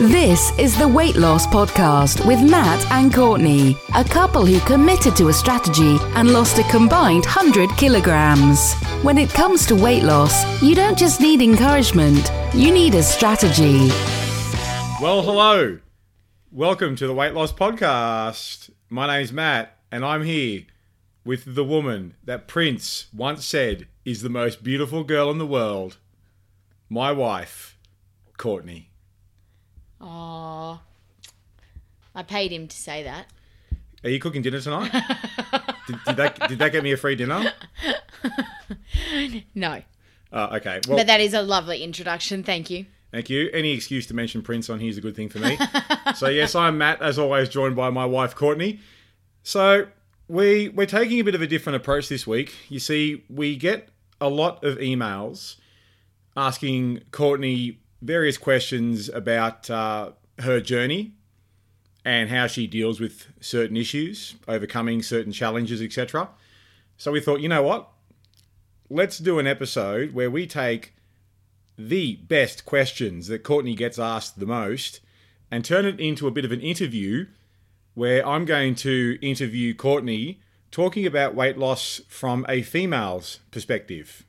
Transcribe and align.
This 0.00 0.50
is 0.58 0.76
the 0.76 0.88
Weight 0.88 1.14
Loss 1.14 1.46
Podcast 1.46 2.26
with 2.26 2.42
Matt 2.42 2.84
and 2.90 3.14
Courtney, 3.14 3.76
a 3.94 4.02
couple 4.02 4.44
who 4.44 4.58
committed 4.58 5.14
to 5.14 5.28
a 5.28 5.32
strategy 5.32 5.98
and 6.16 6.32
lost 6.32 6.58
a 6.58 6.64
combined 6.64 7.24
100 7.24 7.70
kilograms. 7.76 8.74
When 9.02 9.18
it 9.18 9.30
comes 9.30 9.66
to 9.66 9.76
weight 9.76 10.02
loss, 10.02 10.60
you 10.60 10.74
don't 10.74 10.98
just 10.98 11.20
need 11.20 11.40
encouragement, 11.40 12.28
you 12.52 12.72
need 12.72 12.96
a 12.96 13.04
strategy. 13.04 13.86
Well, 15.00 15.22
hello. 15.22 15.78
Welcome 16.50 16.96
to 16.96 17.06
the 17.06 17.14
Weight 17.14 17.34
Loss 17.34 17.52
Podcast. 17.52 18.70
My 18.88 19.06
name's 19.06 19.32
Matt, 19.32 19.78
and 19.92 20.04
I'm 20.04 20.24
here 20.24 20.62
with 21.24 21.54
the 21.54 21.64
woman 21.64 22.16
that 22.24 22.48
Prince 22.48 23.06
once 23.14 23.44
said 23.44 23.86
is 24.04 24.22
the 24.22 24.28
most 24.28 24.64
beautiful 24.64 25.04
girl 25.04 25.30
in 25.30 25.38
the 25.38 25.46
world. 25.46 25.98
My 26.88 27.12
wife, 27.12 27.78
Courtney. 28.36 28.90
Aw. 30.04 30.80
I 32.14 32.22
paid 32.22 32.52
him 32.52 32.68
to 32.68 32.76
say 32.76 33.02
that. 33.02 33.26
Are 34.04 34.10
you 34.10 34.20
cooking 34.20 34.42
dinner 34.42 34.60
tonight? 34.60 34.92
did, 35.86 35.96
did 36.06 36.16
that 36.16 36.48
did 36.48 36.58
that 36.58 36.72
get 36.72 36.84
me 36.84 36.92
a 36.92 36.96
free 36.96 37.16
dinner? 37.16 37.52
No. 39.54 39.82
Uh, 40.32 40.48
okay. 40.56 40.80
Well, 40.88 40.96
But 40.98 41.06
that 41.06 41.20
is 41.20 41.34
a 41.34 41.42
lovely 41.42 41.82
introduction. 41.82 42.42
Thank 42.42 42.70
you. 42.70 42.86
Thank 43.12 43.30
you. 43.30 43.50
Any 43.52 43.72
excuse 43.72 44.06
to 44.06 44.14
mention 44.14 44.42
Prince 44.42 44.68
on 44.68 44.80
here 44.80 44.90
is 44.90 44.98
a 44.98 45.00
good 45.00 45.14
thing 45.14 45.28
for 45.28 45.38
me. 45.38 45.58
so 46.16 46.28
yes, 46.28 46.54
I'm 46.54 46.78
Matt, 46.78 47.00
as 47.00 47.18
always, 47.18 47.48
joined 47.48 47.76
by 47.76 47.90
my 47.90 48.04
wife 48.06 48.34
Courtney. 48.34 48.80
So 49.42 49.86
we 50.26 50.70
we're 50.70 50.86
taking 50.86 51.20
a 51.20 51.24
bit 51.24 51.34
of 51.34 51.42
a 51.42 51.46
different 51.46 51.76
approach 51.76 52.08
this 52.08 52.26
week. 52.26 52.54
You 52.68 52.80
see, 52.80 53.24
we 53.28 53.56
get 53.56 53.88
a 54.20 54.28
lot 54.28 54.64
of 54.64 54.78
emails 54.78 55.56
asking 56.36 57.02
Courtney 57.12 57.78
various 58.04 58.36
questions 58.36 59.08
about 59.08 59.70
uh, 59.70 60.12
her 60.40 60.60
journey 60.60 61.14
and 62.04 62.28
how 62.28 62.46
she 62.46 62.66
deals 62.66 63.00
with 63.00 63.26
certain 63.40 63.76
issues, 63.76 64.34
overcoming 64.46 65.02
certain 65.02 65.32
challenges, 65.32 65.80
etc. 65.80 66.28
So 66.98 67.12
we 67.12 67.20
thought, 67.20 67.40
you 67.40 67.48
know 67.48 67.62
what? 67.62 67.88
Let's 68.90 69.18
do 69.18 69.38
an 69.38 69.46
episode 69.46 70.12
where 70.12 70.30
we 70.30 70.46
take 70.46 70.92
the 71.78 72.16
best 72.16 72.66
questions 72.66 73.26
that 73.28 73.42
Courtney 73.42 73.74
gets 73.74 73.98
asked 73.98 74.38
the 74.38 74.46
most 74.46 75.00
and 75.50 75.64
turn 75.64 75.86
it 75.86 75.98
into 75.98 76.28
a 76.28 76.30
bit 76.30 76.44
of 76.44 76.52
an 76.52 76.60
interview 76.60 77.26
where 77.94 78.26
I'm 78.26 78.44
going 78.44 78.74
to 78.76 79.18
interview 79.22 79.74
Courtney 79.74 80.40
talking 80.70 81.06
about 81.06 81.34
weight 81.34 81.56
loss 81.56 82.02
from 82.08 82.44
a 82.48 82.62
female's 82.62 83.40
perspective. 83.50 84.24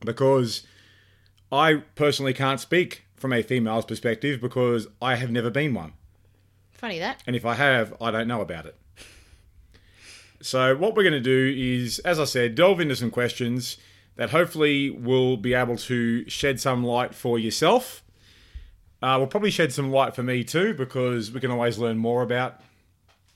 Because 0.00 0.62
I 1.50 1.76
personally 1.94 2.34
can't 2.34 2.60
speak 2.60 3.04
from 3.16 3.32
a 3.32 3.42
female's 3.42 3.84
perspective 3.84 4.40
because 4.40 4.86
I 5.00 5.16
have 5.16 5.30
never 5.30 5.50
been 5.50 5.74
one. 5.74 5.94
Funny 6.72 6.98
that. 6.98 7.22
And 7.26 7.34
if 7.34 7.44
I 7.44 7.54
have, 7.54 7.94
I 8.00 8.10
don't 8.10 8.28
know 8.28 8.40
about 8.40 8.66
it. 8.66 8.76
So, 10.40 10.76
what 10.76 10.94
we're 10.94 11.02
going 11.02 11.12
to 11.14 11.20
do 11.20 11.54
is, 11.56 11.98
as 12.00 12.20
I 12.20 12.24
said, 12.24 12.54
delve 12.54 12.80
into 12.80 12.94
some 12.94 13.10
questions 13.10 13.76
that 14.14 14.30
hopefully 14.30 14.88
will 14.88 15.36
be 15.36 15.54
able 15.54 15.76
to 15.76 16.28
shed 16.28 16.60
some 16.60 16.84
light 16.84 17.14
for 17.14 17.38
yourself. 17.38 18.04
Uh, 19.02 19.16
we'll 19.18 19.26
probably 19.26 19.50
shed 19.50 19.72
some 19.72 19.90
light 19.90 20.14
for 20.14 20.22
me 20.22 20.44
too, 20.44 20.74
because 20.74 21.32
we 21.32 21.40
can 21.40 21.50
always 21.50 21.78
learn 21.78 21.98
more 21.98 22.22
about 22.22 22.60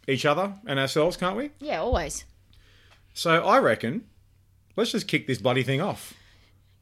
each 0.07 0.25
other 0.25 0.55
and 0.67 0.79
ourselves, 0.79 1.17
can't 1.17 1.37
we? 1.37 1.51
Yeah, 1.59 1.81
always. 1.81 2.25
So, 3.15 3.45
I 3.45 3.59
reckon 3.59 4.05
let's 4.77 4.93
just 4.93 5.09
kick 5.09 5.27
this 5.27 5.39
bloody 5.39 5.65
thing 5.65 5.81
off. 5.81 6.15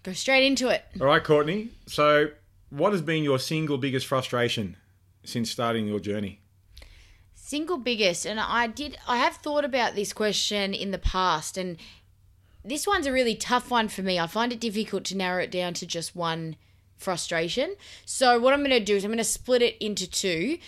Go 0.03 0.13
straight 0.13 0.47
into 0.47 0.69
it. 0.69 0.85
All 1.01 1.07
right, 1.07 1.23
Courtney. 1.23 1.69
So, 1.87 2.31
what 2.71 2.93
has 2.93 3.03
been 3.03 3.23
your 3.23 3.39
single 3.39 3.77
biggest 3.77 4.07
frustration 4.07 4.77
since 5.25 5.51
starting 5.51 5.87
your 5.87 6.01
journey? 6.01 6.41
Single 7.35 7.79
biggest, 7.79 8.25
and 8.27 8.41
I 8.41 8.67
did. 8.67 8.97
I 9.07 9.19
have 9.19 9.37
thought 9.37 9.65
about 9.65 9.95
this 9.95 10.13
question 10.13 10.73
in 10.73 10.91
the 10.91 10.99
past, 10.99 11.59
and 11.59 11.77
this 12.65 12.87
one's 12.87 13.07
a 13.07 13.13
really 13.13 13.35
tough 13.35 13.71
one 13.71 13.89
for 13.89 14.03
me. 14.03 14.19
I 14.19 14.27
find 14.27 14.53
it 14.53 14.61
difficult 14.61 15.05
to 15.07 15.17
narrow 15.17 15.43
it 15.43 15.51
down 15.51 15.75
to 15.75 15.87
just 15.87 16.17
one 16.17 16.57
frustration. 16.97 17.75
So 18.05 18.39
what 18.39 18.53
I'm 18.53 18.61
going 18.61 18.71
to 18.71 18.81
do 18.81 18.97
is 18.97 19.05
I'm 19.05 19.11
going 19.11 19.19
to 19.19 19.25
split 19.25 19.63
it 19.63 19.77
into 19.85 20.09
two. 20.09 20.59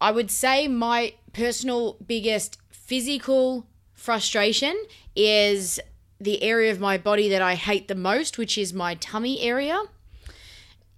I 0.00 0.10
would 0.10 0.30
say 0.30 0.68
my 0.68 1.14
personal 1.32 1.96
biggest 2.06 2.58
physical 2.70 3.66
frustration 3.94 4.76
is 5.14 5.80
the 6.20 6.42
area 6.42 6.70
of 6.70 6.80
my 6.80 6.98
body 6.98 7.28
that 7.28 7.42
I 7.42 7.54
hate 7.54 7.88
the 7.88 7.94
most, 7.94 8.38
which 8.38 8.56
is 8.56 8.72
my 8.72 8.94
tummy 8.94 9.40
area. 9.40 9.82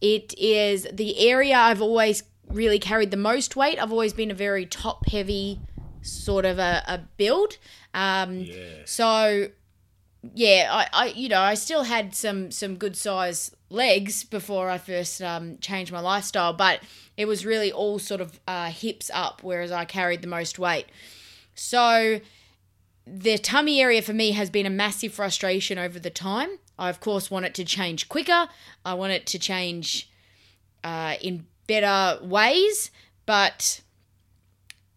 It 0.00 0.32
is 0.38 0.86
the 0.92 1.18
area 1.28 1.56
I've 1.56 1.82
always 1.82 2.22
really 2.48 2.78
carried 2.78 3.10
the 3.10 3.16
most 3.16 3.56
weight. 3.56 3.82
I've 3.82 3.92
always 3.92 4.12
been 4.12 4.30
a 4.30 4.34
very 4.34 4.64
top 4.64 5.08
heavy 5.08 5.60
sort 6.02 6.44
of 6.44 6.58
a, 6.58 6.82
a 6.86 7.00
build. 7.16 7.58
Um, 7.92 8.46
So, 8.84 9.48
yeah, 10.34 10.68
I, 10.70 10.88
I, 10.92 11.06
you 11.08 11.28
know, 11.28 11.40
I 11.40 11.54
still 11.54 11.82
had 11.82 12.14
some 12.14 12.50
some 12.50 12.76
good 12.76 12.96
size 12.96 13.54
legs 13.70 14.24
before 14.24 14.70
I 14.70 14.78
first 14.78 15.20
um, 15.20 15.58
changed 15.58 15.92
my 15.92 16.00
lifestyle, 16.00 16.52
but 16.52 16.80
it 17.16 17.26
was 17.26 17.44
really 17.44 17.70
all 17.72 17.98
sort 17.98 18.20
of 18.20 18.40
uh, 18.46 18.70
hips 18.70 19.10
up, 19.12 19.42
whereas 19.42 19.72
I 19.72 19.84
carried 19.84 20.22
the 20.22 20.28
most 20.28 20.58
weight. 20.58 20.86
So, 21.54 22.20
the 23.10 23.38
tummy 23.38 23.80
area 23.80 24.02
for 24.02 24.12
me 24.12 24.32
has 24.32 24.50
been 24.50 24.66
a 24.66 24.70
massive 24.70 25.12
frustration 25.12 25.78
over 25.78 25.98
the 25.98 26.10
time. 26.10 26.58
I, 26.78 26.90
of 26.90 27.00
course, 27.00 27.30
want 27.30 27.46
it 27.46 27.54
to 27.54 27.64
change 27.64 28.08
quicker. 28.08 28.48
I 28.84 28.94
want 28.94 29.12
it 29.12 29.26
to 29.26 29.38
change 29.38 30.10
uh, 30.84 31.14
in 31.20 31.46
better 31.66 32.22
ways, 32.24 32.90
but 33.26 33.80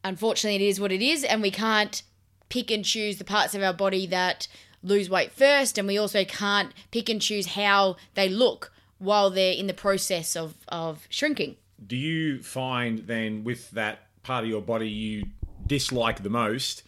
unfortunately, 0.04 0.64
it 0.64 0.70
is 0.70 0.80
what 0.80 0.92
it 0.92 1.02
is, 1.02 1.24
and 1.24 1.42
we 1.42 1.52
can't 1.52 2.04
pick 2.50 2.70
and 2.70 2.84
choose 2.84 3.18
the 3.18 3.24
parts 3.24 3.56
of 3.56 3.64
our 3.64 3.74
body 3.74 4.06
that 4.08 4.48
lose 4.84 5.10
weight 5.10 5.32
first, 5.32 5.78
and 5.78 5.88
we 5.88 5.98
also 5.98 6.26
can't 6.26 6.74
pick 6.92 7.10
and 7.10 7.22
choose 7.22 7.48
how 7.48 7.96
they 8.16 8.28
look 8.28 8.72
while 8.98 9.30
they're 9.30 9.54
in 9.54 9.68
the 9.68 9.74
process 9.74 10.36
of, 10.36 10.56
of 10.68 11.08
shrinking. 11.10 11.56
do 11.86 11.96
you 11.96 12.42
find 12.44 13.00
then 13.08 13.44
with 13.44 13.72
that 13.72 14.08
part 14.22 14.44
of 14.44 14.50
your 14.50 14.62
body 14.62 14.88
you 14.88 15.26
dislike 15.66 16.22
the 16.22 16.30
most 16.30 16.84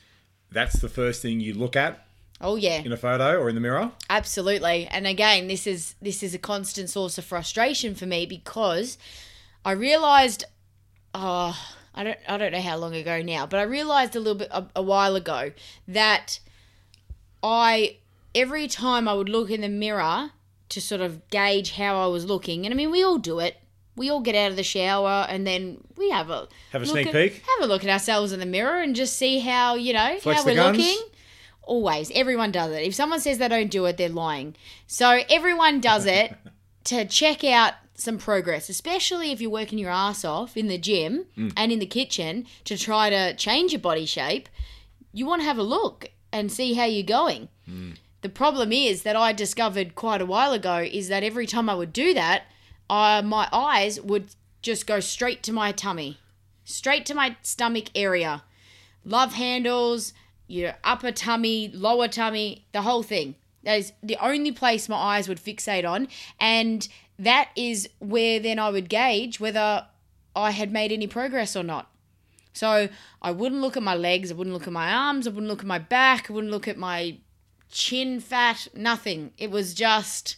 that's 0.54 0.80
the 0.80 0.90
first 0.90 1.22
thing 1.22 1.40
you 1.40 1.54
look 1.54 1.76
at 1.76 2.06
Oh, 2.42 2.56
yeah. 2.56 2.82
in 2.82 2.92
a 2.92 2.98
photo 2.98 3.40
or 3.40 3.48
in 3.50 3.56
the 3.56 3.62
mirror 3.62 3.92
Absolutely. 4.10 4.86
And 4.88 5.08
again, 5.08 5.48
this 5.48 5.66
is 5.66 5.96
this 6.02 6.22
is 6.24 6.34
a 6.34 6.40
constant 6.40 6.90
source 6.90 7.18
of 7.18 7.26
frustration 7.26 7.96
for 7.96 8.06
me 8.06 8.26
because 8.26 8.98
I 9.64 9.72
realized 9.72 10.44
oh, 11.14 11.58
I 11.96 12.04
don't 12.04 12.18
I 12.28 12.38
don't 12.38 12.52
know 12.52 12.62
how 12.62 12.76
long 12.78 12.96
ago 12.96 13.22
now, 13.22 13.46
but 13.46 13.60
I 13.60 13.64
realized 13.64 14.16
a 14.16 14.20
little 14.20 14.36
bit 14.40 14.50
a, 14.52 14.66
a 14.76 14.82
while 14.82 15.16
ago 15.16 15.52
that 15.88 16.40
I 17.42 17.98
every 18.36 18.68
time 18.68 19.08
I 19.08 19.14
would 19.14 19.30
look 19.30 19.50
in 19.50 19.62
the 19.62 19.70
mirror 19.70 20.32
to 20.70 20.82
sort 20.82 21.02
of 21.02 21.30
gauge 21.30 21.74
how 21.74 22.04
I 22.04 22.08
was 22.08 22.26
looking, 22.26 22.66
and 22.66 22.74
I 22.74 22.76
mean 22.78 22.92
we 22.92 23.04
all 23.04 23.20
do 23.20 23.40
it. 23.40 23.58
We 23.96 24.10
all 24.10 24.22
get 24.22 24.36
out 24.36 24.50
of 24.50 24.56
the 24.58 24.64
shower 24.64 25.26
and 25.30 25.46
then 25.46 25.78
we 25.98 26.10
have 26.10 26.30
a 26.30 26.48
Have 26.72 26.82
a 26.82 26.86
sneak 26.86 27.08
at- 27.08 27.14
peek? 27.14 27.34
Have 27.34 27.70
a 27.70 27.72
look 27.72 27.84
at 27.84 27.90
ourselves 27.90 28.32
in 28.32 28.40
the 28.40 28.46
mirror 28.46 28.80
and 28.80 28.96
just 28.96 29.18
see 29.18 29.40
how 29.40 29.76
you 29.76 29.94
know 29.94 30.18
Flex 30.20 30.40
how 30.40 30.46
we're 30.46 30.56
guns? 30.56 30.78
looking. 30.78 30.98
Always. 31.62 32.12
Everyone 32.14 32.52
does 32.52 32.72
it. 32.74 32.84
If 32.84 32.94
someone 32.96 33.20
says 33.20 33.38
they 33.38 33.48
don't 33.48 33.72
do 33.72 33.86
it, 33.86 33.98
they're 33.98 34.10
lying. 34.10 34.56
So 34.88 35.22
everyone 35.30 35.80
does 35.80 36.06
it 36.06 36.36
to 36.86 37.06
check 37.06 37.44
out 37.44 37.74
some 37.96 38.18
progress, 38.18 38.70
especially 38.70 39.32
if 39.32 39.40
you're 39.40 39.50
working 39.50 39.78
your 39.78 39.92
ass 39.92 40.26
off 40.26 40.58
in 40.58 40.68
the 40.68 40.78
gym 40.78 41.26
hmm. 41.36 41.50
and 41.56 41.72
in 41.72 41.80
the 41.80 41.86
kitchen 41.86 42.46
to 42.66 42.78
try 42.78 43.10
to 43.10 43.36
change 43.36 43.72
your 43.72 43.82
body 43.82 44.06
shape. 44.06 44.50
You 45.14 45.26
want 45.26 45.42
to 45.42 45.46
have 45.46 45.58
a 45.58 45.64
look 45.64 46.08
and 46.32 46.52
see 46.52 46.74
how 46.74 46.86
you're 46.86 47.04
going. 47.04 47.50
Hmm. 47.66 47.92
The 48.22 48.30
problem 48.30 48.72
is 48.72 49.04
that 49.04 49.16
I 49.16 49.34
discovered 49.34 49.96
quite 49.96 50.22
a 50.22 50.26
while 50.26 50.54
ago 50.54 50.78
is 50.78 51.10
that 51.10 51.24
every 51.24 51.46
time 51.46 51.70
I 51.70 51.76
would 51.76 51.94
do 51.94 52.14
that, 52.14 52.44
uh, 52.90 53.22
my 53.24 53.48
eyes 53.52 54.00
would 54.02 54.36
just 54.62 54.88
go 54.88 55.00
straight 55.00 55.44
to 55.44 55.54
my 55.54 55.72
tummy, 55.72 56.20
straight 56.64 57.06
to 57.08 57.14
my 57.14 57.36
stomach 57.42 57.86
area 57.96 58.44
love 59.06 59.34
handles, 59.34 60.14
your 60.48 60.74
upper 60.84 61.12
tummy, 61.12 61.70
lower 61.74 62.08
tummy, 62.08 62.66
the 62.72 62.82
whole 62.82 63.04
thing. 63.04 63.36
That 63.64 63.80
is 63.80 63.94
the 64.02 64.18
only 64.22 64.52
place 64.52 64.90
my 64.90 64.96
eyes 64.96 65.28
would 65.28 65.40
fixate 65.40 65.90
on. 65.90 66.08
And 66.40 66.88
that 67.18 67.50
is 67.56 67.90
where 68.00 68.40
then 68.40 68.60
I 68.60 68.70
would 68.70 68.90
gauge 68.90 69.40
whether 69.40 69.88
I 70.36 70.52
had 70.52 70.72
made 70.72 70.92
any 70.92 71.08
progress 71.08 71.56
or 71.56 71.64
not. 71.64 71.90
So 72.54 72.90
I 73.22 73.32
wouldn't 73.32 73.62
look 73.62 73.78
at 73.78 73.84
my 73.84 73.96
legs, 73.96 74.32
I 74.32 74.36
wouldn't 74.36 74.54
look 74.54 74.68
at 74.68 74.74
my 74.74 74.94
arms, 74.94 75.26
I 75.26 75.32
wouldn't 75.32 75.48
look 75.48 75.62
at 75.62 75.66
my 75.66 75.80
back, 75.80 76.30
I 76.30 76.34
wouldn't 76.34 76.52
look 76.52 76.68
at 76.68 76.78
my 76.78 77.18
chin 77.72 78.20
fat, 78.20 78.68
nothing. 78.76 79.32
It 79.40 79.50
was 79.50 79.74
just 79.74 80.38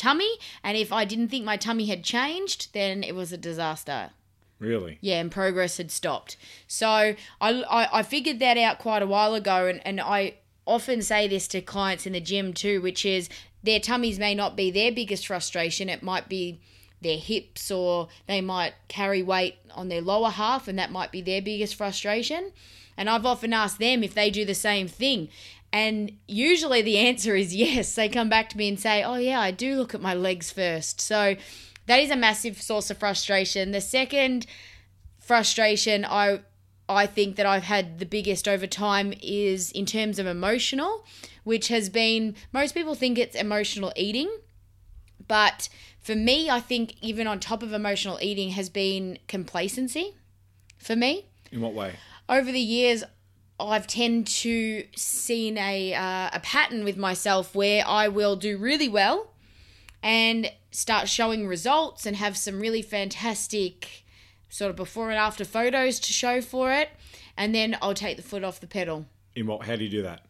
tummy. 0.00 0.38
And 0.64 0.76
if 0.76 0.92
I 0.92 1.04
didn't 1.04 1.28
think 1.28 1.44
my 1.44 1.56
tummy 1.56 1.86
had 1.86 2.02
changed, 2.02 2.72
then 2.72 3.02
it 3.02 3.14
was 3.14 3.32
a 3.32 3.36
disaster. 3.36 4.10
Really? 4.58 4.98
Yeah, 5.00 5.20
and 5.20 5.30
progress 5.30 5.76
had 5.76 5.90
stopped. 5.90 6.36
So 6.66 6.88
I, 6.88 7.16
I, 7.40 7.98
I 7.98 8.02
figured 8.02 8.38
that 8.40 8.58
out 8.58 8.78
quite 8.78 9.02
a 9.02 9.06
while 9.06 9.34
ago, 9.34 9.66
and, 9.66 9.80
and 9.86 10.00
I 10.00 10.34
often 10.66 11.02
say 11.02 11.26
this 11.28 11.48
to 11.48 11.60
clients 11.60 12.06
in 12.06 12.12
the 12.12 12.20
gym 12.20 12.52
too, 12.52 12.80
which 12.82 13.04
is 13.06 13.28
their 13.62 13.80
tummies 13.80 14.18
may 14.18 14.34
not 14.34 14.56
be 14.56 14.70
their 14.70 14.92
biggest 14.92 15.26
frustration. 15.26 15.88
It 15.88 16.02
might 16.02 16.28
be 16.28 16.60
their 17.00 17.18
hips, 17.18 17.70
or 17.70 18.08
they 18.26 18.40
might 18.40 18.74
carry 18.88 19.22
weight 19.22 19.56
on 19.74 19.88
their 19.88 20.02
lower 20.02 20.30
half, 20.30 20.68
and 20.68 20.78
that 20.78 20.92
might 20.92 21.10
be 21.10 21.22
their 21.22 21.40
biggest 21.40 21.74
frustration. 21.74 22.52
And 22.96 23.08
I've 23.08 23.24
often 23.24 23.54
asked 23.54 23.78
them 23.78 24.04
if 24.04 24.12
they 24.12 24.30
do 24.30 24.44
the 24.44 24.54
same 24.54 24.86
thing. 24.86 25.30
And 25.72 26.12
usually 26.26 26.82
the 26.82 26.98
answer 26.98 27.36
is 27.36 27.54
yes. 27.54 27.94
They 27.94 28.08
come 28.08 28.28
back 28.28 28.48
to 28.50 28.58
me 28.58 28.68
and 28.68 28.78
say, 28.78 29.02
Oh, 29.02 29.16
yeah, 29.16 29.40
I 29.40 29.50
do 29.50 29.76
look 29.76 29.94
at 29.94 30.00
my 30.00 30.14
legs 30.14 30.50
first. 30.50 31.00
So 31.00 31.36
that 31.86 32.00
is 32.00 32.10
a 32.10 32.16
massive 32.16 32.60
source 32.60 32.90
of 32.90 32.98
frustration. 32.98 33.70
The 33.70 33.80
second 33.80 34.46
frustration 35.18 36.04
I 36.04 36.40
I 36.88 37.06
think 37.06 37.36
that 37.36 37.46
I've 37.46 37.62
had 37.62 38.00
the 38.00 38.06
biggest 38.06 38.48
over 38.48 38.66
time 38.66 39.14
is 39.22 39.70
in 39.70 39.86
terms 39.86 40.18
of 40.18 40.26
emotional, 40.26 41.04
which 41.44 41.68
has 41.68 41.88
been 41.88 42.34
most 42.52 42.74
people 42.74 42.96
think 42.96 43.16
it's 43.16 43.36
emotional 43.36 43.92
eating, 43.94 44.28
but 45.28 45.68
for 46.00 46.16
me, 46.16 46.50
I 46.50 46.58
think 46.58 46.94
even 47.00 47.28
on 47.28 47.38
top 47.38 47.62
of 47.62 47.72
emotional 47.72 48.18
eating 48.20 48.50
has 48.50 48.68
been 48.68 49.18
complacency 49.28 50.16
for 50.78 50.96
me. 50.96 51.26
In 51.52 51.60
what 51.60 51.74
way? 51.74 51.94
Over 52.28 52.50
the 52.50 52.58
years, 52.58 53.04
I've 53.68 53.86
tend 53.86 54.26
to 54.28 54.84
seen 54.96 55.58
a 55.58 55.94
uh, 55.94 56.30
a 56.32 56.40
pattern 56.40 56.84
with 56.84 56.96
myself 56.96 57.54
where 57.54 57.86
I 57.86 58.08
will 58.08 58.36
do 58.36 58.56
really 58.56 58.88
well 58.88 59.30
and 60.02 60.50
start 60.70 61.08
showing 61.08 61.46
results 61.46 62.06
and 62.06 62.16
have 62.16 62.36
some 62.36 62.60
really 62.60 62.82
fantastic 62.82 64.04
sort 64.48 64.70
of 64.70 64.76
before 64.76 65.10
and 65.10 65.18
after 65.18 65.44
photos 65.44 66.00
to 66.00 66.12
show 66.12 66.40
for 66.40 66.72
it 66.72 66.90
and 67.36 67.54
then 67.54 67.76
I'll 67.80 67.94
take 67.94 68.16
the 68.16 68.22
foot 68.22 68.44
off 68.44 68.60
the 68.60 68.66
pedal. 68.66 69.06
In 69.34 69.46
what? 69.46 69.64
How 69.66 69.76
do 69.76 69.84
you 69.84 69.90
do 69.90 70.02
that? 70.02 70.22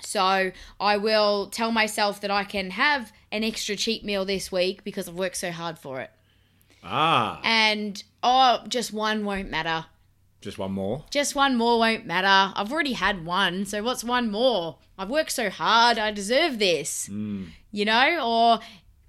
So 0.00 0.52
I 0.80 0.96
will 0.96 1.46
tell 1.46 1.72
myself 1.72 2.20
that 2.20 2.30
I 2.30 2.44
can 2.44 2.70
have 2.70 3.12
an 3.32 3.42
extra 3.44 3.74
cheap 3.76 4.04
meal 4.04 4.24
this 4.24 4.52
week 4.52 4.84
because 4.84 5.08
I've 5.08 5.14
worked 5.14 5.36
so 5.36 5.50
hard 5.50 5.78
for 5.78 6.00
it. 6.00 6.10
Ah, 6.84 7.40
And 7.42 8.02
oh, 8.22 8.64
just 8.68 8.92
one 8.92 9.24
won't 9.24 9.50
matter. 9.50 9.86
Just 10.40 10.58
one 10.58 10.72
more. 10.72 11.04
Just 11.10 11.34
one 11.34 11.56
more 11.56 11.78
won't 11.78 12.06
matter. 12.06 12.52
I've 12.56 12.72
already 12.72 12.92
had 12.92 13.24
one, 13.24 13.64
so 13.64 13.82
what's 13.82 14.04
one 14.04 14.30
more? 14.30 14.78
I've 14.96 15.10
worked 15.10 15.32
so 15.32 15.50
hard, 15.50 15.98
I 15.98 16.10
deserve 16.10 16.58
this. 16.58 17.06
Hmm. 17.06 17.44
You 17.70 17.84
know, 17.84 18.16
or 18.16 18.60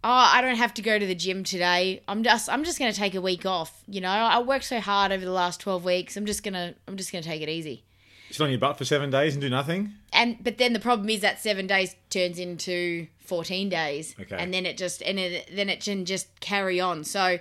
oh, 0.03 0.29
I 0.33 0.41
don't 0.41 0.55
have 0.55 0.73
to 0.75 0.81
go 0.81 0.97
to 0.97 1.05
the 1.05 1.15
gym 1.15 1.43
today. 1.43 2.01
I'm 2.07 2.23
just 2.23 2.49
I'm 2.49 2.63
just 2.63 2.79
going 2.79 2.91
to 2.91 2.97
take 2.97 3.15
a 3.15 3.21
week 3.21 3.45
off, 3.45 3.83
you 3.87 4.01
know? 4.01 4.09
I 4.09 4.39
worked 4.41 4.65
so 4.65 4.79
hard 4.79 5.11
over 5.11 5.23
the 5.23 5.31
last 5.31 5.59
12 5.61 5.83
weeks. 5.83 6.17
I'm 6.17 6.25
just 6.25 6.43
going 6.43 6.53
to 6.53 6.75
I'm 6.87 6.97
just 6.97 7.11
going 7.11 7.23
to 7.23 7.29
take 7.29 7.41
it 7.41 7.49
easy. 7.49 7.83
Sit 8.31 8.43
on 8.43 8.51
your 8.51 8.59
butt 8.59 8.77
for 8.77 8.85
seven 8.85 9.09
days 9.09 9.33
and 9.33 9.41
do 9.41 9.49
nothing. 9.49 9.93
And 10.13 10.43
but 10.43 10.57
then 10.57 10.73
the 10.73 10.79
problem 10.79 11.09
is 11.09 11.21
that 11.21 11.39
7 11.39 11.65
days 11.67 11.95
turns 12.09 12.37
into 12.37 13.07
14 13.19 13.69
days. 13.69 14.15
Okay. 14.19 14.35
And 14.37 14.53
then 14.53 14.65
it 14.65 14.77
just 14.77 15.01
and 15.01 15.19
it, 15.19 15.49
then 15.53 15.69
it 15.69 15.83
can 15.83 16.05
just 16.05 16.39
carry 16.39 16.79
on. 16.79 17.03
So 17.03 17.39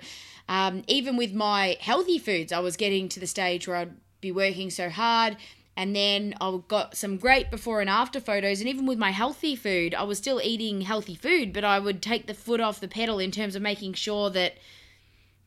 um, 0.49 0.83
even 0.87 1.15
with 1.15 1.31
my 1.31 1.77
healthy 1.79 2.17
foods, 2.17 2.51
I 2.51 2.59
was 2.59 2.75
getting 2.75 3.07
to 3.09 3.19
the 3.19 3.27
stage 3.27 3.67
where 3.67 3.77
I'd 3.77 3.93
be 4.19 4.31
working 4.31 4.71
so 4.71 4.89
hard. 4.89 5.37
And 5.77 5.95
then 5.95 6.33
I 6.41 6.59
got 6.67 6.97
some 6.97 7.15
great 7.17 7.49
before 7.51 7.79
and 7.79 7.89
after 7.89 8.19
photos. 8.19 8.59
And 8.59 8.67
even 8.67 8.85
with 8.85 8.97
my 8.97 9.11
healthy 9.11 9.55
food, 9.55 9.93
I 9.93 10.03
was 10.03 10.17
still 10.17 10.41
eating 10.43 10.81
healthy 10.81 11.15
food, 11.15 11.53
but 11.53 11.63
I 11.63 11.79
would 11.79 12.01
take 12.01 12.27
the 12.27 12.33
foot 12.33 12.59
off 12.59 12.81
the 12.81 12.87
pedal 12.87 13.19
in 13.19 13.31
terms 13.31 13.55
of 13.55 13.61
making 13.61 13.93
sure 13.93 14.29
that 14.31 14.55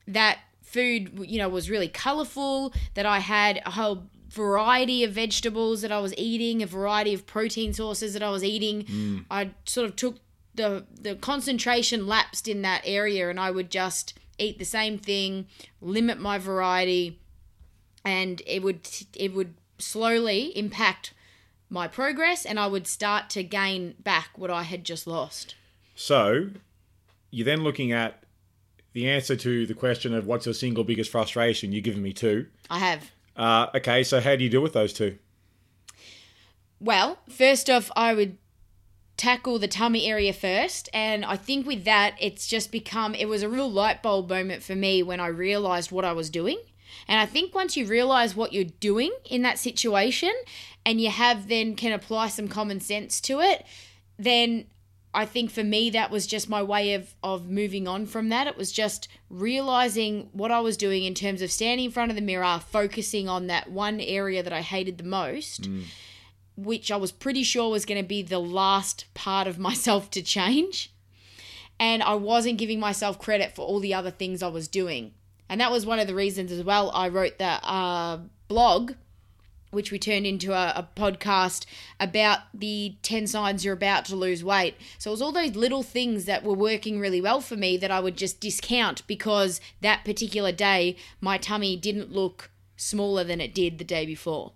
that 0.06 0.38
food, 0.62 1.26
you 1.28 1.36
know, 1.36 1.48
was 1.48 1.68
really 1.68 1.88
colorful, 1.88 2.72
that 2.94 3.04
I 3.04 3.18
had 3.18 3.60
a 3.66 3.72
whole 3.72 4.04
variety 4.30 5.04
of 5.04 5.12
vegetables 5.12 5.82
that 5.82 5.92
I 5.92 5.98
was 5.98 6.16
eating, 6.16 6.62
a 6.62 6.66
variety 6.66 7.12
of 7.12 7.26
protein 7.26 7.74
sources 7.74 8.14
that 8.14 8.22
I 8.22 8.30
was 8.30 8.44
eating. 8.44 8.86
I 9.30 9.50
sort 9.64 9.88
of 9.88 9.96
took 9.96 10.20
the 10.54 10.86
the 10.98 11.16
concentration 11.16 12.06
lapsed 12.06 12.46
in 12.46 12.62
that 12.62 12.82
area 12.84 13.28
and 13.28 13.40
I 13.40 13.50
would 13.50 13.70
just 13.70 14.14
eat 14.42 14.58
the 14.58 14.64
same 14.64 14.98
thing, 14.98 15.46
limit 15.80 16.18
my 16.18 16.38
variety 16.38 17.18
and 18.04 18.42
it 18.46 18.62
would 18.62 18.88
it 19.14 19.32
would 19.34 19.54
slowly 19.78 20.56
impact 20.56 21.14
my 21.70 21.88
progress 21.88 22.44
and 22.44 22.58
I 22.60 22.66
would 22.66 22.86
start 22.86 23.30
to 23.30 23.42
gain 23.42 23.94
back 24.02 24.30
what 24.36 24.50
I 24.50 24.62
had 24.64 24.84
just 24.84 25.06
lost. 25.06 25.54
So 25.94 26.50
you're 27.30 27.44
then 27.46 27.62
looking 27.64 27.92
at 27.92 28.22
the 28.92 29.08
answer 29.08 29.36
to 29.36 29.66
the 29.66 29.74
question 29.74 30.14
of 30.14 30.26
what's 30.26 30.46
your 30.46 30.54
single 30.54 30.84
biggest 30.84 31.10
frustration. 31.10 31.72
You're 31.72 31.80
giving 31.80 32.02
me 32.02 32.12
two. 32.12 32.46
I 32.68 32.78
have 32.78 33.10
Uh, 33.36 33.68
okay, 33.74 34.02
so 34.02 34.20
how 34.20 34.36
do 34.36 34.44
you 34.44 34.50
deal 34.50 34.60
with 34.60 34.74
those 34.74 34.92
two? 34.92 35.18
Well, 36.80 37.18
first 37.28 37.70
off, 37.70 37.90
I 37.96 38.12
would 38.12 38.36
tackle 39.22 39.60
the 39.60 39.68
tummy 39.68 40.08
area 40.08 40.32
first. 40.32 40.88
And 40.92 41.24
I 41.24 41.36
think 41.36 41.64
with 41.64 41.84
that, 41.84 42.16
it's 42.18 42.48
just 42.48 42.72
become, 42.72 43.14
it 43.14 43.26
was 43.26 43.44
a 43.44 43.48
real 43.48 43.70
light 43.70 44.02
bulb 44.02 44.28
moment 44.28 44.64
for 44.64 44.74
me 44.74 45.00
when 45.00 45.20
I 45.20 45.28
realized 45.28 45.92
what 45.92 46.04
I 46.04 46.12
was 46.12 46.28
doing. 46.28 46.58
And 47.06 47.20
I 47.20 47.26
think 47.26 47.54
once 47.54 47.76
you 47.76 47.86
realize 47.86 48.34
what 48.34 48.52
you're 48.52 48.64
doing 48.64 49.12
in 49.24 49.42
that 49.42 49.60
situation 49.60 50.32
and 50.84 51.00
you 51.00 51.08
have 51.10 51.46
then 51.46 51.76
can 51.76 51.92
apply 51.92 52.28
some 52.28 52.48
common 52.48 52.80
sense 52.80 53.20
to 53.22 53.40
it, 53.40 53.64
then 54.18 54.66
I 55.14 55.24
think 55.24 55.52
for 55.52 55.62
me 55.62 55.90
that 55.90 56.10
was 56.10 56.26
just 56.26 56.48
my 56.48 56.62
way 56.62 56.94
of 56.94 57.14
of 57.22 57.48
moving 57.48 57.86
on 57.86 58.06
from 58.06 58.28
that. 58.30 58.48
It 58.48 58.56
was 58.56 58.72
just 58.72 59.06
realizing 59.30 60.30
what 60.32 60.50
I 60.50 60.60
was 60.60 60.76
doing 60.76 61.04
in 61.04 61.14
terms 61.14 61.42
of 61.42 61.52
standing 61.52 61.86
in 61.86 61.92
front 61.92 62.10
of 62.10 62.16
the 62.16 62.22
mirror, 62.22 62.60
focusing 62.70 63.28
on 63.28 63.46
that 63.46 63.70
one 63.70 64.00
area 64.00 64.42
that 64.42 64.52
I 64.52 64.62
hated 64.62 64.98
the 64.98 65.04
most 65.04 65.70
mm. 65.70 65.84
Which 66.64 66.90
I 66.90 66.96
was 66.96 67.12
pretty 67.12 67.42
sure 67.42 67.70
was 67.70 67.84
going 67.84 68.00
to 68.00 68.06
be 68.06 68.22
the 68.22 68.38
last 68.38 69.06
part 69.14 69.46
of 69.46 69.58
myself 69.68 70.10
to 70.12 70.22
change. 70.22 70.92
And 71.78 72.02
I 72.02 72.14
wasn't 72.14 72.58
giving 72.58 72.78
myself 72.78 73.18
credit 73.18 73.54
for 73.54 73.62
all 73.62 73.80
the 73.80 73.94
other 73.94 74.10
things 74.10 74.42
I 74.42 74.48
was 74.48 74.68
doing. 74.68 75.14
And 75.48 75.60
that 75.60 75.72
was 75.72 75.84
one 75.84 75.98
of 75.98 76.06
the 76.06 76.14
reasons 76.14 76.52
as 76.52 76.64
well 76.64 76.90
I 76.92 77.08
wrote 77.08 77.38
that 77.38 77.60
uh, 77.62 78.20
blog, 78.48 78.92
which 79.70 79.90
we 79.90 79.98
turned 79.98 80.26
into 80.26 80.52
a, 80.52 80.72
a 80.76 80.88
podcast 80.96 81.66
about 81.98 82.40
the 82.54 82.96
10 83.02 83.26
signs 83.26 83.64
you're 83.64 83.74
about 83.74 84.04
to 84.06 84.16
lose 84.16 84.44
weight. 84.44 84.76
So 84.98 85.10
it 85.10 85.12
was 85.12 85.22
all 85.22 85.32
those 85.32 85.56
little 85.56 85.82
things 85.82 86.26
that 86.26 86.44
were 86.44 86.54
working 86.54 87.00
really 87.00 87.20
well 87.20 87.40
for 87.40 87.56
me 87.56 87.76
that 87.78 87.90
I 87.90 88.00
would 88.00 88.16
just 88.16 88.40
discount 88.40 89.06
because 89.06 89.60
that 89.80 90.04
particular 90.04 90.52
day 90.52 90.96
my 91.20 91.36
tummy 91.36 91.76
didn't 91.76 92.12
look 92.12 92.50
smaller 92.76 93.24
than 93.24 93.40
it 93.40 93.54
did 93.54 93.78
the 93.78 93.84
day 93.84 94.06
before. 94.06 94.52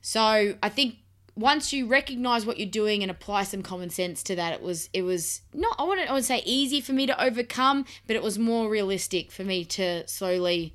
So 0.00 0.54
I 0.62 0.68
think 0.68 0.96
once 1.38 1.72
you 1.72 1.86
recognize 1.86 2.44
what 2.44 2.58
you're 2.58 2.68
doing 2.68 3.02
and 3.02 3.10
apply 3.10 3.44
some 3.44 3.62
common 3.62 3.90
sense 3.90 4.22
to 4.24 4.34
that, 4.36 4.52
it 4.52 4.62
was 4.62 4.90
it 4.92 5.02
was 5.02 5.42
not 5.54 5.76
I 5.78 5.84
wouldn't 5.84 6.10
I 6.10 6.12
would 6.12 6.24
say 6.24 6.42
easy 6.44 6.80
for 6.80 6.92
me 6.92 7.06
to 7.06 7.22
overcome, 7.22 7.84
but 8.06 8.16
it 8.16 8.22
was 8.22 8.38
more 8.38 8.68
realistic 8.68 9.30
for 9.30 9.44
me 9.44 9.64
to 9.66 10.06
slowly 10.08 10.74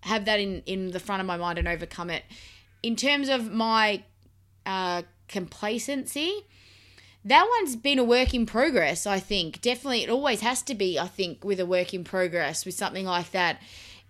have 0.00 0.24
that 0.24 0.40
in 0.40 0.62
in 0.66 0.90
the 0.90 1.00
front 1.00 1.20
of 1.20 1.26
my 1.26 1.36
mind 1.36 1.58
and 1.58 1.68
overcome 1.68 2.10
it. 2.10 2.24
In 2.82 2.96
terms 2.96 3.28
of 3.28 3.52
my 3.52 4.02
uh, 4.66 5.02
complacency, 5.28 6.46
that 7.24 7.46
one's 7.58 7.76
been 7.76 8.00
a 8.00 8.04
work 8.04 8.34
in 8.34 8.44
progress. 8.44 9.06
I 9.06 9.20
think 9.20 9.60
definitely 9.60 10.02
it 10.02 10.10
always 10.10 10.40
has 10.40 10.62
to 10.62 10.74
be. 10.74 10.98
I 10.98 11.06
think 11.06 11.44
with 11.44 11.60
a 11.60 11.66
work 11.66 11.94
in 11.94 12.02
progress 12.02 12.66
with 12.66 12.74
something 12.74 13.06
like 13.06 13.30
that, 13.30 13.60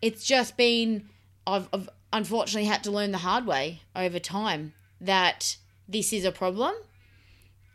it's 0.00 0.24
just 0.24 0.56
been 0.56 1.08
I've, 1.46 1.68
I've 1.72 1.90
unfortunately 2.12 2.68
had 2.68 2.84
to 2.84 2.90
learn 2.90 3.12
the 3.12 3.18
hard 3.18 3.46
way 3.46 3.82
over 3.96 4.18
time 4.18 4.74
that 5.00 5.56
this 5.88 6.12
is 6.12 6.24
a 6.24 6.32
problem. 6.32 6.74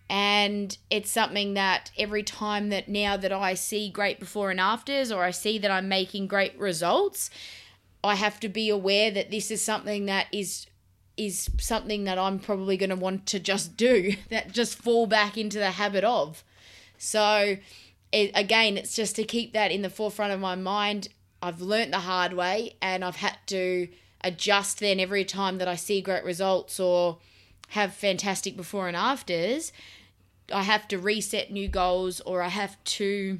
And 0.09 0.77
it's 0.89 1.11
something 1.11 1.53
that 1.55 1.91
every 1.97 2.23
time 2.23 2.69
that 2.69 2.87
now 2.87 3.17
that 3.17 3.33
I 3.33 3.55
see 3.55 3.89
great 3.89 4.19
before 4.19 4.51
and 4.51 4.59
afters 4.59 5.11
or 5.11 5.23
I 5.23 5.31
see 5.31 5.57
that 5.57 5.69
I'm 5.69 5.89
making 5.89 6.27
great 6.27 6.57
results 6.57 7.29
I 8.03 8.15
have 8.15 8.39
to 8.41 8.49
be 8.49 8.69
aware 8.69 9.11
that 9.11 9.31
this 9.31 9.51
is 9.51 9.61
something 9.61 10.05
that 10.05 10.27
is 10.31 10.67
is 11.15 11.49
something 11.59 12.03
that 12.03 12.19
I'm 12.19 12.37
probably 12.37 12.77
going 12.77 12.91
to 12.91 12.95
want 12.95 13.25
to 13.27 13.39
just 13.39 13.75
do 13.75 14.13
that 14.29 14.51
just 14.51 14.77
fall 14.77 15.07
back 15.07 15.37
into 15.37 15.57
the 15.57 15.71
habit 15.71 16.03
of. 16.03 16.43
So 16.97 17.57
it, 18.11 18.31
again 18.33 18.77
it's 18.77 18.95
just 18.95 19.15
to 19.17 19.23
keep 19.23 19.53
that 19.53 19.71
in 19.71 19.81
the 19.81 19.89
forefront 19.89 20.33
of 20.33 20.39
my 20.39 20.55
mind. 20.55 21.09
I've 21.41 21.61
learnt 21.61 21.91
the 21.91 21.99
hard 21.99 22.33
way 22.33 22.75
and 22.81 23.05
I've 23.05 23.17
had 23.17 23.37
to 23.47 23.87
adjust 24.21 24.79
then 24.79 24.99
every 24.99 25.25
time 25.25 25.57
that 25.57 25.67
I 25.67 25.75
see 25.75 26.01
great 26.01 26.23
results 26.23 26.79
or 26.79 27.17
have 27.69 27.93
fantastic 27.93 28.55
before 28.55 28.87
and 28.87 28.95
afters. 28.95 29.71
I 30.53 30.63
have 30.63 30.87
to 30.89 30.97
reset 30.97 31.51
new 31.51 31.67
goals 31.67 32.21
or 32.21 32.41
I 32.41 32.47
have 32.47 32.81
to 32.85 33.39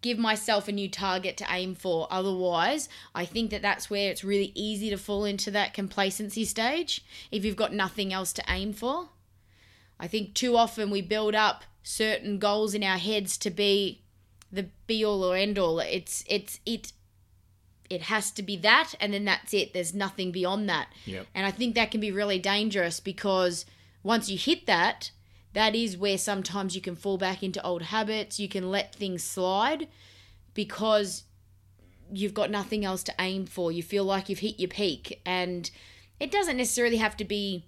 give 0.00 0.18
myself 0.18 0.66
a 0.66 0.72
new 0.72 0.88
target 0.88 1.36
to 1.36 1.46
aim 1.48 1.74
for. 1.74 2.08
Otherwise, 2.10 2.88
I 3.14 3.24
think 3.24 3.50
that 3.50 3.62
that's 3.62 3.88
where 3.88 4.10
it's 4.10 4.24
really 4.24 4.52
easy 4.54 4.90
to 4.90 4.98
fall 4.98 5.24
into 5.24 5.50
that 5.52 5.74
complacency 5.74 6.44
stage 6.44 7.04
if 7.30 7.44
you've 7.44 7.56
got 7.56 7.72
nothing 7.72 8.12
else 8.12 8.32
to 8.34 8.44
aim 8.48 8.72
for. 8.72 9.10
I 10.00 10.08
think 10.08 10.34
too 10.34 10.56
often 10.56 10.90
we 10.90 11.02
build 11.02 11.34
up 11.34 11.64
certain 11.84 12.38
goals 12.38 12.74
in 12.74 12.82
our 12.82 12.98
heads 12.98 13.36
to 13.38 13.50
be 13.50 14.02
the 14.50 14.68
be 14.86 15.04
all 15.04 15.22
or 15.22 15.36
end 15.36 15.58
all. 15.58 15.78
It's 15.78 16.24
it's 16.26 16.58
it 16.66 16.92
it 17.92 18.02
has 18.02 18.30
to 18.32 18.42
be 18.42 18.56
that 18.56 18.94
and 19.00 19.12
then 19.12 19.26
that's 19.26 19.52
it. 19.52 19.74
There's 19.74 19.94
nothing 19.94 20.32
beyond 20.32 20.68
that. 20.68 20.88
Yep. 21.04 21.26
And 21.34 21.44
I 21.44 21.50
think 21.50 21.74
that 21.74 21.90
can 21.90 22.00
be 22.00 22.10
really 22.10 22.38
dangerous 22.38 23.00
because 23.00 23.66
once 24.02 24.30
you 24.30 24.38
hit 24.38 24.66
that, 24.66 25.10
that 25.52 25.74
is 25.74 25.98
where 25.98 26.16
sometimes 26.16 26.74
you 26.74 26.80
can 26.80 26.96
fall 26.96 27.18
back 27.18 27.42
into 27.42 27.62
old 27.62 27.82
habits. 27.82 28.40
You 28.40 28.48
can 28.48 28.70
let 28.70 28.94
things 28.94 29.22
slide 29.22 29.88
because 30.54 31.24
you've 32.10 32.32
got 32.32 32.50
nothing 32.50 32.82
else 32.82 33.02
to 33.04 33.14
aim 33.18 33.44
for. 33.44 33.70
You 33.70 33.82
feel 33.82 34.04
like 34.04 34.30
you've 34.30 34.38
hit 34.38 34.58
your 34.58 34.70
peak. 34.70 35.20
And 35.26 35.70
it 36.18 36.30
doesn't 36.30 36.56
necessarily 36.56 36.96
have 36.96 37.16
to 37.18 37.24
be 37.24 37.66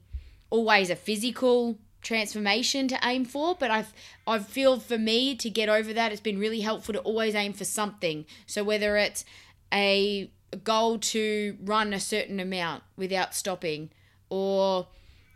always 0.49 0.89
a 0.89 0.97
physical 0.97 1.79
transformation 2.01 2.87
to 2.89 2.99
aim 3.03 3.25
for, 3.25 3.55
but 3.55 3.71
I 3.71 3.85
I 4.27 4.39
feel 4.39 4.79
for 4.79 4.99
me 4.99 5.35
to 5.37 5.51
get 5.51 5.69
over 5.69 5.93
that, 5.93 6.13
it's 6.13 6.21
been 6.21 6.39
really 6.39 6.61
helpful 6.61 6.93
to 6.93 7.01
always 7.01 7.35
aim 7.35 7.53
for 7.55 7.65
something. 7.65 8.27
So 8.47 8.63
whether 8.63 8.97
it's 8.97 9.25
a 9.73 10.31
goal 10.63 10.99
to 10.99 11.57
run 11.63 11.93
a 11.93 12.01
certain 12.01 12.41
amount 12.41 12.83
without 12.97 13.35
stopping, 13.35 13.91
or 14.29 14.89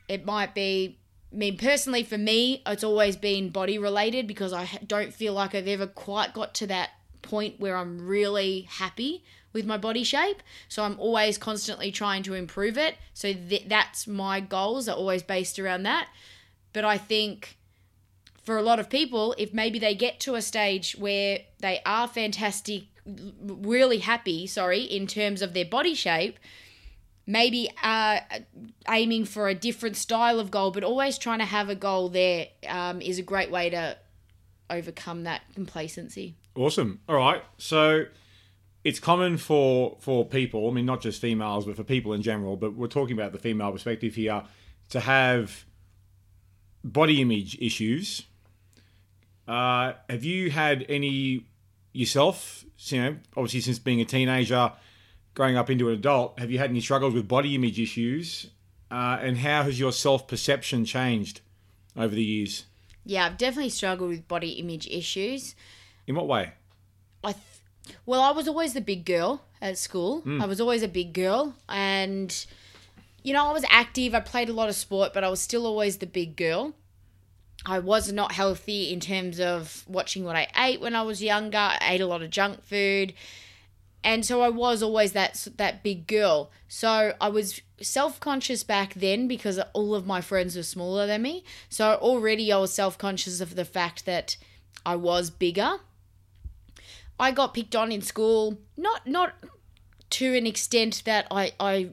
it 0.09 0.25
might 0.25 0.55
be 0.55 0.99
I 1.33 1.37
mean, 1.37 1.59
personally, 1.59 2.05
for 2.05 2.17
me, 2.17 2.63
it's 2.67 2.85
always 2.85 3.17
been 3.17 3.51
body 3.51 3.79
related 3.79 4.27
because 4.27 4.53
I 4.53 4.67
don't 4.87 5.13
feel 5.13 5.35
like 5.35 5.55
I've 5.55 5.69
ever 5.69 5.87
quite 5.87 6.33
got 6.33 6.55
to 6.55 6.67
that 6.69 6.91
point 7.21 7.61
where 7.61 7.77
I'm 7.77 8.07
really 8.07 8.63
happy 8.63 9.25
with 9.53 9.67
my 9.67 9.77
body 9.77 10.05
shape. 10.05 10.43
So 10.69 10.83
I'm 10.85 10.99
always 10.99 11.37
constantly 11.37 11.91
trying 11.91 12.23
to 12.25 12.35
improve 12.35 12.79
it. 12.79 12.97
So 13.13 13.33
th- 13.33 13.69
that's 13.69 14.07
my 14.07 14.41
goals 14.41 14.89
are 14.89 14.97
always 14.97 15.23
based 15.23 15.59
around 15.59 15.83
that. 15.83 16.09
But 16.73 16.85
I 16.85 16.97
think 16.97 17.59
for 18.43 18.57
a 18.57 18.63
lot 18.63 18.81
of 18.81 18.89
people, 18.89 19.35
if 19.37 19.53
maybe 19.53 19.79
they 19.79 19.95
get 19.95 20.21
to 20.21 20.35
a 20.35 20.43
stage 20.43 20.97
where 20.99 21.41
they 21.59 21.83
are 21.85 22.09
fantastic, 22.09 22.85
really 23.41 23.99
happy, 23.99 24.47
sorry, 24.47 24.83
in 24.83 25.07
terms 25.07 25.43
of 25.43 25.55
their 25.55 25.65
body 25.65 25.95
shape, 25.95 26.39
maybe 27.27 27.71
uh, 27.83 28.21
aiming 28.89 29.25
for 29.25 29.49
a 29.49 29.55
different 29.55 29.97
style 29.97 30.41
of 30.41 30.51
goal, 30.51 30.71
but 30.71 30.85
always 30.85 31.19
trying 31.19 31.39
to 31.39 31.45
have 31.45 31.69
a 31.69 31.75
goal 31.75 32.09
there 32.09 32.49
um, 32.69 33.01
is 33.01 33.19
a 33.19 33.23
great 33.23 33.51
way 33.51 33.71
to 33.71 33.97
overcome 34.71 35.25
that 35.25 35.43
complacency. 35.55 36.37
Awesome. 36.55 37.01
All 37.09 37.17
right. 37.17 37.43
So 37.57 38.07
it's 38.85 39.01
common 39.01 39.37
for 39.37 39.97
for 40.01 40.25
people, 40.25 40.69
I 40.69 40.73
mean 40.73 40.87
not 40.87 41.01
just 41.01 41.21
females, 41.21 41.67
but 41.67 41.77
for 41.77 41.85
people 41.85 42.13
in 42.13 42.23
general, 42.23 42.57
but 42.57 42.75
we're 42.75 42.87
talking 42.87 43.17
about 43.17 43.33
the 43.33 43.39
female 43.39 43.73
perspective 43.73 44.15
here, 44.15 44.43
to 44.91 45.01
have 45.01 45.65
body 46.83 47.21
image 47.21 47.59
issues. 47.61 48.25
Uh, 49.47 49.95
have 50.09 50.25
you 50.25 50.51
had 50.51 50.85
any 50.89 51.47
yourself, 51.93 52.65
you 52.79 53.03
know, 53.03 53.17
obviously 53.37 53.61
since 53.61 53.79
being 53.79 54.01
a 54.01 54.05
teenager, 54.05 54.73
growing 55.35 55.57
up 55.57 55.71
into 55.71 55.89
an 55.89 55.95
adult, 55.95 56.39
have 56.39 56.51
you 56.51 56.59
had 56.59 56.71
any 56.71 56.81
struggles 56.81 57.15
with 57.15 57.29
body 57.29 57.55
image 57.55 57.79
issues? 57.79 58.47
Uh, 58.91 59.19
and 59.21 59.39
how 59.39 59.63
has 59.65 59.79
your 59.79 59.93
self 59.93 60.27
perception 60.27 60.85
changed 60.85 61.41
over 61.97 62.15
the 62.15 62.25
years? 62.25 62.65
Yeah, 63.05 63.27
I've 63.27 63.37
definitely 63.39 63.71
struggled 63.71 64.11
with 64.11 64.29
body 64.29 64.53
image 64.53 64.87
issues. 64.89 65.55
In 66.07 66.15
what 66.15 66.27
way? 66.27 66.53
I 67.23 67.33
th- 67.33 67.45
well, 68.07 68.21
I 68.21 68.31
was 68.33 68.49
always 68.49 68.75
the 68.75 68.81
big 68.81 69.05
girl 69.05 69.43
at 69.61 69.79
school. 69.79 70.23
I 70.41 70.47
was 70.47 70.61
always 70.61 70.83
a 70.83 70.89
big 70.89 71.13
girl, 71.13 71.55
and 71.69 72.47
you 73.23 73.33
know, 73.33 73.47
I 73.47 73.53
was 73.53 73.65
active. 73.71 74.15
I 74.15 74.21
played 74.21 74.49
a 74.49 74.53
lot 74.53 74.69
of 74.69 74.75
sport, 74.75 75.13
but 75.13 75.25
I 75.25 75.29
was 75.29 75.41
still 75.41 75.67
always 75.67 75.99
the 75.99 76.07
big 76.07 76.37
girl. 76.37 76.75
I 77.67 77.79
was 77.81 78.13
not 78.13 78.33
healthy 78.33 78.93
in 78.93 79.01
terms 79.01 79.41
of 79.41 79.85
watching 79.89 80.25
what 80.25 80.37
I 80.37 80.47
ate 80.57 80.81
when 80.81 80.95
I 80.95 81.03
was 81.03 81.23
younger. 81.23 81.59
I 81.59 81.79
ate 81.83 82.01
a 82.01 82.07
lot 82.07 82.23
of 82.23 82.31
junk 82.31 82.63
food. 82.65 83.15
And 84.05 84.25
so 84.25 84.43
I 84.43 84.49
was 84.49 84.83
always 84.83 85.13
that 85.13 85.49
that 85.57 85.83
big 85.83 86.07
girl. 86.07 86.51
So 86.69 87.15
I 87.21 87.29
was 87.29 87.61
self-conscious 87.81 88.63
back 88.63 88.95
then 88.95 89.27
because 89.29 89.59
all 89.73 89.95
of 89.95 90.07
my 90.07 90.21
friends 90.21 90.57
were 90.57 90.63
smaller 90.63 91.07
than 91.07 91.23
me. 91.23 91.45
So 91.69 91.95
already 91.95 92.53
I 92.53 92.59
was 92.59 92.73
self-conscious 92.73 93.41
of 93.41 93.55
the 93.57 93.65
fact 93.65 94.07
that 94.07 94.37
I 94.87 94.97
was 94.97 95.31
bigger. 95.31 95.79
I 97.21 97.33
got 97.33 97.55
picked 97.55 97.75
on 97.75 97.91
in 97.91 98.03
school, 98.03 98.59
not 98.77 99.07
not 99.07 99.35
to 100.11 100.37
an 100.37 100.47
extent 100.47 101.03
that 101.05 101.27
I 101.31 101.53
I 101.59 101.91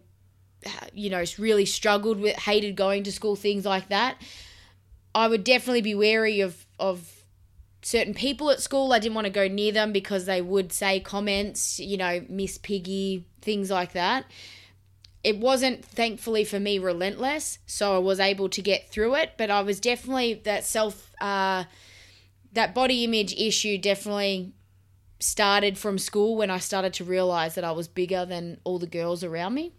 you 0.94 1.10
know 1.10 1.24
really 1.40 1.66
struggled 1.66 2.20
with 2.20 2.36
hated 2.36 2.76
going 2.76 3.04
to 3.04 3.12
school 3.12 3.36
things 3.36 3.66
like 3.66 3.90
that. 3.90 4.22
I 5.16 5.30
would 5.30 5.46
definitely 5.46 5.82
be 5.82 5.96
wary 5.96 6.42
of 6.42 6.66
of 6.78 7.24
certain 7.82 8.14
people 8.14 8.52
at 8.52 8.62
school. 8.62 8.92
I 8.92 9.00
didn't 9.00 9.16
want 9.16 9.26
to 9.26 9.32
go 9.32 9.48
near 9.48 9.72
them 9.72 9.94
because 9.94 10.26
they 10.26 10.42
would 10.42 10.74
say 10.74 11.00
comments, 11.00 11.80
you 11.80 11.98
know, 11.98 12.26
Miss 12.28 12.58
Piggy, 12.58 13.26
things 13.42 13.72
like 13.72 13.94
that. 13.94 14.26
It 15.24 15.38
wasn't 15.38 15.86
thankfully 15.86 16.44
for 16.44 16.60
me 16.60 16.78
relentless, 16.78 17.60
so 17.66 17.96
I 17.96 18.00
was 18.00 18.20
able 18.20 18.50
to 18.50 18.62
get 18.62 18.90
through 18.90 19.16
it, 19.16 19.32
but 19.38 19.50
I 19.50 19.62
was 19.62 19.80
definitely 19.80 20.36
that 20.44 20.66
self 20.66 21.14
uh 21.22 21.64
that 22.52 22.76
body 22.76 23.04
image 23.04 23.34
issue 23.34 23.78
definitely 23.78 24.54
started 25.20 25.78
from 25.78 25.98
school 25.98 26.36
when 26.36 26.52
I 26.52 26.60
started 26.60 26.94
to 26.96 27.04
realize 27.04 27.56
that 27.56 27.64
I 27.64 27.72
was 27.72 27.88
bigger 27.88 28.26
than 28.26 28.60
all 28.66 28.80
the 28.80 28.88
girls 28.88 29.24
around 29.24 29.54
me. 29.54 29.74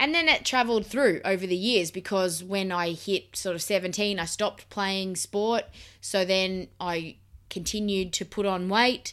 And 0.00 0.14
then 0.14 0.30
it 0.30 0.46
traveled 0.46 0.86
through 0.86 1.20
over 1.26 1.46
the 1.46 1.54
years 1.54 1.90
because 1.90 2.42
when 2.42 2.72
I 2.72 2.92
hit 2.92 3.36
sort 3.36 3.54
of 3.54 3.60
17, 3.60 4.18
I 4.18 4.24
stopped 4.24 4.70
playing 4.70 5.14
sport. 5.16 5.64
So 6.00 6.24
then 6.24 6.68
I 6.80 7.16
continued 7.50 8.14
to 8.14 8.24
put 8.24 8.46
on 8.46 8.70
weight. 8.70 9.12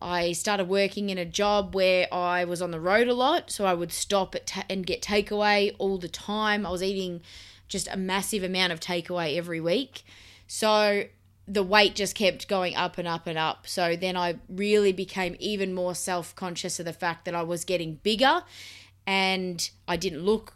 I 0.00 0.30
started 0.30 0.68
working 0.68 1.10
in 1.10 1.18
a 1.18 1.24
job 1.24 1.74
where 1.74 2.06
I 2.14 2.44
was 2.44 2.62
on 2.62 2.70
the 2.70 2.78
road 2.78 3.08
a 3.08 3.14
lot. 3.14 3.50
So 3.50 3.66
I 3.66 3.74
would 3.74 3.90
stop 3.90 4.36
ta- 4.46 4.64
and 4.70 4.86
get 4.86 5.02
takeaway 5.02 5.74
all 5.78 5.98
the 5.98 6.08
time. 6.08 6.64
I 6.64 6.70
was 6.70 6.84
eating 6.84 7.20
just 7.66 7.88
a 7.88 7.96
massive 7.96 8.44
amount 8.44 8.72
of 8.72 8.78
takeaway 8.78 9.36
every 9.36 9.60
week. 9.60 10.04
So 10.46 11.06
the 11.48 11.64
weight 11.64 11.96
just 11.96 12.14
kept 12.14 12.46
going 12.46 12.76
up 12.76 12.96
and 12.96 13.08
up 13.08 13.26
and 13.26 13.36
up. 13.36 13.66
So 13.66 13.96
then 13.96 14.16
I 14.16 14.36
really 14.48 14.92
became 14.92 15.34
even 15.40 15.74
more 15.74 15.96
self 15.96 16.32
conscious 16.36 16.78
of 16.78 16.86
the 16.86 16.92
fact 16.92 17.24
that 17.24 17.34
I 17.34 17.42
was 17.42 17.64
getting 17.64 17.96
bigger 18.04 18.44
and 19.08 19.70
I 19.88 19.96
didn't 19.96 20.20
look 20.20 20.52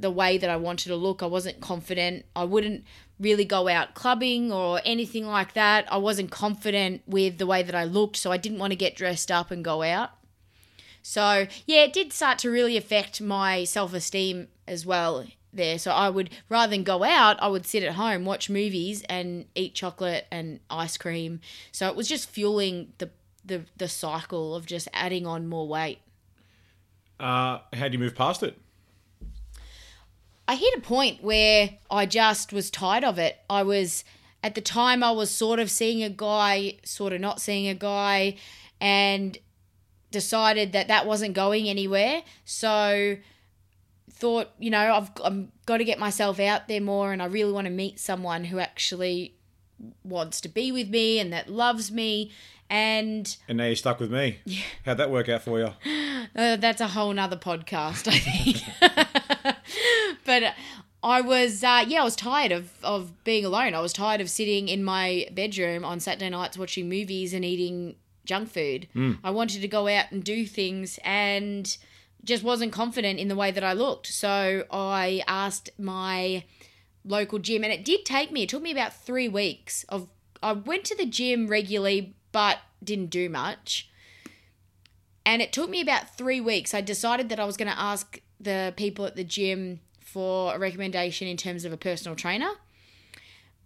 the 0.00 0.10
way 0.10 0.38
that 0.38 0.48
I 0.48 0.56
wanted 0.56 0.88
to 0.88 0.96
look. 0.96 1.22
I 1.22 1.26
wasn't 1.26 1.60
confident. 1.60 2.24
I 2.34 2.44
wouldn't 2.44 2.84
really 3.20 3.44
go 3.44 3.68
out 3.68 3.92
clubbing 3.92 4.50
or 4.50 4.80
anything 4.82 5.26
like 5.26 5.52
that. 5.52 5.92
I 5.92 5.98
wasn't 5.98 6.30
confident 6.30 7.02
with 7.06 7.36
the 7.36 7.46
way 7.46 7.62
that 7.62 7.74
I 7.74 7.84
looked, 7.84 8.16
so 8.16 8.32
I 8.32 8.38
didn't 8.38 8.58
want 8.58 8.70
to 8.70 8.76
get 8.76 8.96
dressed 8.96 9.30
up 9.30 9.50
and 9.50 9.62
go 9.62 9.82
out. 9.82 10.08
So, 11.02 11.46
yeah, 11.66 11.82
it 11.82 11.92
did 11.92 12.14
start 12.14 12.38
to 12.38 12.50
really 12.50 12.78
affect 12.78 13.20
my 13.20 13.64
self 13.64 13.92
esteem 13.92 14.48
as 14.66 14.86
well 14.86 15.26
there. 15.52 15.78
So, 15.78 15.90
I 15.90 16.08
would, 16.08 16.30
rather 16.48 16.70
than 16.70 16.84
go 16.84 17.04
out, 17.04 17.36
I 17.42 17.48
would 17.48 17.66
sit 17.66 17.82
at 17.82 17.96
home, 17.96 18.24
watch 18.24 18.48
movies, 18.48 19.02
and 19.06 19.44
eat 19.54 19.74
chocolate 19.74 20.26
and 20.30 20.60
ice 20.70 20.96
cream. 20.96 21.40
So, 21.72 21.88
it 21.88 21.96
was 21.96 22.08
just 22.08 22.30
fueling 22.30 22.94
the, 22.96 23.10
the, 23.44 23.66
the 23.76 23.88
cycle 23.88 24.54
of 24.54 24.64
just 24.64 24.88
adding 24.94 25.26
on 25.26 25.46
more 25.46 25.68
weight. 25.68 25.98
Uh, 27.22 27.60
how 27.72 27.86
do 27.86 27.92
you 27.92 28.00
move 28.00 28.16
past 28.16 28.42
it? 28.42 28.58
I 30.48 30.56
hit 30.56 30.76
a 30.76 30.80
point 30.80 31.22
where 31.22 31.70
I 31.88 32.04
just 32.04 32.52
was 32.52 32.68
tired 32.68 33.04
of 33.04 33.16
it. 33.18 33.38
I 33.48 33.62
was 33.62 34.02
at 34.42 34.56
the 34.56 34.60
time 34.60 35.04
I 35.04 35.12
was 35.12 35.30
sort 35.30 35.60
of 35.60 35.70
seeing 35.70 36.02
a 36.02 36.10
guy, 36.10 36.78
sort 36.84 37.12
of 37.12 37.20
not 37.20 37.40
seeing 37.40 37.68
a 37.68 37.74
guy, 37.74 38.34
and 38.80 39.38
decided 40.10 40.72
that 40.72 40.88
that 40.88 41.06
wasn't 41.06 41.34
going 41.34 41.68
anywhere. 41.68 42.22
So 42.44 43.16
thought, 44.10 44.50
you 44.58 44.70
know, 44.70 44.92
I've 44.92 45.10
I'm 45.24 45.52
got 45.64 45.76
to 45.76 45.84
get 45.84 46.00
myself 46.00 46.40
out 46.40 46.66
there 46.66 46.80
more, 46.80 47.12
and 47.12 47.22
I 47.22 47.26
really 47.26 47.52
want 47.52 47.66
to 47.66 47.72
meet 47.72 48.00
someone 48.00 48.44
who 48.44 48.58
actually 48.58 49.36
wants 50.02 50.40
to 50.40 50.48
be 50.48 50.72
with 50.72 50.88
me 50.88 51.18
and 51.18 51.32
that 51.32 51.48
loves 51.48 51.90
me. 51.90 52.32
And 52.72 53.36
And 53.48 53.58
now 53.58 53.66
you're 53.66 53.76
stuck 53.76 54.00
with 54.00 54.10
me. 54.10 54.38
Yeah. 54.46 54.62
How'd 54.86 54.96
that 54.96 55.10
work 55.10 55.28
out 55.28 55.42
for 55.42 55.58
you? 55.58 55.74
uh, 56.34 56.56
that's 56.56 56.80
a 56.80 56.88
whole 56.88 57.12
nother 57.12 57.36
podcast, 57.36 58.08
I 58.08 58.18
think. 58.18 59.56
but 60.24 60.54
I 61.02 61.20
was, 61.20 61.62
uh, 61.62 61.84
yeah, 61.86 62.00
I 62.00 62.04
was 62.04 62.16
tired 62.16 62.50
of, 62.50 62.70
of 62.82 63.24
being 63.24 63.44
alone. 63.44 63.74
I 63.74 63.80
was 63.80 63.92
tired 63.92 64.22
of 64.22 64.30
sitting 64.30 64.68
in 64.68 64.82
my 64.82 65.28
bedroom 65.32 65.84
on 65.84 66.00
Saturday 66.00 66.30
nights 66.30 66.56
watching 66.56 66.88
movies 66.88 67.34
and 67.34 67.44
eating 67.44 67.96
junk 68.24 68.48
food. 68.48 68.88
I 69.22 69.30
wanted 69.30 69.60
to 69.60 69.68
go 69.68 69.86
out 69.86 70.10
and 70.10 70.24
do 70.24 70.46
things 70.46 70.98
and 71.04 71.76
just 72.24 72.42
wasn't 72.42 72.72
confident 72.72 73.18
in 73.18 73.28
the 73.28 73.36
way 73.36 73.50
that 73.50 73.64
I 73.64 73.74
looked. 73.74 74.06
So 74.06 74.64
I 74.70 75.22
asked 75.26 75.68
my 75.78 76.44
local 77.04 77.38
gym, 77.38 77.64
and 77.64 77.72
it 77.72 77.84
did 77.84 78.06
take 78.06 78.32
me, 78.32 78.44
it 78.44 78.48
took 78.48 78.62
me 78.62 78.72
about 78.72 78.94
three 78.94 79.28
weeks 79.28 79.84
of, 79.90 80.08
I 80.42 80.52
went 80.52 80.84
to 80.84 80.96
the 80.96 81.04
gym 81.04 81.48
regularly, 81.48 82.14
but 82.32 82.58
didn't 82.82 83.10
do 83.10 83.28
much. 83.28 83.88
And 85.24 85.40
it 85.40 85.52
took 85.52 85.70
me 85.70 85.80
about 85.80 86.16
three 86.16 86.40
weeks. 86.40 86.74
I 86.74 86.80
decided 86.80 87.28
that 87.28 87.38
I 87.38 87.44
was 87.44 87.56
going 87.56 87.70
to 87.70 87.78
ask 87.78 88.20
the 88.40 88.74
people 88.76 89.06
at 89.06 89.14
the 89.14 89.24
gym 89.24 89.80
for 90.00 90.54
a 90.54 90.58
recommendation 90.58 91.28
in 91.28 91.36
terms 91.36 91.64
of 91.64 91.72
a 91.72 91.76
personal 91.76 92.16
trainer. 92.16 92.50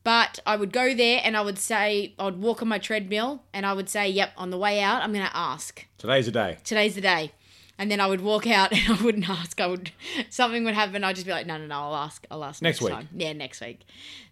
But 0.05 0.39
I 0.47 0.55
would 0.57 0.73
go 0.73 0.95
there 0.95 1.21
and 1.25 1.37
I 1.37 1.41
would 1.41 1.59
say, 1.59 2.15
I'd 2.19 2.37
walk 2.37 2.63
on 2.63 2.69
my 2.69 2.79
treadmill 2.79 3.43
and 3.53 3.67
I 3.67 3.73
would 3.73 3.89
say, 3.89 4.09
yep, 4.09 4.33
on 4.37 4.51
the 4.51 4.59
way 4.59 4.81
out, 4.81 5.03
I'm 5.03 5.13
going 5.13 5.27
to 5.27 5.37
ask. 5.37 5.85
Today's 5.99 6.27
the 6.27 6.33
day. 6.33 6.59
Today's 6.63 6.95
the 6.95 7.01
day. 7.01 7.33
And 7.78 7.90
then 7.90 8.00
I 8.00 8.06
would 8.06 8.23
walk 8.23 8.47
out 8.47 8.73
and 8.76 8.99
I 8.99 9.02
wouldn't 9.02 9.28
ask. 9.28 9.61
I 9.61 9.66
would, 9.66 9.90
something 10.30 10.64
would 10.64 10.75
happen. 10.75 11.04
I'd 11.04 11.14
just 11.16 11.26
be 11.26 11.33
like, 11.33 11.47
no, 11.47 11.59
no, 11.59 11.66
no, 11.66 11.75
I'll 11.75 11.97
ask. 11.97 12.26
I'll 12.30 12.45
ask 12.45 12.62
Next 12.62 12.80
next, 12.80 12.83
week. 12.83 12.92
time. 12.92 13.09
Yeah, 13.14 13.33
next 13.33 13.61
week. 13.61 13.80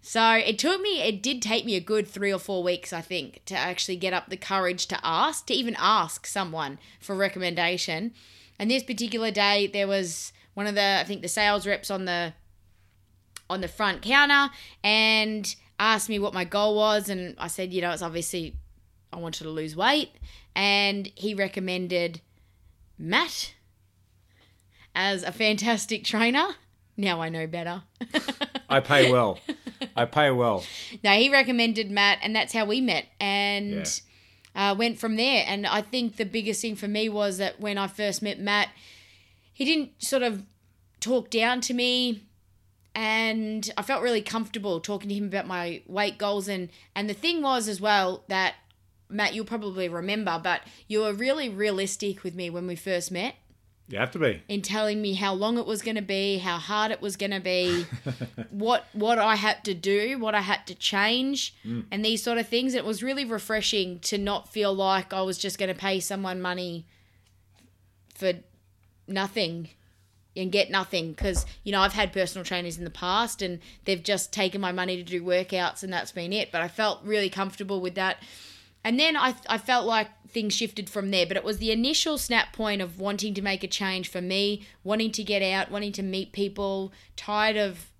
So 0.00 0.32
it 0.32 0.58
took 0.58 0.80
me, 0.80 1.02
it 1.02 1.22
did 1.22 1.42
take 1.42 1.64
me 1.64 1.76
a 1.76 1.80
good 1.80 2.08
three 2.08 2.32
or 2.32 2.38
four 2.38 2.62
weeks, 2.62 2.92
I 2.92 3.00
think, 3.00 3.42
to 3.46 3.56
actually 3.56 3.96
get 3.96 4.12
up 4.12 4.28
the 4.28 4.36
courage 4.36 4.86
to 4.88 4.98
ask, 5.02 5.46
to 5.46 5.54
even 5.54 5.76
ask 5.78 6.26
someone 6.26 6.78
for 7.00 7.14
recommendation. 7.14 8.12
And 8.58 8.70
this 8.70 8.82
particular 8.82 9.30
day, 9.30 9.66
there 9.66 9.86
was 9.88 10.32
one 10.54 10.66
of 10.66 10.74
the, 10.74 10.98
I 11.00 11.04
think 11.04 11.22
the 11.22 11.28
sales 11.28 11.66
reps 11.66 11.90
on 11.90 12.04
the, 12.04 12.32
on 13.50 13.60
the 13.60 13.68
front 13.68 14.02
counter 14.02 14.52
and 14.82 15.54
asked 15.78 16.08
me 16.08 16.18
what 16.18 16.32
my 16.32 16.44
goal 16.44 16.76
was. 16.76 17.08
And 17.08 17.34
I 17.38 17.48
said, 17.48 17.72
you 17.72 17.82
know, 17.82 17.90
it's 17.90 18.02
obviously 18.02 18.56
I 19.12 19.18
wanted 19.18 19.42
to 19.44 19.50
lose 19.50 19.76
weight. 19.76 20.10
And 20.54 21.10
he 21.14 21.34
recommended 21.34 22.20
Matt 22.98 23.54
as 24.94 25.22
a 25.22 25.32
fantastic 25.32 26.04
trainer. 26.04 26.54
Now 26.96 27.20
I 27.20 27.28
know 27.28 27.46
better. 27.46 27.82
I 28.68 28.80
pay 28.80 29.10
well. 29.10 29.38
I 29.96 30.04
pay 30.04 30.30
well. 30.30 30.64
no, 31.02 31.12
he 31.12 31.30
recommended 31.30 31.90
Matt, 31.90 32.18
and 32.22 32.34
that's 32.34 32.52
how 32.52 32.64
we 32.64 32.80
met. 32.80 33.06
And 33.20 33.86
uh, 34.54 34.74
went 34.78 34.98
from 34.98 35.16
there. 35.16 35.44
And 35.46 35.66
I 35.66 35.82
think 35.82 36.16
the 36.16 36.24
biggest 36.24 36.62
thing 36.62 36.76
for 36.76 36.88
me 36.88 37.08
was 37.08 37.38
that 37.38 37.60
when 37.60 37.78
I 37.78 37.86
first 37.86 38.22
met 38.22 38.38
Matt, 38.38 38.68
he 39.52 39.64
didn't 39.64 40.02
sort 40.02 40.22
of 40.22 40.44
talk 41.00 41.30
down 41.30 41.60
to 41.62 41.74
me. 41.74 42.24
And 42.94 43.68
I 43.76 43.82
felt 43.82 44.02
really 44.02 44.22
comfortable 44.22 44.78
talking 44.80 45.08
to 45.08 45.14
him 45.14 45.26
about 45.26 45.48
my 45.48 45.82
weight 45.86 46.16
goals. 46.16 46.46
And, 46.46 46.70
and 46.94 47.10
the 47.10 47.14
thing 47.14 47.42
was 47.42 47.66
as 47.66 47.80
well 47.80 48.24
that, 48.28 48.54
Matt, 49.08 49.34
you'll 49.34 49.44
probably 49.44 49.88
remember, 49.88 50.40
but 50.42 50.62
you 50.88 51.00
were 51.00 51.12
really 51.12 51.48
realistic 51.48 52.24
with 52.24 52.34
me 52.34 52.50
when 52.50 52.66
we 52.66 52.76
first 52.76 53.10
met 53.10 53.36
You 53.88 53.98
have 53.98 54.10
to 54.12 54.18
be. 54.18 54.42
in 54.48 54.62
telling 54.62 55.02
me 55.02 55.14
how 55.14 55.34
long 55.34 55.58
it 55.58 55.66
was 55.66 55.82
going 55.82 55.96
to 55.96 56.02
be, 56.02 56.38
how 56.38 56.58
hard 56.58 56.90
it 56.90 57.00
was 57.00 57.16
going 57.16 57.30
to 57.30 57.40
be, 57.40 57.86
what 58.50 58.86
what 58.92 59.18
I 59.18 59.36
had 59.36 59.64
to 59.64 59.74
do, 59.74 60.18
what 60.18 60.34
I 60.34 60.40
had 60.40 60.66
to 60.66 60.74
change, 60.74 61.54
mm. 61.64 61.84
and 61.90 62.04
these 62.04 62.22
sort 62.22 62.38
of 62.38 62.48
things. 62.48 62.74
It 62.74 62.84
was 62.84 63.02
really 63.02 63.24
refreshing 63.24 64.00
to 64.00 64.18
not 64.18 64.48
feel 64.48 64.74
like 64.74 65.12
I 65.12 65.22
was 65.22 65.38
just 65.38 65.58
going 65.58 65.72
to 65.72 65.78
pay 65.78 66.00
someone 66.00 66.40
money 66.40 66.86
for 68.14 68.32
nothing 69.06 69.68
and 70.36 70.50
get 70.50 70.70
nothing 70.70 71.12
because 71.12 71.46
you 71.62 71.72
know 71.72 71.80
I've 71.80 71.92
had 71.92 72.12
personal 72.12 72.44
trainers 72.44 72.78
in 72.78 72.84
the 72.84 72.90
past 72.90 73.42
and 73.42 73.60
they've 73.84 74.02
just 74.02 74.32
taken 74.32 74.60
my 74.60 74.72
money 74.72 74.96
to 74.96 75.02
do 75.02 75.22
workouts 75.22 75.82
and 75.82 75.92
that's 75.92 76.12
been 76.12 76.32
it. 76.32 76.50
But 76.50 76.62
I 76.62 76.68
felt 76.68 77.04
really 77.04 77.30
comfortable 77.30 77.80
with 77.80 77.94
that. 77.94 78.18
And 78.84 79.00
then 79.00 79.16
I, 79.16 79.34
I 79.48 79.56
felt 79.56 79.86
like 79.86 80.08
things 80.28 80.54
shifted 80.54 80.90
from 80.90 81.10
there, 81.10 81.26
but 81.26 81.38
it 81.38 81.44
was 81.44 81.58
the 81.58 81.72
initial 81.72 82.18
snap 82.18 82.52
point 82.52 82.82
of 82.82 83.00
wanting 83.00 83.32
to 83.34 83.42
make 83.42 83.64
a 83.64 83.68
change 83.68 84.08
for 84.08 84.20
me, 84.20 84.66
wanting 84.82 85.10
to 85.12 85.24
get 85.24 85.42
out, 85.42 85.70
wanting 85.70 85.92
to 85.92 86.02
meet 86.02 86.32
people, 86.32 86.92
tired 87.16 87.56
of 87.56 87.90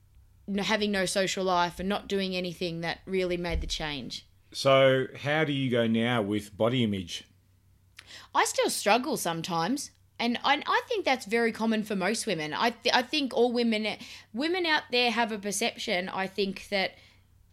having 0.58 0.92
no 0.92 1.06
social 1.06 1.44
life 1.44 1.80
and 1.80 1.88
not 1.88 2.06
doing 2.06 2.36
anything 2.36 2.82
that 2.82 2.98
really 3.06 3.38
made 3.38 3.62
the 3.62 3.66
change. 3.66 4.26
So, 4.52 5.06
how 5.22 5.44
do 5.44 5.52
you 5.52 5.70
go 5.70 5.86
now 5.86 6.20
with 6.20 6.56
body 6.56 6.84
image? 6.84 7.24
I 8.34 8.44
still 8.44 8.70
struggle 8.70 9.16
sometimes. 9.16 9.90
And 10.18 10.38
I, 10.44 10.62
I 10.64 10.82
think 10.86 11.04
that's 11.04 11.26
very 11.26 11.50
common 11.50 11.82
for 11.82 11.96
most 11.96 12.26
women. 12.26 12.54
I, 12.54 12.70
th- 12.70 12.94
I 12.94 13.02
think 13.02 13.34
all 13.34 13.52
women 13.52 13.96
women 14.32 14.64
out 14.64 14.84
there 14.92 15.10
have 15.10 15.32
a 15.32 15.38
perception. 15.38 16.08
I 16.08 16.28
think 16.28 16.68
that 16.68 16.92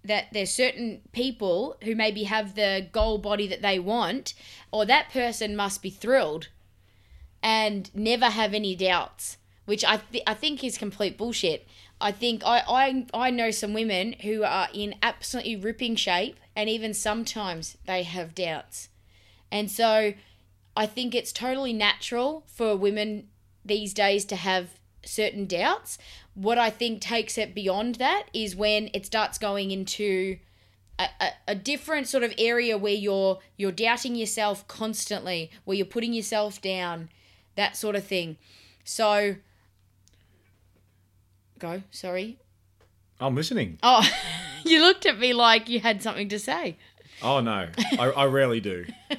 that 0.04 0.28
there's 0.34 0.52
certain 0.52 1.02
people 1.12 1.78
who 1.84 1.96
maybe 1.96 2.24
have 2.24 2.56
the 2.56 2.88
goal 2.92 3.18
body 3.18 3.48
that 3.48 3.62
they 3.62 3.80
want, 3.80 4.34
or 4.72 4.86
that 4.86 5.12
person 5.12 5.56
must 5.56 5.82
be 5.82 5.90
thrilled 5.90 6.48
and 7.44 7.90
never 7.96 8.26
have 8.28 8.54
any 8.54 8.76
doubts, 8.76 9.38
which 9.66 9.86
I 9.86 9.98
th- 9.98 10.24
I 10.26 10.34
think 10.34 10.64
is 10.64 10.78
complete 10.78 11.18
bullshit. 11.18 11.68
I 12.00 12.12
think 12.12 12.44
I, 12.46 12.64
I 12.68 13.06
I 13.14 13.30
know 13.30 13.52
some 13.52 13.74
women 13.74 14.14
who 14.22 14.44
are 14.44 14.70
in 14.74 14.96
absolutely 15.04 15.56
ripping 15.56 15.96
shape, 15.96 16.40
and 16.56 16.70
even 16.70 16.94
sometimes 16.94 17.78
they 17.86 18.04
have 18.04 18.36
doubts, 18.36 18.90
and 19.52 19.70
so 19.70 20.14
I 20.76 20.86
think 20.86 21.14
it's 21.14 21.32
totally 21.32 21.74
natural 21.74 22.44
for 22.48 22.76
women 22.76 23.28
these 23.64 23.94
days 23.94 24.26
to 24.26 24.36
have 24.36 24.80
certain 25.04 25.46
doubts. 25.46 25.98
What 26.34 26.58
I 26.58 26.70
think 26.70 27.02
takes 27.02 27.38
it 27.38 27.54
beyond 27.54 27.96
that 27.96 28.26
is 28.34 28.56
when 28.56 28.90
it 28.94 29.06
starts 29.06 29.38
going 29.38 29.72
into 29.72 30.38
a, 31.00 31.08
a, 31.20 31.30
a 31.50 31.56
different 31.56 32.08
sort 32.08 32.24
of 32.24 32.34
area 32.38 32.78
where 32.78 32.94
you're 32.94 33.40
you're 33.58 33.72
doubting 33.72 34.16
yourself 34.16 34.68
constantly, 34.68 35.52
where 35.66 35.76
you're 35.76 35.86
putting 35.86 36.14
yourself 36.14 36.62
down, 36.62 37.10
that 37.56 37.76
sort 37.76 37.96
of 37.96 38.06
thing. 38.06 38.38
So 38.84 39.36
go, 41.60 41.84
sorry. 41.92 42.40
I'm 43.20 43.36
listening. 43.36 43.78
Oh, 43.84 44.08
you 44.66 44.82
looked 44.82 45.06
at 45.06 45.20
me 45.20 45.34
like 45.34 45.70
you 45.70 45.80
had 45.80 46.02
something 46.02 46.30
to 46.30 46.40
say. 46.40 46.78
Oh, 47.24 47.40
no. 47.40 47.68
I, 48.00 48.10
I 48.10 48.26
rarely 48.26 48.60
do. 48.60 48.86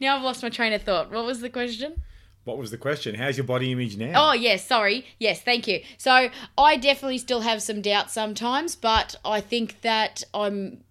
Now 0.00 0.16
I've 0.16 0.22
lost 0.22 0.42
my 0.42 0.48
train 0.48 0.72
of 0.72 0.82
thought. 0.82 1.10
What 1.10 1.24
was 1.24 1.40
the 1.40 1.50
question? 1.50 2.02
What 2.48 2.56
was 2.56 2.70
the 2.70 2.78
question? 2.78 3.14
How's 3.14 3.36
your 3.36 3.44
body 3.44 3.72
image 3.72 3.98
now? 3.98 4.30
Oh, 4.30 4.32
yes, 4.32 4.66
sorry. 4.66 5.04
Yes, 5.18 5.42
thank 5.42 5.68
you. 5.68 5.82
So 5.98 6.30
I 6.56 6.76
definitely 6.78 7.18
still 7.18 7.42
have 7.42 7.60
some 7.60 7.82
doubts 7.82 8.14
sometimes, 8.14 8.74
but 8.74 9.16
I 9.22 9.42
think 9.42 9.82
that 9.82 10.22
I'm 10.32 10.82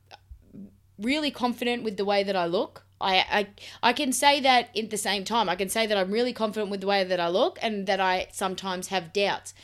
really 0.99 1.31
confident 1.31 1.81
with 1.81 1.97
the 1.97 2.05
way 2.05 2.21
that 2.21 2.35
I 2.35 2.45
look. 2.45 2.85
I, 3.01 3.25
I 3.31 3.47
I 3.89 3.93
can 3.93 4.13
say 4.13 4.39
that 4.39 4.69
at 4.77 4.91
the 4.91 4.97
same 4.97 5.23
time. 5.23 5.49
I 5.49 5.55
can 5.55 5.67
say 5.67 5.87
that 5.87 5.97
I'm 5.97 6.11
really 6.11 6.31
confident 6.31 6.69
with 6.69 6.81
the 6.81 6.87
way 6.87 7.03
that 7.03 7.19
I 7.19 7.27
look 7.27 7.57
and 7.59 7.87
that 7.87 7.99
I 7.99 8.27
sometimes 8.31 8.89
have 8.89 9.11
doubts. 9.11 9.55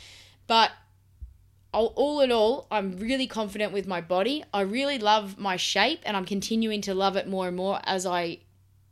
But 0.48 0.72
all, 1.76 1.94
all 1.96 2.22
in 2.22 2.32
all, 2.32 2.66
I'm 2.72 2.98
really 2.98 3.28
confident 3.28 3.72
with 3.72 3.86
my 3.86 4.02
body. 4.02 4.44
I 4.52 4.62
really 4.62 4.98
love 4.98 5.38
my 5.38 5.58
shape 5.58 6.00
and 6.08 6.18
I'm 6.18 6.26
continuing 6.26 6.82
to 6.82 6.96
love 6.96 7.16
it 7.18 7.28
more 7.28 7.48
and 7.48 7.56
more 7.56 7.82
as 7.84 8.08
I 8.08 8.40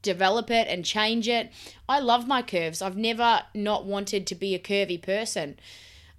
develop 0.02 0.50
it 0.50 0.68
and 0.68 0.84
change 0.84 1.28
it. 1.28 1.52
I 1.88 2.00
love 2.00 2.28
my 2.28 2.42
curves. 2.42 2.82
I've 2.82 2.98
never 2.98 3.42
not 3.54 3.86
wanted 3.86 4.28
to 4.28 4.36
be 4.36 4.56
a 4.56 4.60
curvy 4.60 5.02
person. 5.02 5.58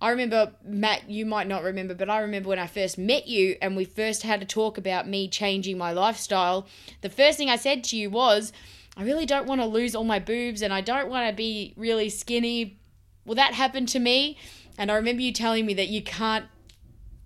I 0.01 0.11
remember, 0.11 0.53
Matt, 0.64 1.09
you 1.09 1.25
might 1.25 1.47
not 1.47 1.62
remember, 1.62 1.95
but 1.95 2.11
I 2.11 2.18
remember 2.18 2.49
when 2.49 2.59
I 2.59 2.66
first 2.66 2.99
met 2.99 3.29
you 3.29 3.57
and 3.62 3.77
we 3.77 3.85
first 3.85 4.25
had 4.25 4.40
to 4.40 4.47
talk 4.47 4.77
about 4.77 5.09
me 5.09 5.29
changing 5.29 5.79
my 5.79 5.92
lifestyle. 5.92 6.66
The 7.03 7.09
first 7.09 7.38
thing 7.38 7.49
I 7.49 7.57
said 7.57 7.85
to 7.85 7.97
you 7.97 8.11
was, 8.11 8.53
I 8.97 9.05
really 9.05 9.27
don't 9.27 9.47
want 9.47 9.61
to 9.61 9.66
lose 9.66 9.95
all 9.95 10.03
my 10.03 10.18
boobs 10.18 10.61
and 10.61 10.73
I 10.73 10.81
don't 10.81 11.09
want 11.09 11.29
to 11.29 11.35
be 11.35 11.73
really 11.77 12.09
skinny. 12.09 12.81
Well, 13.25 13.37
that 13.37 13.55
happened 13.55 13.88
to 13.90 14.01
me. 14.01 14.38
And 14.77 14.90
I 14.90 14.97
remember 14.97 15.23
you 15.23 15.33
telling 15.33 15.66
me 15.66 15.75
that 15.75 15.88
you 15.88 16.03
can't 16.03 16.47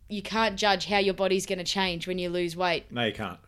you 0.09 0.23
can't 0.23 0.57
judge 0.57 0.87
how 0.87 0.99
your 0.99 1.14
body's 1.14 1.47
going 1.47 1.59
to 1.59 1.64
change 1.64 2.07
when 2.07 2.19
you 2.19 2.29
lose 2.29 2.57
weight. 2.57 2.92
No, 2.92 3.05
you 3.05 3.12
can't. 3.12 3.40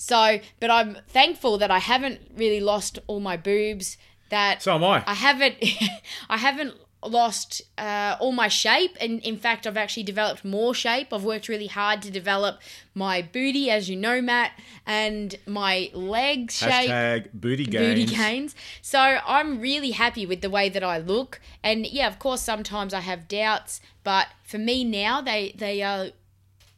So, 0.00 0.38
but 0.60 0.70
I'm 0.70 0.96
thankful 1.08 1.58
that 1.58 1.72
I 1.72 1.80
haven't 1.80 2.20
really 2.36 2.60
lost 2.60 3.00
all 3.08 3.18
my 3.18 3.36
boobs. 3.36 3.98
That 4.30 4.62
So 4.62 4.74
am 4.74 4.84
I. 4.84 5.02
I 5.06 5.14
haven't, 5.14 5.56
I 6.30 6.36
haven't 6.36 6.74
lost 7.04 7.62
uh, 7.78 8.16
all 8.20 8.30
my 8.30 8.46
shape, 8.46 8.96
and 9.00 9.20
in 9.20 9.36
fact, 9.36 9.66
I've 9.66 9.76
actually 9.76 10.04
developed 10.04 10.44
more 10.44 10.72
shape. 10.72 11.12
I've 11.12 11.24
worked 11.24 11.48
really 11.48 11.66
hard 11.66 12.00
to 12.02 12.10
develop 12.12 12.60
my 12.94 13.22
booty, 13.22 13.70
as 13.70 13.90
you 13.90 13.96
know, 13.96 14.20
Matt, 14.22 14.52
and 14.86 15.34
my 15.46 15.90
leg 15.94 16.50
shape 16.52 16.90
Hashtag 16.90 17.28
booty 17.34 17.64
gains. 17.64 18.00
booty 18.00 18.16
gains. 18.16 18.54
So 18.82 19.00
I'm 19.00 19.60
really 19.60 19.90
happy 19.92 20.26
with 20.26 20.42
the 20.42 20.50
way 20.50 20.68
that 20.68 20.84
I 20.84 20.98
look. 20.98 21.40
And 21.64 21.86
yeah, 21.86 22.06
of 22.06 22.18
course, 22.20 22.40
sometimes 22.42 22.94
I 22.94 23.00
have 23.00 23.26
doubts, 23.26 23.80
but 24.04 24.28
for 24.44 24.58
me 24.58 24.84
now, 24.84 25.20
they 25.20 25.54
they 25.56 25.82
are 25.82 26.08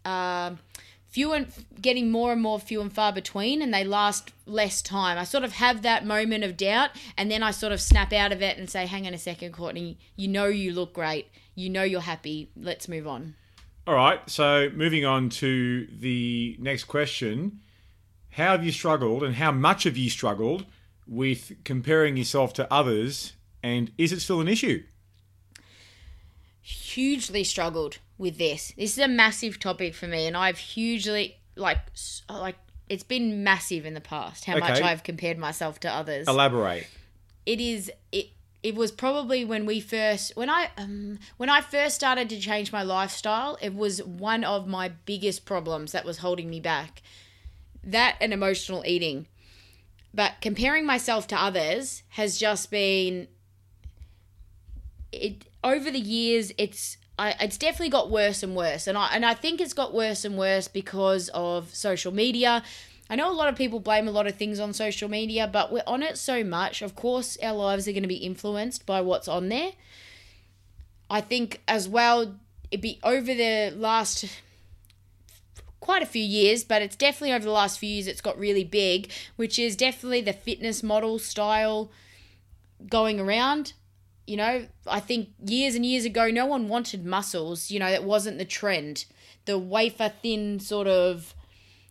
uh, 0.06 0.54
few 1.10 1.32
and 1.32 1.52
getting 1.80 2.10
more 2.10 2.32
and 2.32 2.40
more 2.40 2.58
few 2.58 2.80
and 2.80 2.92
far 2.92 3.12
between, 3.12 3.60
and 3.60 3.74
they 3.74 3.84
last 3.84 4.32
less 4.46 4.80
time. 4.80 5.18
I 5.18 5.24
sort 5.24 5.44
of 5.44 5.52
have 5.52 5.82
that 5.82 6.06
moment 6.06 6.44
of 6.44 6.56
doubt, 6.56 6.90
and 7.16 7.30
then 7.30 7.42
I 7.42 7.50
sort 7.50 7.72
of 7.72 7.80
snap 7.80 8.12
out 8.12 8.32
of 8.32 8.42
it 8.42 8.58
and 8.58 8.70
say, 8.70 8.86
"Hang 8.86 9.06
on 9.06 9.14
a 9.14 9.18
second, 9.18 9.52
Courtney. 9.52 9.98
You 10.16 10.28
know 10.28 10.46
you 10.46 10.72
look 10.72 10.94
great. 10.94 11.28
You 11.54 11.68
know 11.68 11.82
you're 11.82 12.00
happy. 12.00 12.50
Let's 12.56 12.88
move 12.88 13.06
on." 13.06 13.34
All 13.86 13.94
right. 13.94 14.20
So 14.30 14.70
moving 14.74 15.04
on 15.04 15.28
to 15.30 15.86
the 15.86 16.56
next 16.58 16.84
question. 16.84 17.60
How 18.30 18.52
have 18.52 18.64
you 18.64 18.70
struggled 18.70 19.24
and 19.24 19.34
how 19.34 19.50
much 19.50 19.84
have 19.84 19.96
you 19.96 20.08
struggled 20.08 20.66
with 21.06 21.52
comparing 21.64 22.16
yourself 22.16 22.52
to 22.54 22.72
others? 22.72 23.32
And 23.62 23.90
is 23.98 24.12
it 24.12 24.20
still 24.20 24.40
an 24.40 24.48
issue? 24.48 24.84
hugely 26.62 27.44
struggled 27.44 27.98
with 28.20 28.36
this. 28.36 28.72
This 28.76 28.92
is 28.92 28.98
a 28.98 29.08
massive 29.08 29.58
topic 29.58 29.94
for 29.94 30.06
me, 30.06 30.26
and 30.26 30.36
I've 30.36 30.58
hugely 30.58 31.38
like 31.56 31.78
like 32.28 32.56
it's 32.88 33.02
been 33.02 33.42
massive 33.42 33.86
in 33.86 33.94
the 33.94 34.00
past. 34.00 34.44
How 34.44 34.58
much 34.58 34.80
I've 34.80 35.02
compared 35.02 35.38
myself 35.38 35.80
to 35.80 35.92
others. 35.92 36.28
Elaborate. 36.28 36.86
It 37.46 37.60
is 37.60 37.90
it 38.12 38.26
it 38.62 38.74
was 38.74 38.92
probably 38.92 39.44
when 39.44 39.64
we 39.64 39.80
first 39.80 40.36
when 40.36 40.50
I 40.50 40.68
um, 40.76 41.18
when 41.38 41.48
I 41.48 41.62
first 41.62 41.96
started 41.96 42.28
to 42.28 42.38
change 42.38 42.70
my 42.72 42.82
lifestyle, 42.82 43.56
it 43.62 43.74
was 43.74 44.04
one 44.04 44.44
of 44.44 44.68
my 44.68 44.90
biggest 45.06 45.46
problems 45.46 45.92
that 45.92 46.04
was 46.04 46.18
holding 46.18 46.50
me 46.50 46.60
back. 46.60 47.02
That 47.82 48.16
and 48.20 48.34
emotional 48.34 48.84
eating. 48.86 49.26
But 50.12 50.34
comparing 50.42 50.84
myself 50.84 51.26
to 51.28 51.40
others 51.40 52.02
has 52.10 52.38
just 52.38 52.70
been 52.70 53.28
it 55.12 55.46
over 55.64 55.90
the 55.90 56.00
years 56.00 56.52
it's 56.58 56.96
I, 57.20 57.36
it's 57.38 57.58
definitely 57.58 57.90
got 57.90 58.10
worse 58.10 58.42
and 58.42 58.56
worse 58.56 58.86
and 58.86 58.96
I 58.96 59.10
and 59.12 59.26
I 59.26 59.34
think 59.34 59.60
it's 59.60 59.74
got 59.74 59.92
worse 59.92 60.24
and 60.24 60.38
worse 60.38 60.68
because 60.68 61.28
of 61.34 61.74
social 61.74 62.12
media. 62.12 62.62
I 63.10 63.16
know 63.16 63.30
a 63.30 63.34
lot 63.34 63.48
of 63.48 63.56
people 63.56 63.78
blame 63.78 64.08
a 64.08 64.10
lot 64.10 64.26
of 64.26 64.36
things 64.36 64.58
on 64.58 64.72
social 64.72 65.08
media, 65.08 65.46
but 65.46 65.70
we're 65.70 65.82
on 65.86 66.02
it 66.02 66.16
so 66.16 66.42
much. 66.42 66.80
Of 66.80 66.94
course, 66.94 67.36
our 67.42 67.52
lives 67.52 67.86
are 67.86 67.92
going 67.92 68.04
to 68.04 68.08
be 68.08 68.14
influenced 68.16 68.86
by 68.86 69.02
what's 69.02 69.28
on 69.28 69.50
there. 69.50 69.72
I 71.10 71.20
think 71.20 71.60
as 71.68 71.88
well, 71.88 72.36
it'd 72.70 72.80
be 72.80 72.98
over 73.02 73.34
the 73.34 73.74
last 73.76 74.24
quite 75.80 76.02
a 76.02 76.06
few 76.06 76.22
years, 76.22 76.64
but 76.64 76.80
it's 76.80 76.96
definitely 76.96 77.34
over 77.34 77.44
the 77.44 77.50
last 77.50 77.78
few 77.78 77.90
years 77.90 78.06
it's 78.06 78.22
got 78.22 78.38
really 78.38 78.64
big, 78.64 79.10
which 79.36 79.58
is 79.58 79.76
definitely 79.76 80.22
the 80.22 80.32
fitness 80.32 80.82
model 80.82 81.18
style 81.18 81.90
going 82.88 83.20
around. 83.20 83.74
You 84.30 84.36
know, 84.36 84.66
I 84.86 85.00
think 85.00 85.30
years 85.44 85.74
and 85.74 85.84
years 85.84 86.04
ago, 86.04 86.28
no 86.30 86.46
one 86.46 86.68
wanted 86.68 87.04
muscles. 87.04 87.70
You 87.70 87.80
know, 87.80 87.90
that 87.90 88.04
wasn't 88.04 88.38
the 88.38 88.44
trend. 88.44 89.04
The 89.44 89.58
wafer 89.58 90.12
thin 90.22 90.60
sort 90.60 90.86
of 90.86 91.34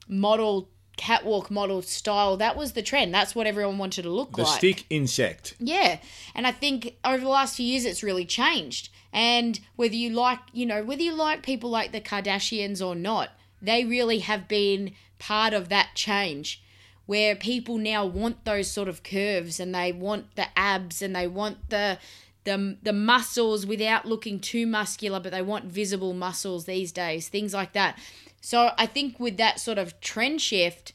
model 0.07 0.69
catwalk 0.95 1.49
model 1.49 1.81
style 1.81 2.35
that 2.35 2.57
was 2.57 2.73
the 2.73 2.81
trend 2.81 3.13
that's 3.13 3.33
what 3.33 3.47
everyone 3.47 3.77
wanted 3.77 4.01
to 4.01 4.09
look 4.09 4.35
The 4.35 4.41
like 4.43 4.51
The 4.51 4.57
stick 4.73 4.85
insect. 4.89 5.55
yeah 5.57 5.99
and 6.35 6.45
i 6.45 6.51
think 6.51 6.97
over 7.05 7.19
the 7.23 7.29
last 7.29 7.55
few 7.55 7.65
years 7.65 7.85
it's 7.85 8.03
really 8.03 8.25
changed 8.25 8.89
and 9.13 9.57
whether 9.77 9.95
you 9.95 10.09
like 10.09 10.39
you 10.51 10.65
know 10.65 10.83
whether 10.83 11.01
you 11.01 11.13
like 11.13 11.41
people 11.41 11.69
like 11.69 11.93
the 11.93 12.01
kardashians 12.01 12.85
or 12.85 12.95
not 12.95 13.29
they 13.61 13.85
really 13.85 14.19
have 14.19 14.49
been 14.49 14.91
part 15.19 15.53
of 15.53 15.69
that 15.69 15.91
change 15.95 16.61
where 17.05 17.33
people 17.33 17.77
now 17.77 18.05
want 18.05 18.43
those 18.43 18.69
sort 18.69 18.89
of 18.89 19.01
curves 19.01 19.57
and 19.57 19.73
they 19.73 19.93
want 19.93 20.35
the 20.35 20.47
abs 20.59 21.01
and 21.01 21.15
they 21.15 21.27
want 21.27 21.69
the 21.69 21.97
the, 22.43 22.77
the 22.81 22.93
muscles 22.93 23.65
without 23.65 24.05
looking 24.05 24.39
too 24.39 24.65
muscular 24.65 25.19
but 25.19 25.31
they 25.31 25.41
want 25.41 25.65
visible 25.65 26.13
muscles 26.13 26.65
these 26.65 26.91
days 26.91 27.27
things 27.27 27.53
like 27.53 27.73
that. 27.73 27.97
So 28.41 28.71
i 28.77 28.85
think 28.85 29.19
with 29.19 29.37
that 29.37 29.59
sort 29.59 29.77
of 29.77 29.99
trend 29.99 30.41
shift 30.41 30.93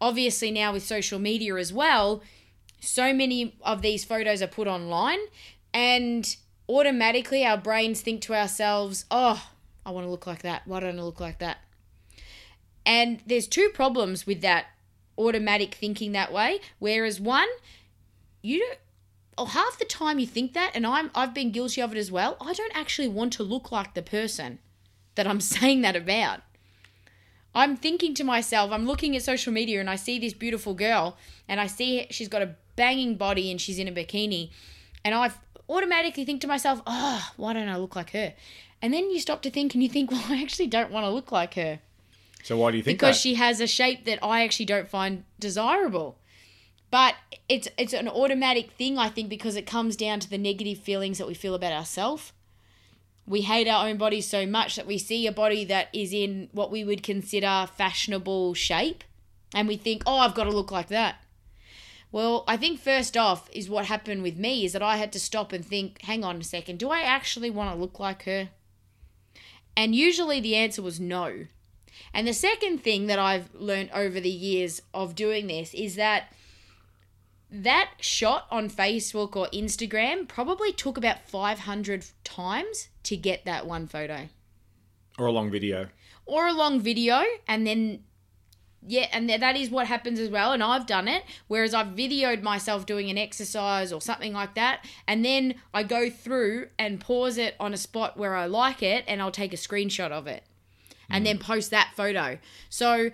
obviously 0.00 0.50
now 0.50 0.72
with 0.72 0.84
social 0.84 1.18
media 1.18 1.56
as 1.56 1.72
well 1.72 2.22
so 2.80 3.12
many 3.12 3.56
of 3.62 3.82
these 3.82 4.04
photos 4.04 4.42
are 4.42 4.46
put 4.46 4.68
online 4.68 5.18
and 5.72 6.36
automatically 6.68 7.44
our 7.44 7.56
brains 7.56 8.00
think 8.00 8.20
to 8.22 8.34
ourselves 8.34 9.04
oh 9.10 9.50
i 9.84 9.90
want 9.90 10.06
to 10.06 10.10
look 10.10 10.26
like 10.26 10.42
that. 10.42 10.62
Why 10.66 10.80
don't 10.80 10.98
i 10.98 11.02
look 11.02 11.20
like 11.20 11.38
that? 11.38 11.58
And 12.86 13.20
there's 13.26 13.46
two 13.48 13.70
problems 13.72 14.26
with 14.26 14.40
that 14.42 14.66
automatic 15.16 15.74
thinking 15.74 16.12
that 16.12 16.32
way. 16.32 16.60
Whereas 16.78 17.20
one 17.20 17.48
you 18.42 18.60
don't 18.60 18.78
oh, 19.36 19.46
half 19.46 19.78
the 19.78 19.84
time 19.84 20.18
you 20.18 20.26
think 20.26 20.52
that 20.52 20.70
and 20.74 20.86
i'm 20.86 21.10
i've 21.14 21.34
been 21.34 21.50
guilty 21.50 21.80
of 21.80 21.92
it 21.92 21.98
as 21.98 22.10
well 22.10 22.36
i 22.40 22.52
don't 22.52 22.76
actually 22.76 23.08
want 23.08 23.32
to 23.32 23.42
look 23.42 23.72
like 23.72 23.94
the 23.94 24.02
person 24.02 24.58
that 25.14 25.26
i'm 25.26 25.40
saying 25.54 25.82
that 25.82 25.96
about 25.96 26.40
I'm 27.54 27.76
thinking 27.76 28.14
to 28.14 28.24
myself, 28.24 28.72
I'm 28.72 28.86
looking 28.86 29.14
at 29.14 29.22
social 29.22 29.52
media 29.52 29.78
and 29.78 29.88
I 29.88 29.96
see 29.96 30.18
this 30.18 30.34
beautiful 30.34 30.74
girl 30.74 31.16
and 31.48 31.60
I 31.60 31.68
see 31.68 32.06
she's 32.10 32.28
got 32.28 32.42
a 32.42 32.56
banging 32.74 33.16
body 33.16 33.50
and 33.50 33.60
she's 33.60 33.78
in 33.78 33.86
a 33.86 33.92
bikini. 33.92 34.50
And 35.04 35.14
I 35.14 35.30
automatically 35.68 36.24
think 36.24 36.40
to 36.40 36.48
myself, 36.48 36.82
oh, 36.86 37.30
why 37.36 37.52
don't 37.52 37.68
I 37.68 37.76
look 37.76 37.94
like 37.94 38.10
her? 38.10 38.34
And 38.82 38.92
then 38.92 39.10
you 39.10 39.20
stop 39.20 39.40
to 39.42 39.50
think 39.50 39.74
and 39.74 39.82
you 39.82 39.88
think, 39.88 40.10
well, 40.10 40.24
I 40.28 40.42
actually 40.42 40.66
don't 40.66 40.90
want 40.90 41.04
to 41.06 41.10
look 41.10 41.30
like 41.30 41.54
her 41.54 41.78
So 42.42 42.56
why 42.56 42.72
do 42.72 42.78
you 42.78 42.82
think 42.82 42.98
because 42.98 43.16
that? 43.16 43.20
she 43.20 43.34
has 43.34 43.60
a 43.60 43.68
shape 43.68 44.04
that 44.06 44.18
I 44.22 44.42
actually 44.42 44.66
don't 44.66 44.88
find 44.88 45.22
desirable. 45.38 46.18
But 46.94 47.16
it's 47.48 47.66
it's 47.76 47.92
an 47.92 48.06
automatic 48.06 48.70
thing, 48.72 48.98
I 48.98 49.08
think, 49.08 49.28
because 49.28 49.56
it 49.56 49.66
comes 49.66 49.96
down 49.96 50.20
to 50.20 50.30
the 50.30 50.38
negative 50.38 50.78
feelings 50.78 51.18
that 51.18 51.26
we 51.26 51.34
feel 51.34 51.56
about 51.56 51.72
ourselves 51.72 52.32
we 53.26 53.42
hate 53.42 53.68
our 53.68 53.88
own 53.88 53.96
bodies 53.96 54.28
so 54.28 54.46
much 54.46 54.76
that 54.76 54.86
we 54.86 54.98
see 54.98 55.26
a 55.26 55.32
body 55.32 55.64
that 55.64 55.88
is 55.92 56.12
in 56.12 56.48
what 56.52 56.70
we 56.70 56.84
would 56.84 57.02
consider 57.02 57.66
fashionable 57.76 58.54
shape 58.54 59.02
and 59.54 59.68
we 59.68 59.76
think, 59.76 60.02
oh, 60.06 60.18
I've 60.18 60.34
got 60.34 60.44
to 60.44 60.50
look 60.50 60.70
like 60.70 60.88
that. 60.88 61.16
Well, 62.12 62.44
I 62.46 62.56
think 62.56 62.80
first 62.80 63.16
off 63.16 63.48
is 63.52 63.68
what 63.68 63.86
happened 63.86 64.22
with 64.22 64.36
me 64.36 64.64
is 64.64 64.72
that 64.72 64.82
I 64.82 64.96
had 64.96 65.12
to 65.12 65.20
stop 65.20 65.52
and 65.52 65.64
think, 65.64 66.02
hang 66.02 66.22
on 66.22 66.36
a 66.36 66.44
second, 66.44 66.78
do 66.78 66.90
I 66.90 67.00
actually 67.00 67.50
want 67.50 67.74
to 67.74 67.80
look 67.80 67.98
like 67.98 68.24
her? 68.24 68.50
And 69.76 69.94
usually 69.94 70.40
the 70.40 70.54
answer 70.54 70.82
was 70.82 71.00
no. 71.00 71.46
And 72.12 72.28
the 72.28 72.34
second 72.34 72.78
thing 72.78 73.06
that 73.06 73.18
I've 73.18 73.52
learned 73.54 73.90
over 73.92 74.20
the 74.20 74.30
years 74.30 74.82
of 74.92 75.14
doing 75.14 75.46
this 75.46 75.72
is 75.74 75.96
that 75.96 76.32
that 77.62 77.92
shot 78.00 78.46
on 78.50 78.68
Facebook 78.68 79.36
or 79.36 79.48
Instagram 79.48 80.26
probably 80.26 80.72
took 80.72 80.98
about 80.98 81.28
500 81.28 82.06
times 82.24 82.88
to 83.04 83.16
get 83.16 83.44
that 83.44 83.66
one 83.66 83.86
photo. 83.86 84.28
Or 85.18 85.26
a 85.26 85.32
long 85.32 85.50
video. 85.50 85.88
or 86.26 86.46
a 86.46 86.52
long 86.52 86.80
video 86.80 87.22
and 87.46 87.66
then 87.66 88.02
yeah 88.86 89.06
and 89.12 89.28
that 89.30 89.56
is 89.56 89.70
what 89.70 89.86
happens 89.86 90.18
as 90.18 90.28
well 90.28 90.52
and 90.52 90.62
I've 90.62 90.86
done 90.86 91.08
it 91.08 91.22
whereas 91.48 91.74
I've 91.74 91.88
videoed 91.88 92.42
myself 92.42 92.86
doing 92.86 93.10
an 93.10 93.18
exercise 93.18 93.92
or 93.92 94.00
something 94.00 94.32
like 94.32 94.54
that 94.54 94.84
and 95.06 95.24
then 95.24 95.54
I 95.72 95.82
go 95.82 96.10
through 96.10 96.68
and 96.78 97.00
pause 97.00 97.38
it 97.38 97.54
on 97.60 97.72
a 97.72 97.76
spot 97.76 98.16
where 98.16 98.34
I 98.34 98.46
like 98.46 98.82
it 98.82 99.04
and 99.06 99.22
I'll 99.22 99.30
take 99.30 99.52
a 99.52 99.56
screenshot 99.56 100.10
of 100.10 100.26
it 100.26 100.44
and 101.10 101.22
mm. 101.22 101.26
then 101.26 101.38
post 101.38 101.70
that 101.70 101.92
photo. 101.96 102.38
So 102.68 103.10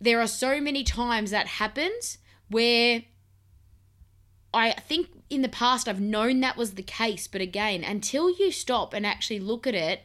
there 0.00 0.20
are 0.20 0.26
so 0.26 0.60
many 0.60 0.84
times 0.84 1.30
that 1.30 1.46
happens 1.46 2.18
where 2.48 3.02
I 4.54 4.72
think 4.72 5.08
in 5.28 5.42
the 5.42 5.48
past 5.48 5.88
I've 5.88 6.00
known 6.00 6.40
that 6.40 6.56
was 6.56 6.74
the 6.74 6.82
case, 6.82 7.26
but 7.26 7.40
again, 7.40 7.84
until 7.84 8.30
you 8.30 8.50
stop 8.50 8.94
and 8.94 9.06
actually 9.06 9.40
look 9.40 9.66
at 9.66 9.74
it, 9.74 10.02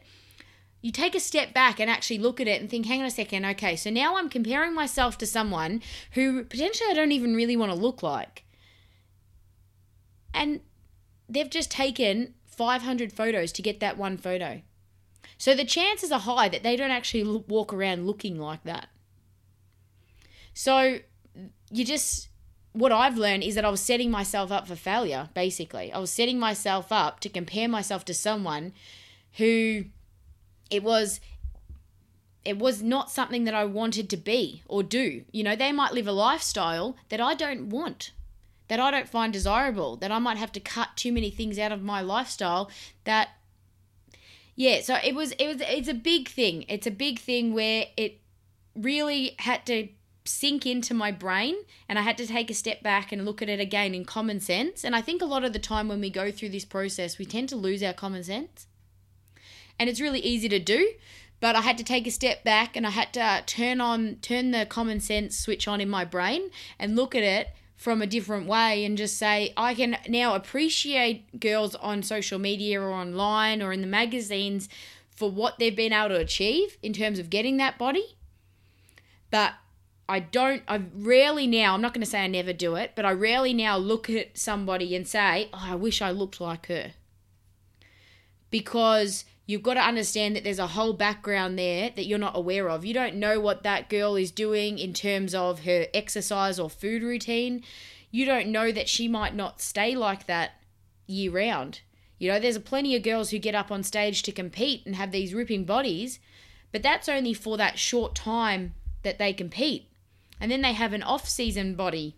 you 0.82 0.90
take 0.90 1.14
a 1.14 1.20
step 1.20 1.52
back 1.52 1.78
and 1.78 1.90
actually 1.90 2.18
look 2.18 2.40
at 2.40 2.48
it 2.48 2.60
and 2.60 2.70
think, 2.70 2.86
hang 2.86 3.00
on 3.00 3.06
a 3.06 3.10
second, 3.10 3.44
okay, 3.44 3.76
so 3.76 3.90
now 3.90 4.16
I'm 4.16 4.30
comparing 4.30 4.74
myself 4.74 5.18
to 5.18 5.26
someone 5.26 5.82
who 6.12 6.44
potentially 6.44 6.90
I 6.90 6.94
don't 6.94 7.12
even 7.12 7.34
really 7.34 7.56
want 7.56 7.70
to 7.70 7.78
look 7.78 8.02
like. 8.02 8.44
And 10.32 10.60
they've 11.28 11.50
just 11.50 11.70
taken 11.70 12.34
500 12.46 13.12
photos 13.12 13.52
to 13.52 13.62
get 13.62 13.80
that 13.80 13.98
one 13.98 14.16
photo. 14.16 14.62
So 15.36 15.54
the 15.54 15.64
chances 15.64 16.10
are 16.12 16.20
high 16.20 16.48
that 16.48 16.62
they 16.62 16.76
don't 16.76 16.90
actually 16.90 17.24
walk 17.46 17.72
around 17.72 18.06
looking 18.06 18.38
like 18.38 18.62
that. 18.64 18.88
So 20.54 20.98
you 21.70 21.84
just 21.84 22.29
what 22.72 22.92
I've 22.92 23.16
learned 23.16 23.42
is 23.42 23.54
that 23.56 23.64
I 23.64 23.70
was 23.70 23.80
setting 23.80 24.10
myself 24.10 24.52
up 24.52 24.68
for 24.68 24.76
failure, 24.76 25.28
basically. 25.34 25.92
I 25.92 25.98
was 25.98 26.10
setting 26.10 26.38
myself 26.38 26.92
up 26.92 27.20
to 27.20 27.28
compare 27.28 27.68
myself 27.68 28.04
to 28.06 28.14
someone 28.14 28.72
who 29.38 29.84
it 30.70 30.82
was 30.82 31.20
it 32.44 32.58
was 32.58 32.82
not 32.82 33.10
something 33.10 33.44
that 33.44 33.54
I 33.54 33.64
wanted 33.64 34.08
to 34.10 34.16
be 34.16 34.62
or 34.66 34.82
do. 34.82 35.24
You 35.30 35.42
know, 35.42 35.56
they 35.56 35.72
might 35.72 35.92
live 35.92 36.06
a 36.06 36.12
lifestyle 36.12 36.96
that 37.10 37.20
I 37.20 37.34
don't 37.34 37.68
want, 37.68 38.12
that 38.68 38.80
I 38.80 38.90
don't 38.90 39.08
find 39.08 39.30
desirable, 39.30 39.96
that 39.96 40.10
I 40.10 40.18
might 40.18 40.38
have 40.38 40.52
to 40.52 40.60
cut 40.60 40.96
too 40.96 41.12
many 41.12 41.30
things 41.30 41.58
out 41.58 41.70
of 41.70 41.82
my 41.82 42.00
lifestyle 42.00 42.70
that 43.04 43.30
yeah, 44.56 44.80
so 44.80 44.96
it 45.02 45.14
was 45.14 45.32
it 45.32 45.46
was 45.46 45.56
it's 45.60 45.88
a 45.88 45.94
big 45.94 46.28
thing. 46.28 46.64
It's 46.68 46.86
a 46.86 46.90
big 46.90 47.18
thing 47.18 47.52
where 47.52 47.86
it 47.96 48.20
really 48.74 49.34
had 49.38 49.66
to 49.66 49.88
sink 50.24 50.66
into 50.66 50.94
my 50.94 51.10
brain 51.10 51.56
and 51.88 51.98
I 51.98 52.02
had 52.02 52.18
to 52.18 52.26
take 52.26 52.50
a 52.50 52.54
step 52.54 52.82
back 52.82 53.12
and 53.12 53.24
look 53.24 53.40
at 53.40 53.48
it 53.48 53.60
again 53.60 53.94
in 53.94 54.04
common 54.04 54.40
sense. 54.40 54.84
And 54.84 54.94
I 54.94 55.00
think 55.00 55.22
a 55.22 55.26
lot 55.26 55.44
of 55.44 55.52
the 55.52 55.58
time 55.58 55.88
when 55.88 56.00
we 56.00 56.10
go 56.10 56.30
through 56.30 56.50
this 56.50 56.64
process, 56.64 57.18
we 57.18 57.24
tend 57.24 57.48
to 57.50 57.56
lose 57.56 57.82
our 57.82 57.92
common 57.92 58.22
sense. 58.24 58.66
And 59.78 59.88
it's 59.88 60.00
really 60.00 60.20
easy 60.20 60.48
to 60.50 60.58
do, 60.58 60.92
but 61.40 61.56
I 61.56 61.62
had 61.62 61.78
to 61.78 61.84
take 61.84 62.06
a 62.06 62.10
step 62.10 62.44
back 62.44 62.76
and 62.76 62.86
I 62.86 62.90
had 62.90 63.12
to 63.14 63.42
turn 63.46 63.80
on 63.80 64.16
turn 64.16 64.50
the 64.50 64.66
common 64.66 65.00
sense 65.00 65.38
switch 65.38 65.66
on 65.66 65.80
in 65.80 65.88
my 65.88 66.04
brain 66.04 66.50
and 66.78 66.96
look 66.96 67.14
at 67.14 67.22
it 67.22 67.48
from 67.76 68.02
a 68.02 68.06
different 68.06 68.46
way 68.46 68.84
and 68.84 68.98
just 68.98 69.16
say 69.16 69.54
I 69.56 69.72
can 69.72 69.96
now 70.06 70.34
appreciate 70.34 71.40
girls 71.40 71.74
on 71.76 72.02
social 72.02 72.38
media 72.38 72.78
or 72.78 72.90
online 72.90 73.62
or 73.62 73.72
in 73.72 73.80
the 73.80 73.86
magazines 73.86 74.68
for 75.08 75.30
what 75.30 75.58
they've 75.58 75.74
been 75.74 75.94
able 75.94 76.10
to 76.10 76.16
achieve 76.16 76.76
in 76.82 76.92
terms 76.92 77.18
of 77.18 77.30
getting 77.30 77.56
that 77.56 77.78
body. 77.78 78.16
But 79.30 79.54
I 80.10 80.18
don't, 80.18 80.64
I 80.66 80.82
rarely 80.92 81.46
now, 81.46 81.72
I'm 81.72 81.80
not 81.80 81.94
going 81.94 82.04
to 82.04 82.10
say 82.10 82.24
I 82.24 82.26
never 82.26 82.52
do 82.52 82.74
it, 82.74 82.92
but 82.96 83.04
I 83.04 83.12
rarely 83.12 83.54
now 83.54 83.76
look 83.76 84.10
at 84.10 84.36
somebody 84.36 84.96
and 84.96 85.06
say, 85.06 85.48
oh, 85.54 85.68
I 85.70 85.76
wish 85.76 86.02
I 86.02 86.10
looked 86.10 86.40
like 86.40 86.66
her. 86.66 86.94
Because 88.50 89.24
you've 89.46 89.62
got 89.62 89.74
to 89.74 89.80
understand 89.80 90.34
that 90.34 90.42
there's 90.42 90.58
a 90.58 90.66
whole 90.66 90.94
background 90.94 91.56
there 91.56 91.90
that 91.90 92.06
you're 92.06 92.18
not 92.18 92.36
aware 92.36 92.68
of. 92.68 92.84
You 92.84 92.92
don't 92.92 93.14
know 93.14 93.38
what 93.38 93.62
that 93.62 93.88
girl 93.88 94.16
is 94.16 94.32
doing 94.32 94.80
in 94.80 94.94
terms 94.94 95.32
of 95.32 95.60
her 95.60 95.86
exercise 95.94 96.58
or 96.58 96.68
food 96.68 97.04
routine. 97.04 97.62
You 98.10 98.24
don't 98.26 98.48
know 98.48 98.72
that 98.72 98.88
she 98.88 99.06
might 99.06 99.36
not 99.36 99.60
stay 99.60 99.94
like 99.94 100.26
that, 100.26 100.54
year 101.06 101.30
round. 101.30 101.82
You 102.18 102.32
know, 102.32 102.40
there's 102.40 102.58
plenty 102.58 102.96
of 102.96 103.04
girls 103.04 103.30
who 103.30 103.38
get 103.38 103.54
up 103.54 103.70
on 103.70 103.84
stage 103.84 104.24
to 104.24 104.32
compete 104.32 104.84
and 104.84 104.96
have 104.96 105.12
these 105.12 105.34
ripping 105.34 105.66
bodies, 105.66 106.18
but 106.72 106.82
that's 106.82 107.08
only 107.08 107.32
for 107.32 107.56
that 107.58 107.78
short 107.78 108.16
time 108.16 108.74
that 109.04 109.18
they 109.18 109.32
compete. 109.32 109.86
And 110.40 110.50
then 110.50 110.62
they 110.62 110.72
have 110.72 110.92
an 110.92 111.02
off 111.02 111.28
season 111.28 111.74
body, 111.74 112.16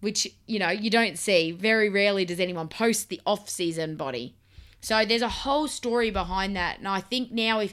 which, 0.00 0.28
you 0.46 0.58
know, 0.58 0.70
you 0.70 0.90
don't 0.90 1.18
see. 1.18 1.50
Very 1.50 1.88
rarely 1.88 2.24
does 2.24 2.40
anyone 2.40 2.68
post 2.68 3.08
the 3.08 3.20
off 3.24 3.48
season 3.48 3.96
body. 3.96 4.36
So 4.80 5.04
there's 5.04 5.22
a 5.22 5.28
whole 5.28 5.66
story 5.66 6.10
behind 6.10 6.54
that. 6.56 6.78
And 6.78 6.86
I 6.86 7.00
think 7.00 7.32
now 7.32 7.60
if, 7.60 7.72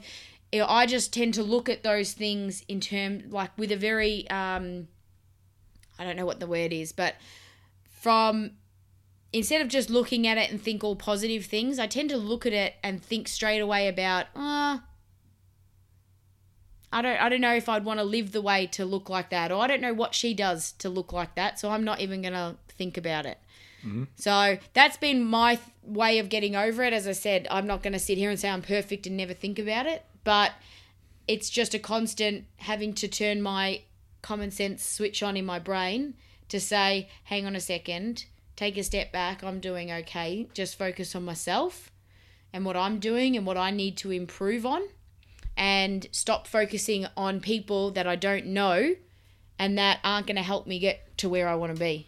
if 0.50 0.64
I 0.66 0.86
just 0.86 1.12
tend 1.12 1.34
to 1.34 1.42
look 1.42 1.68
at 1.68 1.82
those 1.82 2.12
things 2.12 2.64
in 2.68 2.80
terms 2.80 3.30
like 3.32 3.50
with 3.58 3.70
a 3.70 3.76
very 3.76 4.28
um 4.30 4.88
I 5.98 6.04
don't 6.04 6.16
know 6.16 6.26
what 6.26 6.40
the 6.40 6.46
word 6.46 6.72
is, 6.72 6.90
but 6.92 7.16
from 7.90 8.52
instead 9.32 9.60
of 9.60 9.68
just 9.68 9.90
looking 9.90 10.26
at 10.26 10.38
it 10.38 10.50
and 10.50 10.60
think 10.60 10.82
all 10.82 10.96
positive 10.96 11.46
things, 11.46 11.78
I 11.78 11.86
tend 11.86 12.10
to 12.10 12.16
look 12.16 12.44
at 12.44 12.52
it 12.52 12.74
and 12.82 13.02
think 13.02 13.28
straight 13.28 13.60
away 13.60 13.88
about, 13.88 14.26
ah, 14.34 14.76
uh, 14.76 14.80
I 16.92 17.02
don't 17.02 17.16
I 17.16 17.28
don't 17.28 17.40
know 17.40 17.54
if 17.54 17.68
I'd 17.68 17.84
want 17.84 18.00
to 18.00 18.04
live 18.04 18.32
the 18.32 18.42
way 18.42 18.66
to 18.68 18.84
look 18.84 19.08
like 19.08 19.30
that, 19.30 19.50
or 19.50 19.62
I 19.62 19.66
don't 19.66 19.80
know 19.80 19.94
what 19.94 20.14
she 20.14 20.34
does 20.34 20.72
to 20.72 20.88
look 20.88 21.12
like 21.12 21.34
that, 21.36 21.58
so 21.58 21.70
I'm 21.70 21.84
not 21.84 22.00
even 22.00 22.22
gonna 22.22 22.56
think 22.68 22.96
about 22.96 23.26
it. 23.26 23.38
Mm-hmm. 23.84 24.04
So 24.16 24.58
that's 24.74 24.96
been 24.96 25.24
my 25.24 25.56
th- 25.56 25.68
way 25.82 26.18
of 26.18 26.28
getting 26.28 26.54
over 26.54 26.82
it. 26.82 26.92
As 26.92 27.08
I 27.08 27.12
said, 27.12 27.46
I'm 27.50 27.66
not 27.66 27.82
going 27.82 27.92
to 27.92 27.98
sit 27.98 28.18
here 28.18 28.30
and 28.30 28.38
say 28.38 28.48
I'm 28.48 28.62
perfect 28.62 29.06
and 29.06 29.16
never 29.16 29.34
think 29.34 29.58
about 29.58 29.86
it, 29.86 30.04
but 30.24 30.52
it's 31.26 31.50
just 31.50 31.74
a 31.74 31.78
constant 31.78 32.44
having 32.58 32.94
to 32.94 33.08
turn 33.08 33.42
my 33.42 33.82
common 34.22 34.50
sense 34.50 34.84
switch 34.84 35.22
on 35.22 35.36
in 35.36 35.44
my 35.44 35.58
brain 35.58 36.14
to 36.48 36.60
say, 36.60 37.08
hang 37.24 37.46
on 37.46 37.56
a 37.56 37.60
second, 37.60 38.26
take 38.56 38.76
a 38.76 38.84
step 38.84 39.10
back, 39.10 39.42
I'm 39.42 39.58
doing 39.58 39.90
okay, 39.90 40.48
just 40.54 40.78
focus 40.78 41.14
on 41.16 41.24
myself 41.24 41.90
and 42.52 42.64
what 42.64 42.76
I'm 42.76 42.98
doing 42.98 43.36
and 43.36 43.46
what 43.46 43.56
I 43.56 43.70
need 43.70 43.96
to 43.98 44.12
improve 44.12 44.66
on 44.66 44.82
and 45.56 46.06
stop 46.12 46.46
focusing 46.46 47.06
on 47.16 47.40
people 47.40 47.90
that 47.92 48.06
I 48.06 48.16
don't 48.16 48.46
know 48.46 48.94
and 49.58 49.78
that 49.78 50.00
aren't 50.02 50.26
going 50.26 50.36
to 50.36 50.42
help 50.42 50.66
me 50.66 50.78
get 50.78 51.16
to 51.18 51.28
where 51.28 51.48
I 51.48 51.54
want 51.54 51.74
to 51.74 51.78
be. 51.78 52.06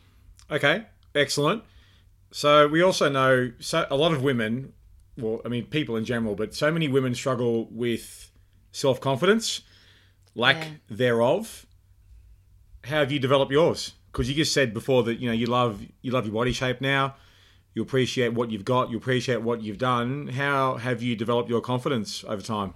Okay, 0.51 0.87
excellent. 1.15 1.63
So 2.31 2.67
we 2.67 2.83
also 2.83 3.09
know 3.09 3.53
so 3.61 3.87
a 3.91 3.97
lot 3.97 4.13
of 4.13 4.23
women, 4.23 4.73
well, 5.17 5.41
I 5.45 5.49
mean 5.49 5.67
people 5.67 5.97
in 5.97 6.05
general, 6.05 6.35
but 6.35 6.55
so 6.55 6.73
many 6.73 6.89
women 6.89 7.15
struggle 7.15 7.69
with 7.71 8.31
self 8.73 9.01
confidence, 9.01 9.61
lack 10.35 10.57
yeah. 10.57 10.71
thereof. 10.91 11.67
How 12.83 12.97
have 12.97 13.13
you 13.13 13.21
developed 13.21 13.53
yours? 13.53 13.93
Because 14.11 14.29
you 14.29 14.35
just 14.35 14.53
said 14.53 14.75
before 14.75 15.05
that 15.05 15.21
you 15.21 15.29
know 15.29 15.33
you 15.33 15.47
love 15.47 15.81
you 16.03 16.11
love 16.11 16.27
your 16.27 16.35
body 16.35 16.53
shape 16.53 16.81
now. 16.81 17.15
You 17.73 17.83
appreciate 17.83 18.35
what 18.35 18.51
you've 18.51 18.65
got. 18.65 18.91
You 18.91 18.97
appreciate 18.97 19.43
what 19.43 19.63
you've 19.63 19.79
done. 19.79 20.29
How 20.29 20.77
have 20.77 21.03
you 21.03 21.17
developed 21.17 21.49
your 21.49 21.61
confidence 21.61 22.25
over 22.25 22.43
time? 22.43 22.75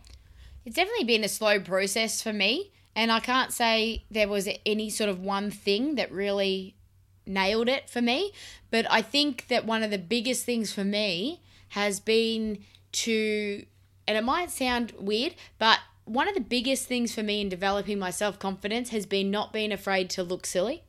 It's 0.69 0.77
definitely 0.77 1.05
been 1.05 1.25
a 1.25 1.29
slow 1.29 1.61
process 1.61 2.21
for 2.21 2.31
me. 2.31 2.73
And 2.95 3.11
I 3.11 3.21
can't 3.21 3.55
say 3.55 4.05
there 4.11 4.29
was 4.29 4.47
any 4.67 4.91
sort 4.91 5.09
of 5.09 5.19
one 5.19 5.51
thing 5.51 5.95
that 5.95 6.13
really 6.13 6.77
nailed 7.25 7.71
it 7.71 7.89
for 7.89 8.03
me. 8.03 8.33
But 8.71 8.85
I 8.91 9.01
think 9.01 9.49
that 9.49 9.65
one 9.65 9.83
of 9.83 9.91
the 9.91 9.97
biggest 9.97 10.45
things 10.45 10.71
for 10.71 10.85
me 10.85 11.41
has 11.71 12.01
been 12.01 12.59
to, 12.93 13.65
and 14.07 14.19
it 14.19 14.25
might 14.25 14.51
sound 14.51 14.93
weird, 14.99 15.37
but 15.59 15.79
one 16.05 16.29
of 16.29 16.35
the 16.35 16.41
biggest 16.43 16.85
things 16.85 17.15
for 17.15 17.23
me 17.23 17.41
in 17.41 17.49
developing 17.49 17.99
my 17.99 18.11
self 18.11 18.39
confidence 18.39 18.91
has 18.91 19.07
been 19.07 19.31
not 19.31 19.55
being 19.55 19.73
afraid 19.73 20.11
to 20.11 20.23
look 20.23 20.45
silly. 20.45 20.83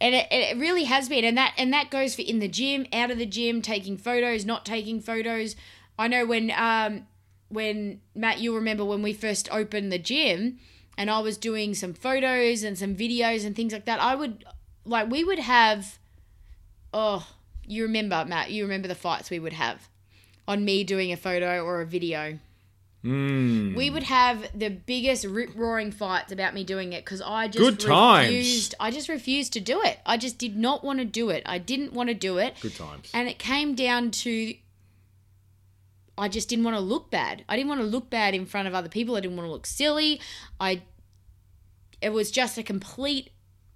And 0.00 0.16
it, 0.16 0.26
it 0.32 0.58
really 0.58 0.84
has 0.84 1.08
been, 1.08 1.24
and 1.24 1.38
that 1.38 1.54
and 1.56 1.72
that 1.72 1.88
goes 1.88 2.16
for 2.16 2.22
in 2.22 2.40
the 2.40 2.48
gym, 2.48 2.86
out 2.92 3.12
of 3.12 3.18
the 3.18 3.26
gym, 3.26 3.62
taking 3.62 3.96
photos, 3.96 4.44
not 4.44 4.66
taking 4.66 5.00
photos. 5.00 5.54
I 5.96 6.08
know 6.08 6.26
when 6.26 6.50
um, 6.50 7.06
when 7.50 8.00
Matt, 8.14 8.40
you'll 8.40 8.56
remember 8.56 8.84
when 8.84 9.02
we 9.02 9.12
first 9.12 9.48
opened 9.52 9.92
the 9.92 9.98
gym 9.98 10.58
and 10.96 11.10
I 11.10 11.20
was 11.20 11.36
doing 11.36 11.74
some 11.74 11.92
photos 11.92 12.62
and 12.62 12.78
some 12.78 12.94
videos 12.96 13.44
and 13.44 13.54
things 13.54 13.72
like 13.72 13.84
that, 13.84 14.00
I 14.00 14.14
would 14.14 14.44
like 14.84 15.10
we 15.10 15.22
would 15.22 15.38
have 15.38 15.98
oh, 16.92 17.26
you 17.64 17.84
remember, 17.84 18.24
Matt, 18.26 18.50
you 18.50 18.64
remember 18.64 18.88
the 18.88 18.94
fights 18.94 19.30
we 19.30 19.38
would 19.38 19.52
have 19.52 19.88
on 20.48 20.64
me 20.64 20.84
doing 20.84 21.12
a 21.12 21.16
photo 21.16 21.64
or 21.64 21.80
a 21.80 21.86
video. 21.86 22.38
Mm. 23.04 23.74
We 23.76 23.88
would 23.88 24.02
have 24.02 24.46
the 24.54 24.68
biggest 24.68 25.24
rip 25.24 25.50
roaring 25.56 25.90
fights 25.90 26.32
about 26.32 26.52
me 26.52 26.64
doing 26.64 26.92
it 26.92 27.04
because 27.04 27.22
I 27.22 27.48
just 27.48 27.58
Good 27.58 27.84
refused. 27.88 28.72
times. 28.72 28.74
I 28.78 28.90
just 28.90 29.08
refused 29.08 29.54
to 29.54 29.60
do 29.60 29.80
it. 29.82 29.98
I 30.04 30.16
just 30.16 30.36
did 30.36 30.56
not 30.56 30.84
want 30.84 30.98
to 30.98 31.04
do 31.06 31.30
it. 31.30 31.42
I 31.46 31.58
didn't 31.58 31.92
want 31.94 32.08
to 32.08 32.14
do 32.14 32.36
it. 32.38 32.56
Good 32.60 32.76
times. 32.76 33.10
And 33.14 33.28
it 33.28 33.38
came 33.38 33.74
down 33.74 34.10
to 34.10 34.54
I 36.20 36.28
just 36.28 36.48
didn't 36.48 36.64
want 36.66 36.76
to 36.76 36.82
look 36.82 37.10
bad. 37.10 37.44
I 37.48 37.56
didn't 37.56 37.70
want 37.70 37.80
to 37.80 37.86
look 37.86 38.10
bad 38.10 38.34
in 38.34 38.44
front 38.44 38.68
of 38.68 38.74
other 38.74 38.90
people. 38.90 39.16
I 39.16 39.20
didn't 39.20 39.36
want 39.36 39.46
to 39.46 39.52
look 39.52 39.66
silly. 39.66 40.20
I 40.60 40.82
it 42.00 42.10
was 42.10 42.30
just 42.30 42.58
a 42.58 42.62
complete 42.62 43.30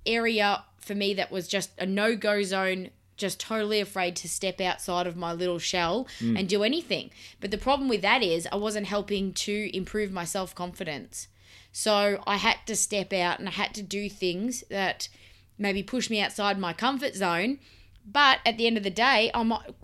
area 0.06 0.64
for 0.78 0.94
me 0.94 1.14
that 1.14 1.32
was 1.32 1.48
just 1.48 1.70
a 1.78 1.86
no-go 1.86 2.42
zone 2.42 2.90
just 3.16 3.38
totally 3.40 3.80
afraid 3.80 4.16
to 4.16 4.28
step 4.28 4.60
outside 4.60 5.06
of 5.06 5.16
my 5.16 5.32
little 5.32 5.58
shell 5.58 6.06
mm. 6.18 6.38
and 6.38 6.48
do 6.48 6.62
anything. 6.62 7.10
But 7.40 7.50
the 7.50 7.58
problem 7.58 7.88
with 7.88 8.02
that 8.02 8.22
is 8.22 8.48
I 8.50 8.56
wasn't 8.56 8.86
helping 8.86 9.32
to 9.34 9.76
improve 9.76 10.10
my 10.10 10.24
self-confidence. 10.24 11.28
So 11.72 12.22
I 12.26 12.36
had 12.36 12.58
to 12.66 12.76
step 12.76 13.12
out 13.12 13.38
and 13.38 13.48
I 13.48 13.52
had 13.52 13.72
to 13.74 13.82
do 13.82 14.10
things 14.10 14.64
that 14.68 15.08
maybe 15.56 15.82
push 15.82 16.10
me 16.10 16.20
outside 16.20 16.58
my 16.58 16.72
comfort 16.72 17.14
zone. 17.14 17.60
But 18.04 18.40
at 18.44 18.58
the 18.58 18.66
end 18.66 18.76
of 18.76 18.82
the 18.82 18.90
day, 18.90 19.30
I 19.32 19.42
might 19.44 19.74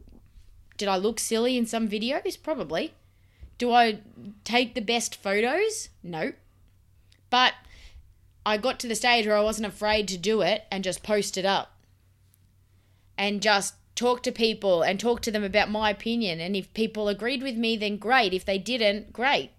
did 0.81 0.88
I 0.88 0.97
look 0.97 1.21
silly 1.21 1.59
in 1.59 1.66
some 1.66 1.90
videos? 1.90 2.43
Probably. 2.43 2.95
Do 3.59 3.71
I 3.71 3.99
take 4.45 4.75
the 4.75 4.81
best 4.81 5.14
photos? 5.14 5.90
No. 6.03 6.33
But 7.29 7.53
I 8.47 8.57
got 8.57 8.81
to 8.81 8.88
the 8.88 8.95
stage 8.95 9.27
where 9.27 9.37
I 9.37 9.43
wasn't 9.43 9.66
afraid 9.66 10.09
to 10.09 10.16
do 10.16 10.40
it 10.40 10.64
and 10.71 10.83
just 10.83 11.03
post 11.03 11.37
it 11.37 11.45
up. 11.45 11.77
And 13.19 13.43
just 13.43 13.75
talk 13.95 14.23
to 14.23 14.33
people 14.33 14.81
and 14.81 14.99
talk 14.99 15.21
to 15.21 15.31
them 15.31 15.45
about 15.45 15.71
my 15.71 15.90
opinion. 15.90 16.40
And 16.40 16.57
if 16.57 16.73
people 16.73 17.09
agreed 17.09 17.43
with 17.43 17.57
me, 17.57 17.77
then 17.77 17.99
great. 17.99 18.33
If 18.33 18.47
they 18.47 18.57
didn't, 18.57 19.12
great. 19.12 19.51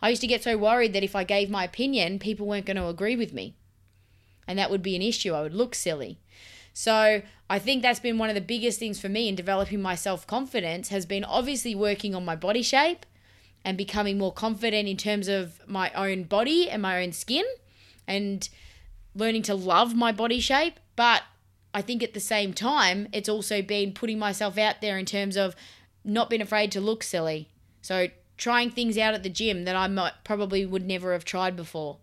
I 0.00 0.10
used 0.10 0.20
to 0.20 0.28
get 0.28 0.44
so 0.44 0.56
worried 0.56 0.92
that 0.92 1.02
if 1.02 1.16
I 1.16 1.24
gave 1.24 1.50
my 1.50 1.64
opinion, 1.64 2.20
people 2.20 2.46
weren't 2.46 2.66
going 2.66 2.76
to 2.76 2.86
agree 2.86 3.16
with 3.16 3.32
me. 3.32 3.56
And 4.46 4.56
that 4.56 4.70
would 4.70 4.84
be 4.84 4.94
an 4.94 5.02
issue. 5.02 5.34
I 5.34 5.42
would 5.42 5.52
look 5.52 5.74
silly. 5.74 6.20
So 6.72 7.22
I 7.50 7.58
think 7.58 7.82
that's 7.82 7.98
been 7.98 8.16
one 8.16 8.28
of 8.28 8.36
the 8.36 8.40
biggest 8.40 8.78
things 8.78 9.00
for 9.00 9.08
me 9.08 9.28
in 9.28 9.34
developing 9.34 9.82
my 9.82 9.96
self 9.96 10.24
confidence 10.24 10.90
has 10.90 11.04
been 11.04 11.24
obviously 11.24 11.74
working 11.74 12.14
on 12.14 12.24
my 12.24 12.36
body 12.36 12.62
shape 12.62 13.04
and 13.64 13.76
becoming 13.76 14.16
more 14.16 14.32
confident 14.32 14.88
in 14.88 14.96
terms 14.96 15.26
of 15.26 15.60
my 15.66 15.90
own 15.90 16.22
body 16.22 16.70
and 16.70 16.80
my 16.80 17.02
own 17.02 17.10
skin 17.10 17.44
and 18.06 18.48
learning 19.16 19.42
to 19.42 19.54
love 19.56 19.96
my 19.96 20.12
body 20.12 20.38
shape. 20.38 20.78
But 20.94 21.24
I 21.74 21.82
think 21.82 22.04
at 22.04 22.14
the 22.14 22.20
same 22.20 22.54
time, 22.54 23.08
it's 23.12 23.28
also 23.28 23.62
been 23.62 23.94
putting 23.94 24.18
myself 24.20 24.56
out 24.56 24.80
there 24.80 24.96
in 24.96 25.04
terms 25.04 25.36
of 25.36 25.56
not 26.04 26.30
being 26.30 26.40
afraid 26.40 26.70
to 26.72 26.80
look 26.80 27.02
silly. 27.02 27.48
So 27.82 28.06
trying 28.36 28.70
things 28.70 28.96
out 28.96 29.12
at 29.12 29.24
the 29.24 29.28
gym 29.28 29.64
that 29.64 29.74
I 29.74 29.88
might 29.88 30.12
probably 30.22 30.64
would 30.64 30.86
never 30.86 31.12
have 31.12 31.24
tried 31.24 31.56
before. 31.56 31.98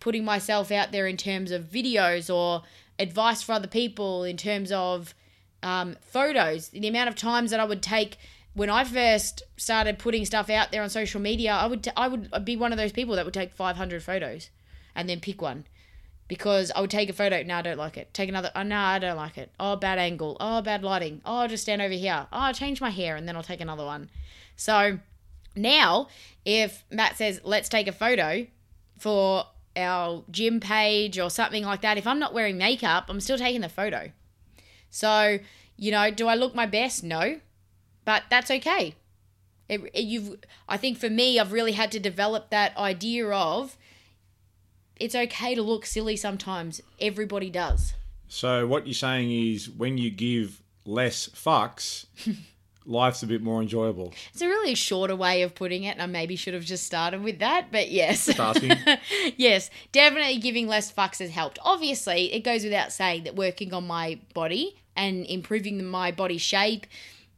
Putting 0.00 0.24
myself 0.24 0.70
out 0.70 0.92
there 0.92 1.06
in 1.06 1.16
terms 1.16 1.50
of 1.50 1.64
videos 1.64 2.32
or 2.32 2.62
advice 3.00 3.42
for 3.42 3.52
other 3.52 3.66
people 3.66 4.24
in 4.24 4.36
terms 4.36 4.70
of 4.70 5.14
um, 5.62 5.96
photos. 6.02 6.68
The 6.68 6.86
amount 6.86 7.08
of 7.08 7.16
times 7.16 7.50
that 7.50 7.60
I 7.60 7.64
would 7.64 7.82
take 7.82 8.18
when 8.54 8.70
I 8.70 8.84
first 8.84 9.42
started 9.56 9.98
putting 9.98 10.24
stuff 10.24 10.50
out 10.50 10.72
there 10.72 10.82
on 10.82 10.90
social 10.90 11.20
media, 11.20 11.52
I 11.52 11.66
would 11.66 11.84
t- 11.84 11.92
I 11.96 12.08
would 12.08 12.44
be 12.44 12.56
one 12.56 12.72
of 12.72 12.78
those 12.78 12.92
people 12.92 13.16
that 13.16 13.24
would 13.24 13.34
take 13.34 13.52
500 13.52 14.02
photos 14.02 14.50
and 14.94 15.08
then 15.08 15.20
pick 15.20 15.40
one. 15.40 15.66
Because 16.28 16.70
I 16.76 16.80
would 16.80 16.90
take 16.90 17.08
a 17.08 17.12
photo, 17.12 17.42
no, 17.42 17.56
I 17.56 17.62
don't 17.62 17.76
like 17.76 17.96
it. 17.96 18.14
Take 18.14 18.28
another, 18.28 18.52
oh, 18.54 18.62
no, 18.62 18.76
I 18.78 19.00
don't 19.00 19.16
like 19.16 19.36
it. 19.36 19.50
Oh, 19.58 19.74
bad 19.74 19.98
angle. 19.98 20.36
Oh, 20.38 20.62
bad 20.62 20.84
lighting. 20.84 21.20
Oh, 21.24 21.38
I'll 21.38 21.48
just 21.48 21.64
stand 21.64 21.82
over 21.82 21.92
here. 21.92 22.28
Oh, 22.32 22.38
I'll 22.38 22.54
change 22.54 22.80
my 22.80 22.90
hair 22.90 23.16
and 23.16 23.26
then 23.26 23.34
I'll 23.34 23.42
take 23.42 23.60
another 23.60 23.84
one. 23.84 24.10
So 24.54 25.00
now, 25.56 26.06
if 26.44 26.84
Matt 26.88 27.16
says, 27.16 27.40
let's 27.42 27.68
take 27.68 27.88
a 27.88 27.92
photo 27.92 28.46
for 28.96 29.46
our 29.80 30.24
gym 30.30 30.60
page 30.60 31.18
or 31.18 31.30
something 31.30 31.64
like 31.64 31.82
that, 31.82 31.98
if 31.98 32.06
I'm 32.06 32.18
not 32.18 32.34
wearing 32.34 32.58
makeup, 32.58 33.06
I'm 33.08 33.20
still 33.20 33.38
taking 33.38 33.60
the 33.60 33.68
photo. 33.68 34.10
So, 34.90 35.38
you 35.76 35.90
know, 35.90 36.10
do 36.10 36.26
I 36.28 36.34
look 36.34 36.54
my 36.54 36.66
best? 36.66 37.02
No. 37.04 37.40
But 38.04 38.24
that's 38.30 38.50
okay. 38.50 38.94
It, 39.68 39.82
it, 39.94 40.02
you've 40.02 40.38
I 40.68 40.76
think 40.76 40.98
for 40.98 41.08
me 41.08 41.38
I've 41.38 41.52
really 41.52 41.72
had 41.72 41.92
to 41.92 42.00
develop 42.00 42.50
that 42.50 42.76
idea 42.76 43.28
of 43.28 43.76
it's 44.96 45.14
okay 45.14 45.54
to 45.54 45.62
look 45.62 45.86
silly 45.86 46.16
sometimes. 46.16 46.80
Everybody 47.00 47.50
does. 47.50 47.94
So 48.28 48.66
what 48.66 48.86
you're 48.86 48.94
saying 48.94 49.30
is 49.30 49.70
when 49.70 49.96
you 49.96 50.10
give 50.10 50.62
less 50.84 51.28
fucks, 51.28 52.06
life's 52.90 53.22
a 53.22 53.26
bit 53.26 53.42
more 53.42 53.62
enjoyable. 53.62 54.12
It's 54.32 54.42
a 54.42 54.46
really 54.46 54.74
shorter 54.74 55.16
way 55.16 55.42
of 55.42 55.54
putting 55.54 55.84
it, 55.84 55.90
and 55.92 56.02
I 56.02 56.06
maybe 56.06 56.36
should 56.36 56.54
have 56.54 56.64
just 56.64 56.84
started 56.84 57.22
with 57.22 57.38
that, 57.38 57.68
but 57.70 57.90
yes. 57.90 58.26
Yes, 59.36 59.70
definitely 59.92 60.38
giving 60.38 60.66
less 60.66 60.92
fucks 60.92 61.18
has 61.20 61.30
helped. 61.30 61.58
Obviously, 61.62 62.32
it 62.32 62.40
goes 62.40 62.64
without 62.64 62.92
saying 62.92 63.24
that 63.24 63.36
working 63.36 63.72
on 63.72 63.86
my 63.86 64.18
body 64.34 64.76
and 64.96 65.24
improving 65.26 65.82
my 65.84 66.10
body 66.10 66.38
shape 66.38 66.86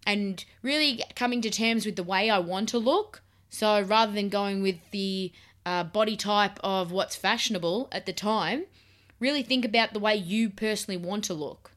and 0.07 0.45
really 0.63 1.03
coming 1.15 1.41
to 1.43 1.51
terms 1.51 1.87
with 1.87 1.97
the 1.97 2.03
way 2.03 2.31
I 2.31 2.39
want 2.39 2.69
to 2.71 2.79
look. 2.79 3.23
So 3.51 3.83
rather 3.83 4.13
than 4.13 4.29
going 4.29 4.63
with 4.63 4.77
the 4.91 5.33
uh, 5.65 5.85
body 5.85 6.17
type 6.17 6.59
of 6.65 6.91
what's 6.91 7.15
fashionable 7.15 7.89
at 7.93 8.07
the 8.07 8.13
time, 8.13 8.65
really 9.21 9.43
think 9.43 9.65
about 9.65 9.93
the 9.93 10.01
way 10.01 10.17
you 10.17 10.51
personally 10.51 10.97
want 10.99 11.25
to 11.25 11.35
look. 11.35 11.72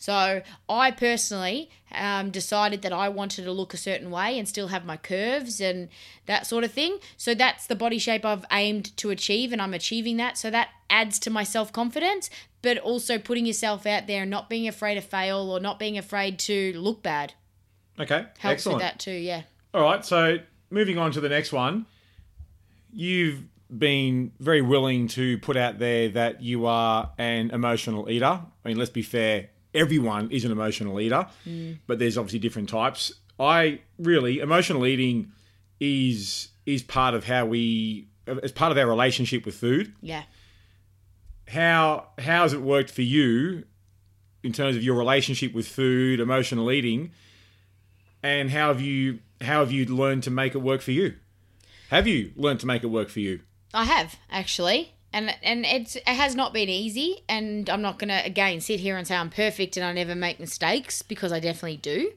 So 0.00 0.40
I 0.68 0.90
personally 0.92 1.70
um, 1.92 2.30
decided 2.30 2.80
that 2.82 2.92
I 2.92 3.10
wanted 3.10 3.44
to 3.44 3.52
look 3.52 3.74
a 3.74 3.76
certain 3.76 4.10
way 4.10 4.38
and 4.38 4.48
still 4.48 4.68
have 4.68 4.84
my 4.86 4.96
curves 4.96 5.60
and 5.60 5.90
that 6.24 6.46
sort 6.46 6.64
of 6.64 6.72
thing. 6.72 6.98
So 7.18 7.34
that's 7.34 7.66
the 7.66 7.76
body 7.76 7.98
shape 7.98 8.24
I've 8.24 8.46
aimed 8.50 8.96
to 8.96 9.10
achieve, 9.10 9.52
and 9.52 9.60
I'm 9.60 9.74
achieving 9.74 10.16
that. 10.16 10.38
So 10.38 10.50
that 10.50 10.70
adds 10.88 11.18
to 11.20 11.30
my 11.30 11.44
self 11.44 11.70
confidence, 11.70 12.30
but 12.62 12.78
also 12.78 13.18
putting 13.18 13.44
yourself 13.44 13.84
out 13.84 14.06
there 14.06 14.22
and 14.22 14.30
not 14.30 14.48
being 14.48 14.66
afraid 14.66 14.94
to 14.94 15.02
fail 15.02 15.50
or 15.50 15.60
not 15.60 15.78
being 15.78 15.98
afraid 15.98 16.38
to 16.40 16.72
look 16.78 17.02
bad 17.02 17.34
Okay, 17.98 18.24
helps 18.38 18.44
excellent. 18.44 18.76
with 18.76 18.82
that 18.82 18.98
too. 18.98 19.12
Yeah. 19.12 19.42
All 19.74 19.82
right, 19.82 20.02
so 20.02 20.38
moving 20.70 20.96
on 20.96 21.12
to 21.12 21.20
the 21.20 21.28
next 21.28 21.52
one. 21.52 21.84
You've 22.92 23.42
been 23.76 24.32
very 24.40 24.62
willing 24.62 25.08
to 25.08 25.36
put 25.38 25.58
out 25.58 25.78
there 25.78 26.08
that 26.08 26.42
you 26.42 26.64
are 26.64 27.10
an 27.18 27.50
emotional 27.50 28.08
eater. 28.10 28.40
I 28.64 28.68
mean, 28.68 28.78
let's 28.78 28.90
be 28.90 29.02
fair, 29.02 29.50
everyone 29.74 30.30
is 30.30 30.44
an 30.44 30.52
emotional 30.52 31.00
eater, 31.00 31.26
mm. 31.46 31.78
but 31.86 31.98
there's 31.98 32.18
obviously 32.18 32.38
different 32.38 32.68
types. 32.68 33.12
I 33.38 33.80
really 33.98 34.40
emotional 34.40 34.86
eating 34.86 35.32
is 35.78 36.48
is 36.66 36.82
part 36.82 37.14
of 37.14 37.24
how 37.24 37.46
we 37.46 38.08
as 38.42 38.52
part 38.52 38.72
of 38.72 38.78
our 38.78 38.86
relationship 38.86 39.44
with 39.44 39.54
food. 39.54 39.94
Yeah. 40.02 40.22
How 41.48 42.08
how 42.18 42.42
has 42.42 42.52
it 42.52 42.60
worked 42.60 42.90
for 42.90 43.02
you 43.02 43.64
in 44.42 44.52
terms 44.52 44.76
of 44.76 44.82
your 44.82 44.96
relationship 44.96 45.52
with 45.52 45.66
food, 45.66 46.20
emotional 46.20 46.70
eating, 46.70 47.12
and 48.22 48.50
how 48.50 48.68
have 48.68 48.80
you 48.80 49.20
how 49.40 49.60
have 49.60 49.72
you 49.72 49.86
learned 49.86 50.22
to 50.24 50.30
make 50.30 50.54
it 50.54 50.58
work 50.58 50.80
for 50.80 50.92
you? 50.92 51.14
Have 51.90 52.06
you 52.06 52.32
learned 52.36 52.60
to 52.60 52.66
make 52.66 52.84
it 52.84 52.88
work 52.88 53.08
for 53.08 53.20
you? 53.20 53.40
I 53.74 53.84
have 53.84 54.16
actually, 54.30 54.94
and 55.12 55.34
and 55.42 55.64
it's 55.66 55.96
it 55.96 56.06
has 56.06 56.34
not 56.34 56.52
been 56.52 56.68
easy. 56.68 57.22
And 57.28 57.68
I'm 57.68 57.82
not 57.82 57.98
gonna 57.98 58.22
again 58.24 58.60
sit 58.60 58.80
here 58.80 58.96
and 58.96 59.06
say 59.06 59.16
I'm 59.16 59.30
perfect 59.30 59.76
and 59.76 59.84
I 59.84 59.92
never 59.92 60.14
make 60.14 60.40
mistakes 60.40 61.02
because 61.02 61.32
I 61.32 61.40
definitely 61.40 61.78
do. 61.78 62.12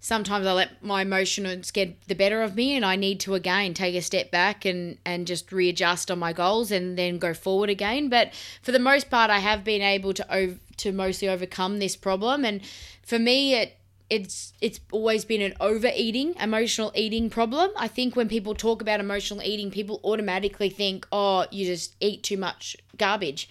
Sometimes 0.00 0.46
I 0.46 0.52
let 0.52 0.82
my 0.82 1.02
emotions 1.02 1.70
get 1.70 2.08
the 2.08 2.16
better 2.16 2.42
of 2.42 2.56
me, 2.56 2.74
and 2.74 2.84
I 2.84 2.96
need 2.96 3.20
to 3.20 3.34
again 3.34 3.72
take 3.72 3.94
a 3.94 4.02
step 4.02 4.30
back 4.30 4.64
and 4.64 4.98
and 5.04 5.26
just 5.26 5.52
readjust 5.52 6.10
on 6.10 6.18
my 6.18 6.32
goals 6.32 6.72
and 6.72 6.98
then 6.98 7.18
go 7.18 7.34
forward 7.34 7.70
again. 7.70 8.08
But 8.08 8.32
for 8.62 8.72
the 8.72 8.80
most 8.80 9.10
part, 9.10 9.30
I 9.30 9.38
have 9.38 9.62
been 9.62 9.82
able 9.82 10.12
to 10.14 10.26
ov- 10.28 10.58
to 10.78 10.92
mostly 10.92 11.28
overcome 11.28 11.78
this 11.78 11.94
problem. 11.94 12.44
And 12.44 12.62
for 13.02 13.18
me, 13.18 13.54
it 13.54 13.76
it's 14.12 14.52
it's 14.60 14.78
always 14.92 15.24
been 15.24 15.40
an 15.40 15.54
overeating, 15.58 16.34
emotional 16.38 16.92
eating 16.94 17.30
problem. 17.30 17.70
I 17.78 17.88
think 17.88 18.14
when 18.14 18.28
people 18.28 18.54
talk 18.54 18.82
about 18.82 19.00
emotional 19.00 19.42
eating, 19.42 19.70
people 19.70 20.00
automatically 20.04 20.68
think, 20.68 21.08
"Oh, 21.10 21.46
you 21.50 21.64
just 21.64 21.96
eat 21.98 22.22
too 22.22 22.36
much 22.36 22.76
garbage." 22.98 23.48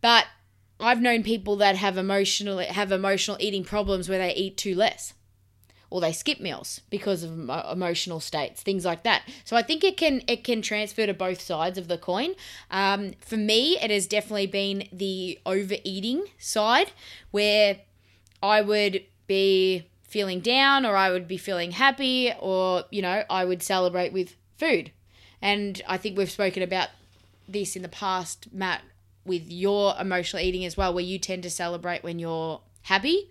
But 0.00 0.26
I've 0.78 1.02
known 1.02 1.24
people 1.24 1.56
that 1.56 1.74
have 1.74 1.98
emotional 1.98 2.58
have 2.58 2.92
emotional 2.92 3.36
eating 3.40 3.64
problems 3.64 4.08
where 4.08 4.20
they 4.20 4.32
eat 4.32 4.56
too 4.56 4.76
less 4.76 5.12
or 5.90 6.00
they 6.00 6.12
skip 6.12 6.38
meals 6.38 6.82
because 6.88 7.24
of 7.24 7.50
emotional 7.72 8.20
states, 8.20 8.62
things 8.62 8.84
like 8.84 9.02
that. 9.02 9.22
So 9.44 9.56
I 9.56 9.62
think 9.62 9.82
it 9.82 9.96
can 9.96 10.22
it 10.28 10.44
can 10.44 10.62
transfer 10.62 11.06
to 11.06 11.14
both 11.14 11.40
sides 11.40 11.78
of 11.78 11.88
the 11.88 11.98
coin. 11.98 12.34
Um, 12.70 13.14
for 13.18 13.36
me, 13.36 13.76
it 13.82 13.90
has 13.90 14.06
definitely 14.06 14.46
been 14.46 14.88
the 14.92 15.40
overeating 15.44 16.26
side 16.38 16.92
where 17.32 17.78
I 18.40 18.60
would 18.60 19.02
be 19.26 19.88
feeling 20.16 20.40
down 20.40 20.86
or 20.86 20.96
I 20.96 21.10
would 21.10 21.28
be 21.28 21.36
feeling 21.36 21.72
happy 21.72 22.32
or 22.40 22.84
you 22.90 23.02
know 23.02 23.22
I 23.28 23.44
would 23.44 23.62
celebrate 23.62 24.14
with 24.14 24.34
food. 24.56 24.90
And 25.42 25.82
I 25.86 25.98
think 25.98 26.16
we've 26.16 26.30
spoken 26.30 26.62
about 26.62 26.88
this 27.46 27.76
in 27.76 27.82
the 27.82 27.90
past, 27.90 28.50
Matt, 28.50 28.80
with 29.26 29.42
your 29.50 29.94
emotional 30.00 30.42
eating 30.42 30.64
as 30.64 30.74
well, 30.74 30.94
where 30.94 31.04
you 31.04 31.18
tend 31.18 31.42
to 31.42 31.50
celebrate 31.50 32.02
when 32.02 32.18
you're 32.18 32.62
happy 32.80 33.30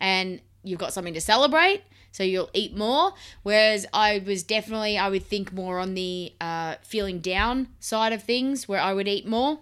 and 0.00 0.40
you've 0.64 0.80
got 0.80 0.92
something 0.92 1.14
to 1.14 1.20
celebrate, 1.20 1.82
so 2.10 2.24
you'll 2.24 2.50
eat 2.52 2.76
more. 2.76 3.12
Whereas 3.44 3.86
I 3.94 4.18
was 4.18 4.42
definitely, 4.42 4.98
I 4.98 5.08
would 5.08 5.24
think 5.24 5.52
more 5.52 5.78
on 5.78 5.94
the 5.94 6.32
uh, 6.40 6.74
feeling 6.82 7.20
down 7.20 7.68
side 7.78 8.12
of 8.12 8.24
things, 8.24 8.66
where 8.66 8.80
I 8.80 8.92
would 8.92 9.06
eat 9.06 9.24
more. 9.24 9.60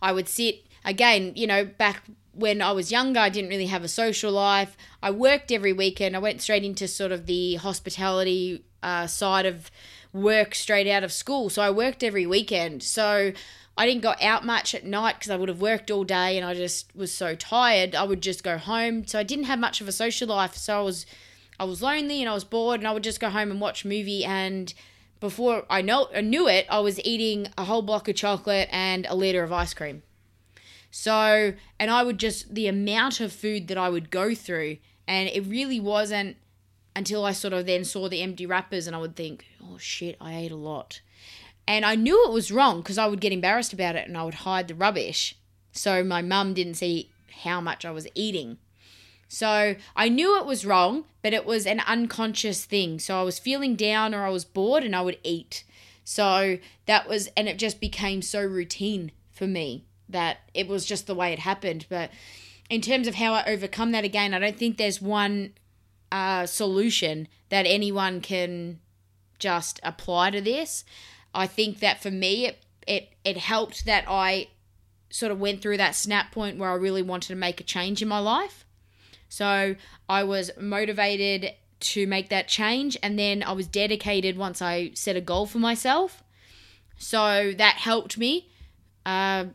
I 0.00 0.12
would 0.12 0.28
sit 0.28 0.62
again, 0.84 1.32
you 1.34 1.48
know, 1.48 1.64
back 1.64 2.04
when 2.32 2.62
I 2.62 2.72
was 2.72 2.90
younger, 2.90 3.20
I 3.20 3.28
didn't 3.28 3.50
really 3.50 3.66
have 3.66 3.84
a 3.84 3.88
social 3.88 4.32
life. 4.32 4.76
I 5.02 5.10
worked 5.10 5.52
every 5.52 5.72
weekend. 5.72 6.16
I 6.16 6.18
went 6.18 6.40
straight 6.40 6.64
into 6.64 6.88
sort 6.88 7.12
of 7.12 7.26
the 7.26 7.56
hospitality 7.56 8.64
uh, 8.82 9.06
side 9.06 9.46
of 9.46 9.70
work 10.12 10.54
straight 10.54 10.88
out 10.88 11.04
of 11.04 11.12
school. 11.12 11.50
So 11.50 11.62
I 11.62 11.70
worked 11.70 12.02
every 12.02 12.26
weekend. 12.26 12.82
So 12.82 13.32
I 13.76 13.86
didn't 13.86 14.02
go 14.02 14.14
out 14.20 14.44
much 14.44 14.74
at 14.74 14.84
night 14.84 15.18
because 15.18 15.30
I 15.30 15.36
would 15.36 15.48
have 15.48 15.60
worked 15.60 15.90
all 15.90 16.04
day 16.04 16.36
and 16.36 16.46
I 16.46 16.54
just 16.54 16.94
was 16.94 17.12
so 17.12 17.34
tired. 17.34 17.94
I 17.94 18.04
would 18.04 18.22
just 18.22 18.42
go 18.42 18.58
home. 18.58 19.06
So 19.06 19.18
I 19.18 19.22
didn't 19.22 19.44
have 19.44 19.58
much 19.58 19.80
of 19.80 19.88
a 19.88 19.92
social 19.92 20.28
life. 20.28 20.56
So 20.56 20.78
I 20.78 20.82
was 20.82 21.06
I 21.60 21.64
was 21.64 21.82
lonely 21.82 22.20
and 22.20 22.30
I 22.30 22.34
was 22.34 22.44
bored 22.44 22.80
and 22.80 22.88
I 22.88 22.92
would 22.92 23.04
just 23.04 23.20
go 23.20 23.30
home 23.30 23.50
and 23.50 23.60
watch 23.60 23.84
a 23.84 23.88
movie 23.88 24.24
and 24.24 24.72
before 25.20 25.64
I 25.70 25.82
know 25.82 26.08
I 26.14 26.20
knew 26.20 26.48
it, 26.48 26.66
I 26.68 26.80
was 26.80 26.98
eating 27.04 27.46
a 27.56 27.64
whole 27.64 27.82
block 27.82 28.08
of 28.08 28.16
chocolate 28.16 28.68
and 28.72 29.06
a 29.06 29.14
liter 29.14 29.44
of 29.44 29.52
ice 29.52 29.72
cream. 29.72 30.02
So, 30.94 31.54
and 31.80 31.90
I 31.90 32.02
would 32.02 32.18
just, 32.18 32.54
the 32.54 32.68
amount 32.68 33.18
of 33.20 33.32
food 33.32 33.68
that 33.68 33.78
I 33.78 33.88
would 33.88 34.10
go 34.10 34.34
through, 34.34 34.76
and 35.08 35.26
it 35.30 35.46
really 35.46 35.80
wasn't 35.80 36.36
until 36.94 37.24
I 37.24 37.32
sort 37.32 37.54
of 37.54 37.64
then 37.64 37.82
saw 37.84 38.10
the 38.10 38.20
empty 38.20 38.44
wrappers 38.44 38.86
and 38.86 38.94
I 38.94 38.98
would 38.98 39.16
think, 39.16 39.46
oh 39.64 39.78
shit, 39.78 40.18
I 40.20 40.36
ate 40.36 40.52
a 40.52 40.56
lot. 40.56 41.00
And 41.66 41.86
I 41.86 41.94
knew 41.94 42.26
it 42.26 42.32
was 42.32 42.52
wrong 42.52 42.82
because 42.82 42.98
I 42.98 43.06
would 43.06 43.22
get 43.22 43.32
embarrassed 43.32 43.72
about 43.72 43.96
it 43.96 44.06
and 44.06 44.18
I 44.18 44.24
would 44.24 44.34
hide 44.34 44.68
the 44.68 44.74
rubbish. 44.74 45.34
So 45.72 46.04
my 46.04 46.20
mum 46.20 46.52
didn't 46.52 46.74
see 46.74 47.10
how 47.44 47.62
much 47.62 47.86
I 47.86 47.90
was 47.90 48.06
eating. 48.14 48.58
So 49.28 49.76
I 49.96 50.10
knew 50.10 50.38
it 50.38 50.44
was 50.44 50.66
wrong, 50.66 51.06
but 51.22 51.32
it 51.32 51.46
was 51.46 51.66
an 51.66 51.80
unconscious 51.86 52.66
thing. 52.66 52.98
So 52.98 53.18
I 53.18 53.22
was 53.22 53.38
feeling 53.38 53.76
down 53.76 54.14
or 54.14 54.26
I 54.26 54.30
was 54.30 54.44
bored 54.44 54.84
and 54.84 54.94
I 54.94 55.00
would 55.00 55.18
eat. 55.24 55.64
So 56.04 56.58
that 56.84 57.08
was, 57.08 57.28
and 57.34 57.48
it 57.48 57.58
just 57.58 57.80
became 57.80 58.20
so 58.20 58.42
routine 58.42 59.10
for 59.30 59.46
me 59.46 59.86
that 60.12 60.38
it 60.54 60.68
was 60.68 60.86
just 60.86 61.06
the 61.06 61.14
way 61.14 61.32
it 61.32 61.40
happened. 61.40 61.86
But 61.88 62.10
in 62.70 62.80
terms 62.80 63.06
of 63.06 63.16
how 63.16 63.34
I 63.34 63.44
overcome 63.46 63.92
that 63.92 64.04
again, 64.04 64.32
I 64.32 64.38
don't 64.38 64.56
think 64.56 64.76
there's 64.76 65.02
one 65.02 65.52
uh, 66.10 66.46
solution 66.46 67.28
that 67.48 67.66
anyone 67.66 68.20
can 68.20 68.80
just 69.38 69.80
apply 69.82 70.30
to 70.30 70.40
this. 70.40 70.84
I 71.34 71.46
think 71.46 71.80
that 71.80 72.02
for 72.02 72.10
me, 72.10 72.46
it, 72.46 72.64
it, 72.86 73.08
it 73.24 73.36
helped 73.38 73.86
that 73.86 74.04
I 74.08 74.48
sort 75.10 75.32
of 75.32 75.40
went 75.40 75.60
through 75.60 75.76
that 75.76 75.94
snap 75.94 76.32
point 76.32 76.58
where 76.58 76.70
I 76.70 76.74
really 76.74 77.02
wanted 77.02 77.28
to 77.28 77.34
make 77.34 77.60
a 77.60 77.64
change 77.64 78.00
in 78.00 78.08
my 78.08 78.18
life. 78.18 78.64
So 79.28 79.76
I 80.08 80.24
was 80.24 80.50
motivated 80.60 81.52
to 81.80 82.06
make 82.06 82.28
that 82.28 82.48
change, 82.48 82.96
and 83.02 83.18
then 83.18 83.42
I 83.42 83.52
was 83.52 83.66
dedicated 83.66 84.36
once 84.36 84.62
I 84.62 84.92
set 84.94 85.16
a 85.16 85.20
goal 85.20 85.46
for 85.46 85.58
myself. 85.58 86.22
So 86.98 87.52
that 87.58 87.74
helped 87.76 88.16
me 88.16 88.50
uh, 89.04 89.46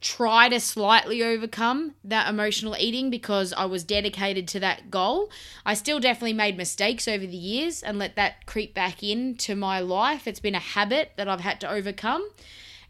try 0.00 0.48
to 0.48 0.60
slightly 0.60 1.22
overcome 1.22 1.94
that 2.04 2.28
emotional 2.28 2.76
eating 2.78 3.10
because 3.10 3.52
I 3.52 3.64
was 3.64 3.82
dedicated 3.82 4.46
to 4.48 4.60
that 4.60 4.90
goal. 4.90 5.30
I 5.64 5.74
still 5.74 6.00
definitely 6.00 6.34
made 6.34 6.56
mistakes 6.56 7.08
over 7.08 7.26
the 7.26 7.36
years 7.36 7.82
and 7.82 7.98
let 7.98 8.16
that 8.16 8.46
creep 8.46 8.74
back 8.74 9.02
into 9.02 9.54
my 9.56 9.80
life. 9.80 10.26
It's 10.26 10.40
been 10.40 10.54
a 10.54 10.60
habit 10.60 11.12
that 11.16 11.28
I've 11.28 11.40
had 11.40 11.60
to 11.62 11.70
overcome. 11.70 12.28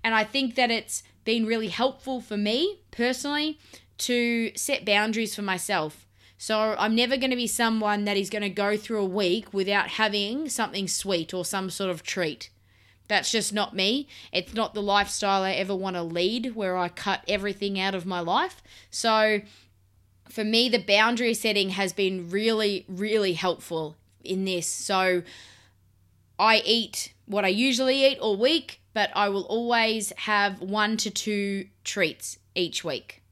And 0.03 0.15
I 0.15 0.25
think 0.25 0.57
that 0.57 0.71
it's 0.71 1.03
been 1.25 1.47
really 1.47 1.69
helpful 1.69 2.21
for 2.21 2.37
me 2.37 2.81
personally 2.91 3.59
to 3.99 4.53
set 4.57 4.85
boundaries 4.85 5.35
for 5.35 5.43
myself. 5.43 6.07
So 6.39 6.75
I'm 6.79 6.95
never 6.95 7.17
going 7.17 7.31
to 7.31 7.37
be 7.37 7.47
someone 7.47 8.05
that 8.05 8.17
is 8.17 8.31
going 8.31 8.43
to 8.43 8.51
go 8.51 8.77
through 8.77 9.01
a 9.01 9.07
week 9.07 9.55
without 9.55 9.89
having 9.89 10.49
something 10.49 10.87
sweet 10.87 11.33
or 11.33 11.45
some 11.45 11.71
sort 11.71 11.91
of 11.91 12.03
treat. 12.03 12.51
That's 13.09 13.31
just 13.31 13.53
not 13.53 13.75
me. 13.75 14.09
It's 14.33 14.55
not 14.55 14.75
the 14.75 14.83
lifestyle 14.83 15.43
I 15.43 15.53
ever 15.53 15.75
want 15.75 15.97
to 15.97 16.03
lead 16.03 16.55
where 16.55 16.77
I 16.77 16.89
cut 16.89 17.23
everything 17.29 17.79
out 17.79 17.95
of 17.95 18.07
my 18.07 18.21
life. 18.21 18.63
So 18.91 19.41
for 20.29 20.45
me, 20.45 20.69
the 20.69 20.79
boundary 20.79 21.35
setting 21.35 21.71
has 21.71 21.93
been 21.93 22.31
really, 22.31 22.85
really 22.89 23.35
helpful 23.35 23.97
in 24.25 24.45
this. 24.45 24.67
So 24.67 25.23
I 26.39 26.63
eat 26.65 27.13
what 27.27 27.45
I 27.45 27.49
usually 27.49 28.05
eat 28.05 28.19
all 28.19 28.37
week, 28.37 28.81
but 28.93 29.11
I 29.15 29.29
will 29.29 29.45
always 29.45 30.13
have 30.17 30.61
one 30.61 30.97
to 30.99 31.11
two 31.11 31.69
treats 31.85 32.39
each 32.55 32.85
week. 32.85 33.23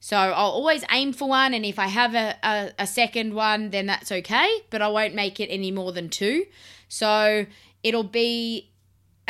So 0.00 0.16
I'll 0.16 0.50
always 0.50 0.82
aim 0.90 1.12
for 1.12 1.28
one, 1.28 1.52
and 1.52 1.64
if 1.64 1.78
I 1.78 1.88
have 1.88 2.14
a, 2.14 2.34
a, 2.42 2.70
a, 2.78 2.86
second 2.86 3.34
one, 3.34 3.68
then 3.68 3.84
that's 3.84 4.10
okay, 4.10 4.48
but 4.70 4.80
I 4.80 4.88
won't 4.88 5.14
make 5.14 5.40
it 5.40 5.48
any 5.48 5.70
more 5.70 5.92
than 5.92 6.08
two. 6.08 6.46
So 6.88 7.44
it'll 7.82 8.02
be 8.02 8.69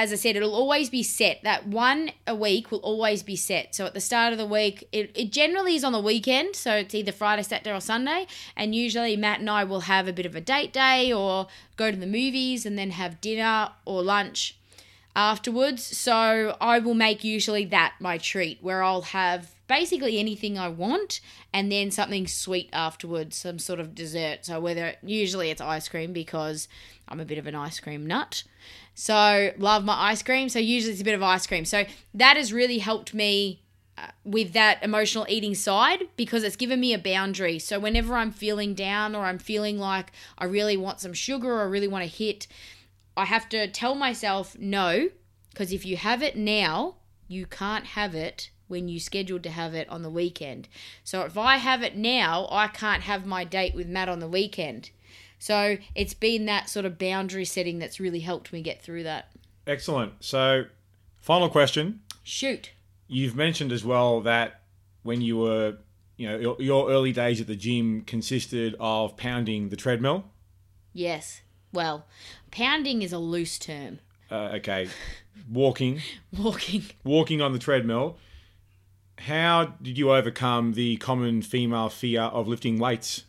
as 0.00 0.14
I 0.14 0.16
said, 0.16 0.34
it'll 0.34 0.54
always 0.54 0.88
be 0.88 1.02
set. 1.02 1.42
That 1.42 1.66
one 1.66 2.12
a 2.26 2.34
week 2.34 2.70
will 2.70 2.78
always 2.78 3.22
be 3.22 3.36
set. 3.36 3.74
So 3.74 3.84
at 3.84 3.92
the 3.92 4.00
start 4.00 4.32
of 4.32 4.38
the 4.38 4.46
week, 4.46 4.88
it, 4.92 5.10
it 5.14 5.30
generally 5.30 5.76
is 5.76 5.84
on 5.84 5.92
the 5.92 6.00
weekend. 6.00 6.56
So 6.56 6.76
it's 6.76 6.94
either 6.94 7.12
Friday, 7.12 7.42
Saturday, 7.42 7.76
or 7.76 7.82
Sunday. 7.82 8.26
And 8.56 8.74
usually 8.74 9.14
Matt 9.18 9.40
and 9.40 9.50
I 9.50 9.64
will 9.64 9.80
have 9.80 10.08
a 10.08 10.12
bit 10.14 10.24
of 10.24 10.34
a 10.34 10.40
date 10.40 10.72
day 10.72 11.12
or 11.12 11.48
go 11.76 11.90
to 11.90 11.96
the 11.98 12.06
movies 12.06 12.64
and 12.64 12.78
then 12.78 12.92
have 12.92 13.20
dinner 13.20 13.72
or 13.84 14.02
lunch 14.02 14.56
afterwards. 15.14 15.84
So 15.84 16.56
I 16.62 16.78
will 16.78 16.94
make 16.94 17.22
usually 17.22 17.66
that 17.66 17.92
my 18.00 18.16
treat 18.16 18.62
where 18.62 18.82
I'll 18.82 19.02
have 19.02 19.54
basically 19.66 20.18
anything 20.18 20.58
I 20.58 20.68
want 20.68 21.20
and 21.52 21.70
then 21.70 21.90
something 21.90 22.26
sweet 22.26 22.70
afterwards, 22.72 23.36
some 23.36 23.58
sort 23.58 23.80
of 23.80 23.94
dessert. 23.94 24.46
So 24.46 24.60
whether 24.60 24.94
usually 25.02 25.50
it's 25.50 25.60
ice 25.60 25.90
cream 25.90 26.14
because 26.14 26.68
I'm 27.06 27.20
a 27.20 27.26
bit 27.26 27.36
of 27.36 27.46
an 27.46 27.54
ice 27.54 27.80
cream 27.80 28.06
nut. 28.06 28.44
So 29.00 29.52
love 29.56 29.82
my 29.82 30.10
ice 30.10 30.22
cream. 30.22 30.50
So 30.50 30.58
usually 30.58 30.92
it's 30.92 31.00
a 31.00 31.04
bit 31.04 31.14
of 31.14 31.22
ice 31.22 31.46
cream. 31.46 31.64
So 31.64 31.86
that 32.12 32.36
has 32.36 32.52
really 32.52 32.80
helped 32.80 33.14
me 33.14 33.62
uh, 33.96 34.08
with 34.24 34.52
that 34.52 34.82
emotional 34.82 35.24
eating 35.26 35.54
side 35.54 36.02
because 36.16 36.44
it's 36.44 36.54
given 36.54 36.80
me 36.80 36.92
a 36.92 36.98
boundary. 36.98 37.58
So 37.58 37.80
whenever 37.80 38.14
I'm 38.14 38.30
feeling 38.30 38.74
down 38.74 39.14
or 39.14 39.24
I'm 39.24 39.38
feeling 39.38 39.78
like 39.78 40.12
I 40.36 40.44
really 40.44 40.76
want 40.76 41.00
some 41.00 41.14
sugar 41.14 41.50
or 41.50 41.60
I 41.62 41.64
really 41.64 41.88
want 41.88 42.04
to 42.04 42.10
hit, 42.10 42.46
I 43.16 43.24
have 43.24 43.48
to 43.48 43.68
tell 43.68 43.94
myself 43.94 44.54
no 44.58 45.08
because 45.48 45.72
if 45.72 45.86
you 45.86 45.96
have 45.96 46.22
it 46.22 46.36
now, 46.36 46.96
you 47.26 47.46
can't 47.46 47.86
have 47.86 48.14
it 48.14 48.50
when 48.68 48.86
you 48.86 49.00
scheduled 49.00 49.44
to 49.44 49.50
have 49.50 49.72
it 49.72 49.88
on 49.88 50.02
the 50.02 50.10
weekend. 50.10 50.68
So 51.04 51.22
if 51.22 51.38
I 51.38 51.56
have 51.56 51.82
it 51.82 51.96
now, 51.96 52.48
I 52.50 52.68
can't 52.68 53.04
have 53.04 53.24
my 53.24 53.44
date 53.44 53.74
with 53.74 53.88
Matt 53.88 54.10
on 54.10 54.18
the 54.18 54.28
weekend. 54.28 54.90
So 55.40 55.78
it's 55.94 56.12
been 56.14 56.44
that 56.46 56.68
sort 56.68 56.84
of 56.84 56.98
boundary 56.98 57.46
setting 57.46 57.78
that's 57.78 57.98
really 57.98 58.20
helped 58.20 58.52
me 58.52 58.60
get 58.60 58.82
through 58.82 59.02
that. 59.04 59.32
Excellent. 59.66 60.12
So, 60.20 60.64
final 61.18 61.48
question. 61.48 62.00
Shoot. 62.22 62.72
You've 63.08 63.34
mentioned 63.34 63.72
as 63.72 63.82
well 63.82 64.20
that 64.20 64.60
when 65.02 65.22
you 65.22 65.38
were, 65.38 65.78
you 66.18 66.28
know, 66.28 66.38
your, 66.38 66.56
your 66.60 66.90
early 66.90 67.10
days 67.12 67.40
at 67.40 67.46
the 67.46 67.56
gym 67.56 68.02
consisted 68.02 68.76
of 68.78 69.16
pounding 69.16 69.70
the 69.70 69.76
treadmill. 69.76 70.24
Yes. 70.92 71.40
Well, 71.72 72.04
pounding 72.50 73.00
is 73.00 73.12
a 73.12 73.18
loose 73.18 73.58
term. 73.58 74.00
Uh, 74.30 74.50
okay, 74.56 74.88
walking, 75.50 76.02
Walking. 76.36 76.84
walking 77.02 77.40
on 77.40 77.52
the 77.54 77.58
treadmill. 77.58 78.18
How 79.20 79.74
did 79.80 79.96
you 79.96 80.12
overcome 80.12 80.74
the 80.74 80.96
common 80.98 81.40
female 81.42 81.88
fear 81.88 82.22
of 82.22 82.46
lifting 82.46 82.78
weights? 82.78 83.24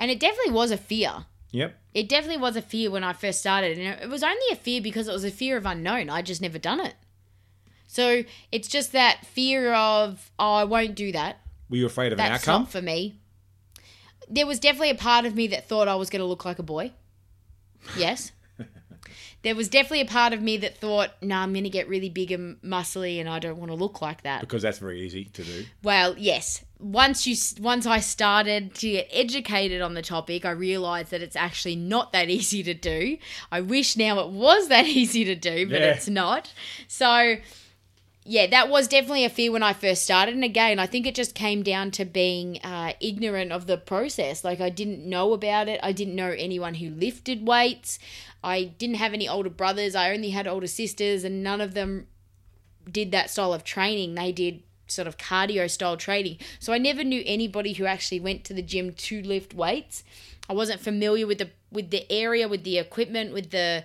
And 0.00 0.10
it 0.10 0.18
definitely 0.18 0.52
was 0.52 0.70
a 0.70 0.76
fear. 0.78 1.26
Yep. 1.52 1.78
It 1.94 2.08
definitely 2.08 2.40
was 2.40 2.56
a 2.56 2.62
fear 2.62 2.90
when 2.90 3.04
I 3.04 3.12
first 3.12 3.40
started. 3.40 3.78
And 3.78 4.02
it 4.02 4.08
was 4.08 4.22
only 4.22 4.46
a 4.50 4.56
fear 4.56 4.80
because 4.80 5.06
it 5.06 5.12
was 5.12 5.24
a 5.24 5.30
fear 5.30 5.56
of 5.56 5.66
unknown. 5.66 6.08
I'd 6.08 6.26
just 6.26 6.40
never 6.40 6.58
done 6.58 6.80
it. 6.80 6.94
So 7.86 8.24
it's 8.50 8.66
just 8.66 8.92
that 8.92 9.26
fear 9.26 9.74
of, 9.74 10.30
oh, 10.38 10.54
I 10.54 10.64
won't 10.64 10.94
do 10.94 11.12
that. 11.12 11.40
Were 11.68 11.76
you 11.76 11.86
afraid 11.86 12.12
of 12.12 12.18
an 12.18 12.30
That's 12.30 12.48
outcome? 12.48 12.62
not 12.62 12.70
for 12.70 12.80
me. 12.80 13.16
There 14.28 14.46
was 14.46 14.58
definitely 14.58 14.90
a 14.90 14.94
part 14.94 15.26
of 15.26 15.34
me 15.34 15.48
that 15.48 15.68
thought 15.68 15.88
I 15.88 15.96
was 15.96 16.08
going 16.08 16.20
to 16.20 16.26
look 16.26 16.44
like 16.44 16.58
a 16.58 16.62
boy. 16.62 16.92
Yes. 17.96 18.32
There 19.42 19.54
was 19.54 19.68
definitely 19.68 20.02
a 20.02 20.06
part 20.06 20.32
of 20.32 20.42
me 20.42 20.56
that 20.58 20.76
thought, 20.76 21.10
no, 21.22 21.34
nah, 21.36 21.42
I'm 21.42 21.52
going 21.52 21.64
to 21.64 21.70
get 21.70 21.88
really 21.88 22.10
big 22.10 22.30
and 22.30 22.60
muscly 22.62 23.18
and 23.20 23.28
I 23.28 23.38
don't 23.38 23.56
want 23.58 23.70
to 23.70 23.74
look 23.74 24.02
like 24.02 24.22
that. 24.22 24.40
because 24.42 24.62
that's 24.62 24.78
very 24.78 25.00
easy 25.00 25.24
to 25.24 25.42
do. 25.42 25.64
Well, 25.82 26.14
yes. 26.18 26.64
Once 26.78 27.26
you 27.26 27.36
once 27.62 27.84
I 27.86 28.00
started 28.00 28.74
to 28.76 28.90
get 28.90 29.08
educated 29.12 29.82
on 29.82 29.92
the 29.94 30.00
topic, 30.02 30.44
I 30.46 30.50
realized 30.50 31.10
that 31.10 31.20
it's 31.22 31.36
actually 31.36 31.76
not 31.76 32.12
that 32.12 32.28
easy 32.38 32.62
to 32.62 32.74
do. 32.74 33.18
I 33.52 33.60
wish 33.60 33.96
now 33.96 34.20
it 34.20 34.30
was 34.30 34.68
that 34.68 34.86
easy 35.00 35.24
to 35.24 35.34
do, 35.34 35.66
but 35.68 35.80
Yeah. 35.80 35.88
it's 35.92 36.08
not. 36.08 36.52
So, 36.88 37.36
yeah, 38.30 38.46
that 38.46 38.68
was 38.68 38.86
definitely 38.86 39.24
a 39.24 39.28
fear 39.28 39.50
when 39.50 39.64
I 39.64 39.72
first 39.72 40.04
started. 40.04 40.36
And 40.36 40.44
again, 40.44 40.78
I 40.78 40.86
think 40.86 41.04
it 41.04 41.16
just 41.16 41.34
came 41.34 41.64
down 41.64 41.90
to 41.90 42.04
being 42.04 42.60
uh, 42.62 42.92
ignorant 43.00 43.50
of 43.50 43.66
the 43.66 43.76
process. 43.76 44.44
Like, 44.44 44.60
I 44.60 44.70
didn't 44.70 45.04
know 45.04 45.32
about 45.32 45.66
it. 45.66 45.80
I 45.82 45.90
didn't 45.90 46.14
know 46.14 46.30
anyone 46.30 46.74
who 46.74 46.90
lifted 46.90 47.44
weights. 47.44 47.98
I 48.44 48.62
didn't 48.78 48.98
have 48.98 49.12
any 49.14 49.28
older 49.28 49.50
brothers. 49.50 49.96
I 49.96 50.12
only 50.12 50.30
had 50.30 50.46
older 50.46 50.68
sisters, 50.68 51.24
and 51.24 51.42
none 51.42 51.60
of 51.60 51.74
them 51.74 52.06
did 52.88 53.10
that 53.10 53.30
style 53.30 53.52
of 53.52 53.64
training. 53.64 54.14
They 54.14 54.30
did 54.30 54.62
sort 54.86 55.08
of 55.08 55.18
cardio 55.18 55.68
style 55.68 55.96
training. 55.96 56.38
So 56.60 56.72
I 56.72 56.78
never 56.78 57.02
knew 57.02 57.24
anybody 57.26 57.72
who 57.72 57.86
actually 57.86 58.20
went 58.20 58.44
to 58.44 58.54
the 58.54 58.62
gym 58.62 58.92
to 58.92 59.22
lift 59.22 59.54
weights. 59.54 60.04
I 60.48 60.52
wasn't 60.52 60.80
familiar 60.80 61.26
with 61.26 61.38
the 61.38 61.50
with 61.72 61.90
the 61.90 62.06
area, 62.12 62.46
with 62.46 62.62
the 62.62 62.78
equipment, 62.78 63.32
with 63.32 63.50
the 63.50 63.84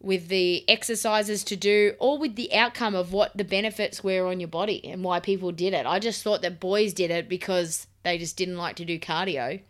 with 0.00 0.28
the 0.28 0.68
exercises 0.68 1.42
to 1.44 1.56
do 1.56 1.94
or 1.98 2.18
with 2.18 2.36
the 2.36 2.52
outcome 2.54 2.94
of 2.94 3.12
what 3.12 3.36
the 3.36 3.44
benefits 3.44 4.04
were 4.04 4.26
on 4.26 4.38
your 4.40 4.48
body 4.48 4.84
and 4.86 5.02
why 5.02 5.18
people 5.20 5.50
did 5.52 5.72
it. 5.72 5.86
I 5.86 5.98
just 5.98 6.22
thought 6.22 6.42
that 6.42 6.60
boys 6.60 6.92
did 6.92 7.10
it 7.10 7.28
because 7.28 7.86
they 8.02 8.18
just 8.18 8.36
didn't 8.36 8.56
like 8.58 8.76
to 8.76 8.84
do 8.84 8.98
cardio 9.00 9.60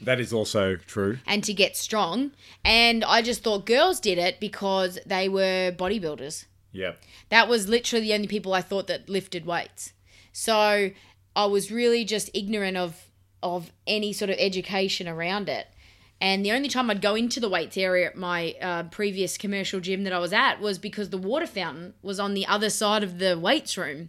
That 0.00 0.18
is 0.20 0.32
also 0.32 0.76
true. 0.76 1.18
and 1.26 1.42
to 1.44 1.54
get 1.54 1.76
strong. 1.76 2.32
And 2.64 3.04
I 3.04 3.22
just 3.22 3.42
thought 3.44 3.64
girls 3.64 4.00
did 4.00 4.18
it 4.18 4.40
because 4.40 4.98
they 5.06 5.28
were 5.28 5.72
bodybuilders. 5.72 6.44
Yeah. 6.72 6.92
That 7.28 7.48
was 7.48 7.68
literally 7.68 8.06
the 8.06 8.14
only 8.14 8.26
people 8.28 8.52
I 8.52 8.62
thought 8.62 8.88
that 8.88 9.08
lifted 9.08 9.46
weights. 9.46 9.92
So 10.32 10.90
I 11.36 11.46
was 11.46 11.70
really 11.70 12.04
just 12.04 12.30
ignorant 12.34 12.76
of 12.76 12.96
of 13.42 13.72
any 13.88 14.12
sort 14.12 14.30
of 14.30 14.36
education 14.38 15.08
around 15.08 15.48
it. 15.48 15.66
And 16.22 16.44
the 16.44 16.52
only 16.52 16.68
time 16.68 16.88
I'd 16.88 17.02
go 17.02 17.16
into 17.16 17.40
the 17.40 17.48
weights 17.48 17.76
area 17.76 18.06
at 18.06 18.16
my 18.16 18.54
uh, 18.62 18.84
previous 18.84 19.36
commercial 19.36 19.80
gym 19.80 20.04
that 20.04 20.12
I 20.12 20.20
was 20.20 20.32
at 20.32 20.60
was 20.60 20.78
because 20.78 21.10
the 21.10 21.18
water 21.18 21.48
fountain 21.48 21.94
was 22.00 22.20
on 22.20 22.34
the 22.34 22.46
other 22.46 22.70
side 22.70 23.02
of 23.02 23.18
the 23.18 23.36
weights 23.36 23.76
room. 23.76 24.08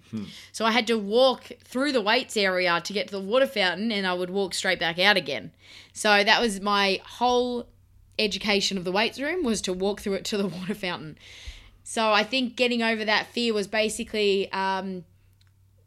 So 0.51 0.63
I 0.63 0.69
had 0.69 0.85
to 0.87 0.95
walk 0.95 1.49
through 1.63 1.91
the 1.91 2.01
weights 2.01 2.37
area 2.37 2.79
to 2.79 2.93
get 2.93 3.07
to 3.07 3.13
the 3.13 3.19
water 3.19 3.47
fountain 3.47 3.91
and 3.91 4.05
I 4.05 4.13
would 4.13 4.29
walk 4.29 4.53
straight 4.53 4.79
back 4.79 4.99
out 4.99 5.17
again. 5.17 5.53
So 5.91 6.23
that 6.23 6.39
was 6.39 6.61
my 6.61 7.01
whole 7.03 7.65
education 8.19 8.77
of 8.77 8.83
the 8.83 8.91
weights 8.91 9.19
room 9.19 9.43
was 9.43 9.59
to 9.61 9.73
walk 9.73 9.99
through 9.99 10.13
it 10.13 10.25
to 10.25 10.37
the 10.37 10.47
water 10.59 10.75
fountain. 10.75 11.17
So 11.83 12.11
I 12.11 12.23
think 12.23 12.55
getting 12.55 12.83
over 12.83 13.03
that 13.03 13.25
fear 13.31 13.55
was 13.55 13.65
basically, 13.65 14.51
um, 14.51 15.03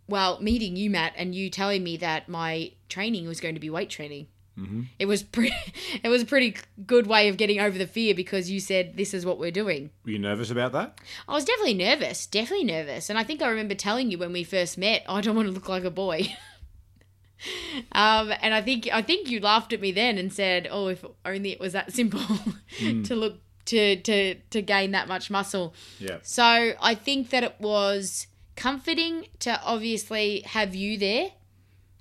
well, 0.09 0.41
meeting 0.43 0.75
you, 0.75 0.91
Matt, 0.91 1.13
and 1.17 1.37
you 1.37 1.51
telling 1.51 1.85
me 1.85 1.97
that 1.99 2.29
my 2.29 2.73
training 2.89 3.29
was 3.29 3.41
going 3.41 3.55
to 3.55 3.61
be 3.61 3.71
weight 3.71 3.91
training. 3.91 4.27
Mm-hmm. 4.59 4.83
It 4.99 5.07
was 5.07 5.23
pretty. 5.23 5.55
It 6.03 6.09
was 6.09 6.23
a 6.23 6.27
pretty 6.27 6.57
good 6.87 7.07
way 7.07 7.29
of 7.29 7.37
getting 7.37 7.59
over 7.59 7.77
the 7.77 7.87
fear 7.87 8.15
because 8.15 8.51
you 8.51 8.61
said 8.61 8.97
this 8.97 9.15
is 9.15 9.25
what 9.27 9.39
we're 9.39 9.51
doing. 9.51 9.91
Were 10.05 10.13
you 10.13 10.19
nervous 10.19 10.51
about 10.51 10.73
that? 10.73 10.99
I 11.29 11.33
was 11.33 11.45
definitely 11.45 11.75
nervous, 11.75 12.27
definitely 12.27 12.65
nervous, 12.65 13.11
and 13.11 13.19
I 13.19 13.25
think 13.25 13.43
I 13.43 13.49
remember 13.49 13.75
telling 13.75 14.11
you 14.11 14.19
when 14.19 14.33
we 14.33 14.45
first 14.45 14.79
met, 14.79 15.05
I 15.09 15.21
don't 15.21 15.37
want 15.37 15.49
to 15.49 15.53
look 15.53 15.69
like 15.69 15.85
a 15.85 15.91
boy. 15.91 16.37
um, 17.93 18.33
and 18.41 18.55
I 18.55 18.63
think 18.63 18.89
I 18.93 19.03
think 19.03 19.31
you 19.31 19.41
laughed 19.41 19.73
at 19.73 19.81
me 19.81 19.93
then 19.93 20.19
and 20.19 20.33
said, 20.33 20.69
"Oh, 20.71 20.89
if 20.89 21.05
only 21.25 21.53
it 21.53 21.61
was 21.61 21.73
that 21.73 21.93
simple 21.93 22.21
to 22.79 23.15
look 23.15 23.41
to 23.67 23.97
to 23.97 24.35
to 24.35 24.63
gain 24.63 24.93
that 24.93 25.09
much 25.09 25.31
muscle." 25.31 25.75
Yeah. 25.99 26.19
So 26.23 26.73
I 26.81 26.95
think 26.95 27.31
that 27.31 27.43
it 27.43 27.57
was 27.59 28.27
comforting 28.55 29.27
to 29.41 29.61
obviously 29.63 30.41
have 30.47 30.75
you 30.75 30.99
there 30.99 31.33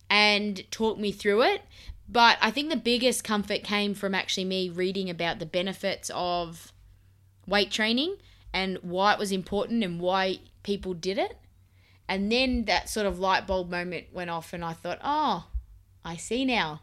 and 0.09 0.69
talk 0.71 0.97
me 0.97 1.11
through 1.11 1.43
it. 1.43 1.61
But 2.07 2.37
I 2.41 2.51
think 2.51 2.69
the 2.69 2.75
biggest 2.75 3.23
comfort 3.23 3.63
came 3.63 3.93
from 3.93 4.13
actually 4.13 4.45
me 4.45 4.69
reading 4.69 5.09
about 5.09 5.39
the 5.39 5.45
benefits 5.45 6.11
of 6.13 6.71
weight 7.47 7.71
training 7.71 8.17
and 8.53 8.77
why 8.81 9.13
it 9.13 9.19
was 9.19 9.31
important 9.31 9.83
and 9.83 9.99
why 9.99 10.39
people 10.63 10.93
did 10.93 11.17
it. 11.17 11.37
And 12.07 12.31
then 12.31 12.65
that 12.65 12.89
sort 12.89 13.07
of 13.07 13.19
light 13.19 13.47
bulb 13.47 13.69
moment 13.71 14.07
went 14.13 14.29
off, 14.29 14.53
and 14.53 14.63
I 14.63 14.73
thought, 14.73 14.99
oh, 15.03 15.47
I 16.03 16.17
see 16.17 16.45
now. 16.45 16.81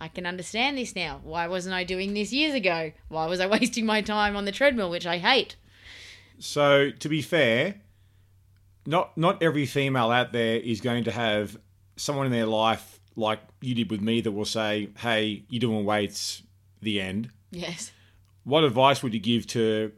I 0.00 0.08
can 0.08 0.26
understand 0.26 0.78
this 0.78 0.96
now. 0.96 1.20
Why 1.22 1.46
wasn't 1.46 1.74
I 1.74 1.84
doing 1.84 2.14
this 2.14 2.32
years 2.32 2.54
ago? 2.54 2.92
Why 3.08 3.26
was 3.26 3.40
I 3.40 3.46
wasting 3.58 3.86
my 3.86 4.00
time 4.00 4.34
on 4.34 4.46
the 4.46 4.52
treadmill, 4.52 4.90
which 4.90 5.06
I 5.06 5.18
hate? 5.18 5.56
So 6.38 6.90
to 6.90 7.08
be 7.08 7.22
fair, 7.22 7.76
not 8.86 9.16
not 9.16 9.42
every 9.42 9.66
female 9.66 10.10
out 10.10 10.32
there 10.32 10.56
is 10.56 10.80
going 10.80 11.04
to 11.04 11.12
have 11.12 11.56
someone 11.96 12.26
in 12.26 12.32
their 12.32 12.46
life 12.46 12.91
like 13.16 13.40
you 13.60 13.74
did 13.74 13.90
with 13.90 14.00
me 14.00 14.20
that 14.20 14.32
will 14.32 14.44
say, 14.44 14.88
"Hey, 14.98 15.44
you're 15.48 15.60
doing 15.60 15.84
weights." 15.84 16.42
The 16.80 17.00
end. 17.00 17.30
Yes. 17.52 17.92
What 18.42 18.64
advice 18.64 19.04
would 19.04 19.14
you 19.14 19.20
give 19.20 19.46
to 19.48 19.92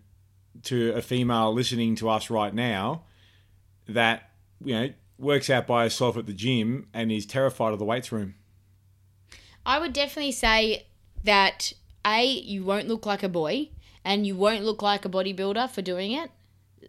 to 0.65 0.93
a 0.93 1.03
female 1.03 1.53
listening 1.53 1.97
to 1.97 2.09
us 2.11 2.29
right 2.29 2.53
now 2.55 3.05
that 3.89 4.31
you 4.62 4.75
know 4.75 4.93
works 5.19 5.49
out 5.49 5.67
by 5.67 5.85
herself 5.85 6.17
at 6.17 6.27
the 6.27 6.33
gym 6.33 6.89
and 6.93 7.11
is 7.11 7.25
terrified 7.27 7.73
of 7.73 7.79
the 7.79 7.85
weights 7.85 8.12
room? 8.12 8.35
I 9.65 9.79
would 9.79 9.93
definitely 9.93 10.33
say 10.33 10.87
that 11.23 11.73
A, 12.05 12.27
you 12.27 12.65
won't 12.65 12.87
look 12.87 13.07
like 13.07 13.23
a 13.23 13.29
boy 13.29 13.71
and 14.05 14.27
you 14.27 14.37
won't 14.37 14.65
look 14.65 14.83
like 14.83 15.05
a 15.05 15.09
bodybuilder 15.09 15.71
for 15.71 15.83
doing 15.83 16.12
it. 16.12 16.31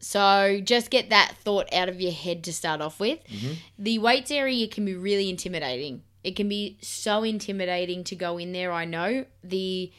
So 0.01 0.59
just 0.61 0.89
get 0.89 1.09
that 1.09 1.35
thought 1.37 1.71
out 1.73 1.87
of 1.87 2.01
your 2.01 2.11
head 2.11 2.43
to 2.43 2.53
start 2.53 2.81
off 2.81 2.99
with. 2.99 3.19
Mm-hmm. 3.27 3.53
The 3.79 3.99
weights 3.99 4.29
area 4.29 4.67
can 4.67 4.83
be 4.83 4.93
really 4.93 5.29
intimidating. 5.29 6.03
It 6.25 6.35
can 6.35 6.49
be 6.49 6.77
so 6.81 7.23
intimidating 7.23 8.03
to 8.05 8.15
go 8.15 8.39
in 8.39 8.51
there, 8.51 8.71
I 8.71 8.85
know. 8.85 9.25
The 9.43 9.91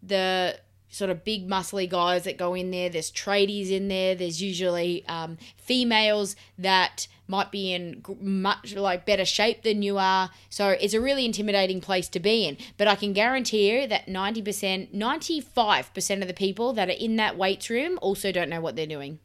the 0.00 0.58
sort 0.88 1.10
of 1.10 1.24
big 1.24 1.48
muscly 1.48 1.88
guys 1.88 2.24
that 2.24 2.36
go 2.36 2.54
in 2.54 2.70
there. 2.70 2.88
There's 2.88 3.10
tradies 3.10 3.70
in 3.70 3.88
there. 3.88 4.14
There's 4.14 4.40
usually 4.42 5.04
um, 5.08 5.38
females 5.56 6.36
that 6.58 7.08
might 7.26 7.50
be 7.50 7.72
in 7.72 8.04
much 8.20 8.76
like 8.76 9.06
better 9.06 9.24
shape 9.24 9.62
than 9.62 9.82
you 9.82 9.96
are. 9.98 10.30
So 10.50 10.68
it's 10.68 10.92
a 10.92 11.00
really 11.00 11.24
intimidating 11.24 11.80
place 11.80 12.08
to 12.10 12.20
be 12.20 12.46
in. 12.46 12.58
But 12.76 12.88
I 12.88 12.94
can 12.94 13.12
guarantee 13.12 13.72
you 13.72 13.86
that 13.88 14.06
90%, 14.06 14.94
95% 14.94 16.22
of 16.22 16.28
the 16.28 16.34
people 16.34 16.74
that 16.74 16.88
are 16.88 16.92
in 16.92 17.16
that 17.16 17.38
weights 17.38 17.70
room 17.70 17.98
also 18.02 18.30
don't 18.30 18.50
know 18.50 18.60
what 18.60 18.76
they're 18.76 18.86
doing. 18.86 19.18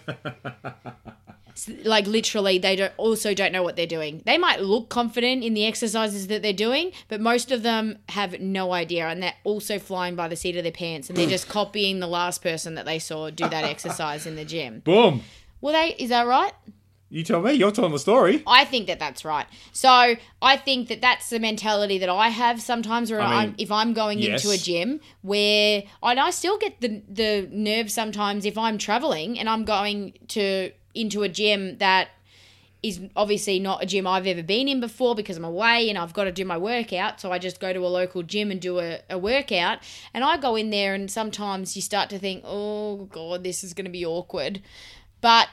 Like 1.83 2.07
literally 2.07 2.59
they 2.59 2.77
don't 2.77 2.93
also 2.97 3.35
don't 3.35 3.51
know 3.51 3.65
what 3.65 3.75
they're 3.75 3.87
doing. 3.87 4.23
They 4.25 4.39
might 4.39 4.61
look 4.61 4.89
confident 4.89 5.43
in 5.43 5.55
the 5.55 5.67
exercises 5.67 6.29
that 6.29 6.41
they're 6.41 6.53
doing 6.53 6.93
but 7.09 7.21
most 7.21 7.51
of 7.51 7.65
them 7.65 7.99
have 8.11 8.39
no 8.41 8.73
idea 8.73 9.09
and 9.09 9.21
they're 9.21 9.35
also 9.43 9.81
flying 9.81 10.15
by 10.15 10.29
the 10.29 10.37
seat 10.37 10.57
of 10.57 10.63
their 10.63 10.71
pants 10.71 11.09
and 11.09 11.19
they're 11.19 11.29
just 11.29 11.49
copying 11.59 11.99
the 11.99 12.07
last 12.07 12.43
person 12.43 12.77
that 12.77 12.87
they 12.87 13.01
saw 13.01 13.29
do 13.31 13.49
that 13.49 13.65
exercise 13.65 14.25
in 14.25 14.37
the 14.37 14.45
gym. 14.45 14.81
Boom. 14.85 15.23
well 15.61 15.73
they 15.73 15.97
is 15.99 16.11
that 16.11 16.29
right 16.29 16.53
You 17.11 17.25
tell 17.25 17.41
me. 17.41 17.53
You're 17.55 17.71
telling 17.71 17.93
the 17.93 17.99
story. 17.99 18.43
I 18.47 18.65
think 18.65 18.87
that 18.87 18.99
that's 18.99 19.25
right. 19.25 19.47
So 19.73 20.17
I 20.43 20.57
think 20.57 20.89
that 20.89 21.01
that's 21.01 21.31
the 21.31 21.41
mentality 21.41 21.99
that 21.99 22.11
I 22.11 22.29
have 22.29 22.61
sometimes. 22.61 23.11
Where 23.11 23.21
I 23.21 23.31
mean, 23.31 23.49
am 23.51 23.55
if 23.59 23.73
I'm 23.73 23.95
going 23.95 24.19
yes. 24.19 24.45
into 24.45 24.55
a 24.55 24.59
gym, 24.59 25.01
where 25.23 25.85
and 26.03 26.21
I 26.21 26.31
still 26.31 26.59
get 26.59 26.81
the 26.81 27.03
the 27.09 27.49
nerves 27.51 27.95
sometimes 27.95 28.45
if 28.45 28.59
I'm 28.59 28.77
traveling 28.77 29.39
and 29.39 29.49
I'm 29.49 29.65
going 29.65 30.15
to 30.29 30.71
into 30.95 31.23
a 31.23 31.29
gym 31.29 31.79
that 31.79 32.09
is 32.83 33.01
obviously 33.17 33.59
not 33.59 33.83
a 33.83 33.87
gym 33.87 34.07
I've 34.07 34.27
ever 34.27 34.43
been 34.43 34.69
in 34.69 34.79
before 34.79 35.15
because 35.15 35.37
I'm 35.37 35.45
away 35.45 35.89
and 35.89 35.99
I've 35.99 36.13
got 36.13 36.25
to 36.25 36.33
do 36.33 36.45
my 36.45 36.57
workout. 36.57 37.21
So 37.21 37.33
I 37.33 37.39
just 37.39 37.59
go 37.59 37.73
to 37.73 37.81
a 37.81 37.89
local 37.89 38.23
gym 38.23 38.51
and 38.53 38.61
do 38.61 38.79
a, 38.79 39.01
a 39.11 39.19
workout. 39.19 39.79
And 40.15 40.23
I 40.23 40.37
go 40.37 40.55
in 40.55 40.71
there 40.71 40.95
and 40.95 41.11
sometimes 41.11 41.75
you 41.75 41.83
start 41.83 42.09
to 42.11 42.19
think, 42.19 42.45
oh 42.47 43.09
God, 43.11 43.43
this 43.43 43.65
is 43.65 43.75
going 43.75 43.87
to 43.87 43.91
be 43.91 44.07
awkward. 44.07 44.63
But 45.21 45.49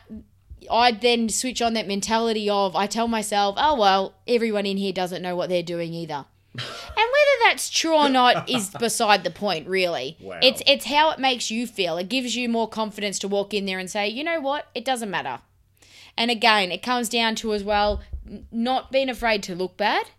I 0.70 0.92
then 0.92 1.30
switch 1.30 1.62
on 1.62 1.74
that 1.74 1.88
mentality 1.88 2.50
of 2.50 2.76
I 2.76 2.88
tell 2.88 3.08
myself, 3.08 3.56
oh 3.58 3.76
well, 3.76 4.16
everyone 4.28 4.66
in 4.66 4.78
here 4.78 4.94
doesn't 4.94 5.22
know 5.22 5.36
what 5.36 5.50
they're 5.50 5.64
doing 5.64 5.94
either. 5.94 6.26
and 6.58 6.62
whether 6.96 7.40
that's 7.44 7.70
true 7.70 7.96
or 7.96 8.08
not 8.08 8.50
is 8.50 8.70
beside 8.70 9.24
the 9.24 9.30
point, 9.30 9.68
really. 9.68 10.18
Wow. 10.22 10.40
It's 10.42 10.62
it's 10.66 10.86
how 10.86 11.12
it 11.12 11.20
makes 11.20 11.52
you 11.52 11.68
feel. 11.68 11.98
It 11.98 12.10
gives 12.10 12.36
you 12.36 12.48
more 12.48 12.70
confidence 12.70 13.20
to 13.20 13.28
walk 13.28 13.54
in 13.54 13.66
there 13.66 13.80
and 13.80 13.90
say, 13.90 14.08
you 14.08 14.24
know 14.24 14.40
what, 14.40 14.68
it 14.74 14.86
doesn't 14.86 15.10
matter. 15.10 15.40
And 16.18 16.32
again, 16.32 16.72
it 16.72 16.82
comes 16.82 17.10
down 17.10 17.36
to 17.36 17.54
as 17.54 17.64
well 17.64 18.02
not 18.52 18.92
being 18.92 19.10
afraid 19.10 19.44
to 19.44 19.56
look 19.56 19.78
bad, 19.78 20.10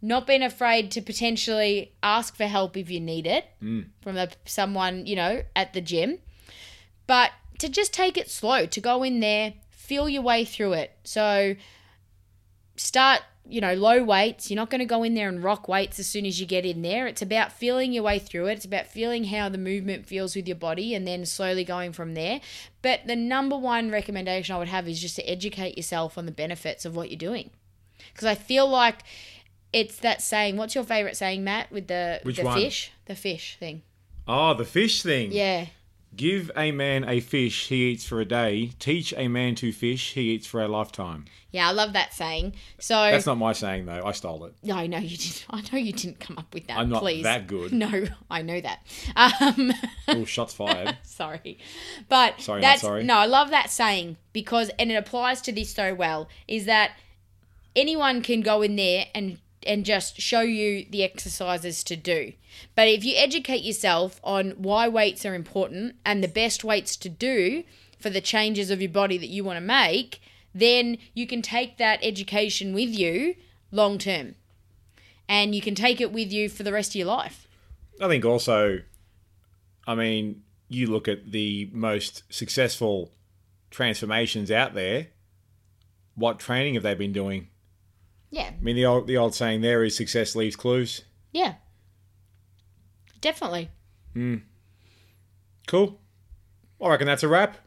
not 0.00 0.26
being 0.26 0.42
afraid 0.42 0.90
to 0.92 1.00
potentially 1.00 1.92
ask 2.02 2.36
for 2.36 2.46
help 2.46 2.76
if 2.76 2.90
you 2.90 3.00
need 3.00 3.26
it 3.26 3.44
mm. 3.62 3.86
from 4.00 4.16
a, 4.16 4.28
someone, 4.44 5.06
you 5.06 5.14
know, 5.14 5.42
at 5.54 5.72
the 5.72 5.80
gym, 5.80 6.18
but 7.06 7.30
to 7.62 7.68
just 7.68 7.92
take 7.94 8.16
it 8.16 8.28
slow, 8.28 8.66
to 8.66 8.80
go 8.80 9.04
in 9.04 9.20
there, 9.20 9.54
feel 9.70 10.08
your 10.08 10.22
way 10.22 10.44
through 10.44 10.72
it. 10.72 10.90
So 11.04 11.54
start, 12.74 13.20
you 13.48 13.60
know, 13.60 13.74
low 13.74 14.02
weights. 14.02 14.50
You're 14.50 14.56
not 14.56 14.68
going 14.68 14.80
to 14.80 14.84
go 14.84 15.04
in 15.04 15.14
there 15.14 15.28
and 15.28 15.42
rock 15.44 15.68
weights 15.68 16.00
as 16.00 16.08
soon 16.08 16.26
as 16.26 16.40
you 16.40 16.46
get 16.46 16.66
in 16.66 16.82
there. 16.82 17.06
It's 17.06 17.22
about 17.22 17.52
feeling 17.52 17.92
your 17.92 18.02
way 18.02 18.18
through 18.18 18.46
it. 18.48 18.54
It's 18.54 18.64
about 18.64 18.88
feeling 18.88 19.24
how 19.24 19.48
the 19.48 19.58
movement 19.58 20.06
feels 20.06 20.34
with 20.34 20.48
your 20.48 20.56
body 20.56 20.92
and 20.92 21.06
then 21.06 21.24
slowly 21.24 21.62
going 21.62 21.92
from 21.92 22.14
there. 22.14 22.40
But 22.82 23.06
the 23.06 23.14
number 23.14 23.56
one 23.56 23.92
recommendation 23.92 24.56
I 24.56 24.58
would 24.58 24.66
have 24.66 24.88
is 24.88 25.00
just 25.00 25.14
to 25.16 25.22
educate 25.30 25.76
yourself 25.76 26.18
on 26.18 26.26
the 26.26 26.32
benefits 26.32 26.84
of 26.84 26.96
what 26.96 27.10
you're 27.10 27.16
doing. 27.16 27.50
Because 28.12 28.26
I 28.26 28.34
feel 28.34 28.68
like 28.68 29.04
it's 29.72 29.98
that 29.98 30.20
saying. 30.20 30.56
What's 30.56 30.74
your 30.74 30.84
favorite 30.84 31.16
saying, 31.16 31.44
Matt, 31.44 31.70
with 31.70 31.86
the, 31.86 32.18
Which 32.24 32.38
the 32.38 32.44
one? 32.44 32.58
fish? 32.58 32.90
The 33.06 33.14
fish 33.14 33.56
thing. 33.60 33.82
Oh, 34.26 34.54
the 34.54 34.64
fish 34.64 35.02
thing. 35.02 35.30
Yeah. 35.30 35.66
Give 36.14 36.50
a 36.54 36.72
man 36.72 37.08
a 37.08 37.20
fish 37.20 37.68
he 37.68 37.88
eats 37.90 38.04
for 38.04 38.20
a 38.20 38.24
day. 38.26 38.72
Teach 38.78 39.14
a 39.16 39.28
man 39.28 39.54
to 39.56 39.72
fish 39.72 40.12
he 40.12 40.32
eats 40.32 40.46
for 40.46 40.62
a 40.62 40.68
lifetime. 40.68 41.24
Yeah, 41.52 41.66
I 41.68 41.72
love 41.72 41.94
that 41.94 42.12
saying. 42.12 42.52
So 42.78 42.94
That's 42.94 43.24
not 43.24 43.38
my 43.38 43.54
saying 43.54 43.86
though. 43.86 44.02
I 44.04 44.12
stole 44.12 44.44
it. 44.44 44.54
No, 44.62 44.86
no, 44.86 44.98
you 44.98 45.16
didn't. 45.16 45.46
I 45.48 45.62
know 45.72 45.78
you 45.78 45.92
didn't 45.92 46.20
come 46.20 46.36
up 46.36 46.52
with 46.52 46.66
that. 46.66 46.76
I'm 46.78 46.90
not 46.90 47.00
please. 47.00 47.22
that 47.22 47.46
good. 47.46 47.72
No, 47.72 48.04
I 48.30 48.42
know 48.42 48.60
that. 48.60 48.80
Um, 49.16 49.72
Oh, 50.08 50.24
shots 50.26 50.52
fired. 50.52 50.98
sorry, 51.02 51.58
but 52.10 52.40
Sorry, 52.42 52.60
that's 52.60 52.82
sorry. 52.82 53.04
no. 53.04 53.14
I 53.16 53.24
love 53.26 53.48
that 53.50 53.70
saying 53.70 54.18
because, 54.34 54.68
and 54.78 54.92
it 54.92 54.96
applies 54.96 55.40
to 55.42 55.52
this 55.52 55.72
so 55.72 55.94
well. 55.94 56.28
Is 56.46 56.66
that 56.66 56.92
anyone 57.74 58.20
can 58.22 58.42
go 58.42 58.60
in 58.60 58.76
there 58.76 59.06
and 59.14 59.38
and 59.66 59.84
just 59.84 60.20
show 60.20 60.40
you 60.40 60.86
the 60.90 61.02
exercises 61.02 61.82
to 61.84 61.96
do. 61.96 62.32
But 62.74 62.88
if 62.88 63.04
you 63.04 63.14
educate 63.16 63.62
yourself 63.62 64.20
on 64.22 64.50
why 64.52 64.88
weights 64.88 65.24
are 65.24 65.34
important 65.34 65.96
and 66.04 66.22
the 66.22 66.28
best 66.28 66.64
weights 66.64 66.96
to 66.96 67.08
do 67.08 67.64
for 67.98 68.10
the 68.10 68.20
changes 68.20 68.70
of 68.70 68.80
your 68.80 68.90
body 68.90 69.18
that 69.18 69.28
you 69.28 69.44
want 69.44 69.56
to 69.56 69.64
make, 69.64 70.20
then 70.54 70.98
you 71.14 71.26
can 71.26 71.42
take 71.42 71.78
that 71.78 72.00
education 72.02 72.74
with 72.74 72.90
you 72.90 73.34
long 73.70 73.98
term. 73.98 74.34
And 75.28 75.54
you 75.54 75.62
can 75.62 75.74
take 75.74 76.00
it 76.00 76.12
with 76.12 76.32
you 76.32 76.48
for 76.48 76.62
the 76.62 76.72
rest 76.72 76.90
of 76.90 76.96
your 76.96 77.06
life. 77.06 77.46
I 78.00 78.08
think 78.08 78.24
also, 78.24 78.80
I 79.86 79.94
mean, 79.94 80.42
you 80.68 80.88
look 80.88 81.08
at 81.08 81.32
the 81.32 81.70
most 81.72 82.22
successful 82.28 83.12
transformations 83.70 84.50
out 84.50 84.74
there. 84.74 85.08
What 86.14 86.38
training 86.38 86.74
have 86.74 86.82
they 86.82 86.94
been 86.94 87.12
doing? 87.12 87.48
Yeah. 88.32 88.50
I 88.58 88.62
mean, 88.62 88.76
the 88.76 88.86
old 88.86 89.06
the 89.06 89.18
old 89.18 89.34
saying 89.34 89.60
there 89.60 89.84
is 89.84 89.94
success 89.94 90.34
leaves 90.34 90.56
clues. 90.56 91.02
Yeah. 91.32 91.54
Definitely. 93.20 93.70
Hmm. 94.14 94.36
Cool. 95.68 96.00
I 96.82 96.88
reckon 96.88 97.06
that's 97.06 97.22
a 97.22 97.28
wrap. 97.28 97.58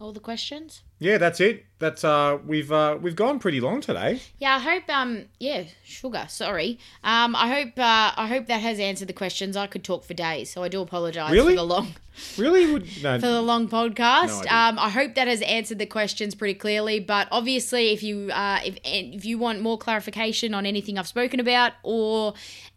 All 0.00 0.12
the 0.12 0.18
questions? 0.18 0.82
Yeah, 0.98 1.18
that's 1.18 1.40
it. 1.40 1.66
That's 1.78 2.04
uh, 2.04 2.38
we've 2.46 2.72
uh, 2.72 2.96
we've 3.00 3.14
gone 3.16 3.38
pretty 3.38 3.60
long 3.60 3.82
today. 3.82 4.20
Yeah, 4.38 4.56
I 4.56 4.58
hope 4.60 4.88
um 4.88 5.26
yeah, 5.38 5.64
sugar, 5.84 6.24
sorry. 6.28 6.78
Um 7.04 7.36
I 7.36 7.48
hope 7.48 7.78
uh 7.78 8.12
I 8.16 8.26
hope 8.28 8.46
that 8.46 8.62
has 8.62 8.80
answered 8.80 9.08
the 9.08 9.12
questions. 9.12 9.56
I 9.58 9.66
could 9.66 9.84
talk 9.84 10.04
for 10.04 10.14
days, 10.14 10.50
so 10.50 10.62
I 10.62 10.68
do 10.68 10.80
apologize 10.80 11.32
Really? 11.32 11.52
for 11.52 11.56
the 11.56 11.66
long 11.66 11.94
Really? 12.38 12.72
Would 12.72 12.88
no, 13.02 13.20
for 13.20 13.26
the 13.26 13.42
long 13.42 13.68
No, 13.70 13.78
I 13.78 13.88
podcast. 13.90 14.50
um 14.50 14.78
I 14.78 14.88
hope 14.88 15.16
that 15.16 15.28
has 15.28 15.42
answered 15.42 15.78
the 15.78 15.84
questions 15.84 16.34
pretty 16.34 16.54
clearly, 16.54 16.98
but 16.98 17.28
obviously 17.30 17.90
if 17.92 18.02
you 18.02 18.30
uh 18.32 18.60
if 18.64 18.78
if 18.84 19.26
you 19.26 19.36
want 19.36 19.60
more 19.60 19.76
clarification 19.76 20.54
on 20.54 20.64
anything 20.64 20.98
I've 20.98 21.06
spoken 21.08 21.40
about 21.40 21.72
or 21.82 22.32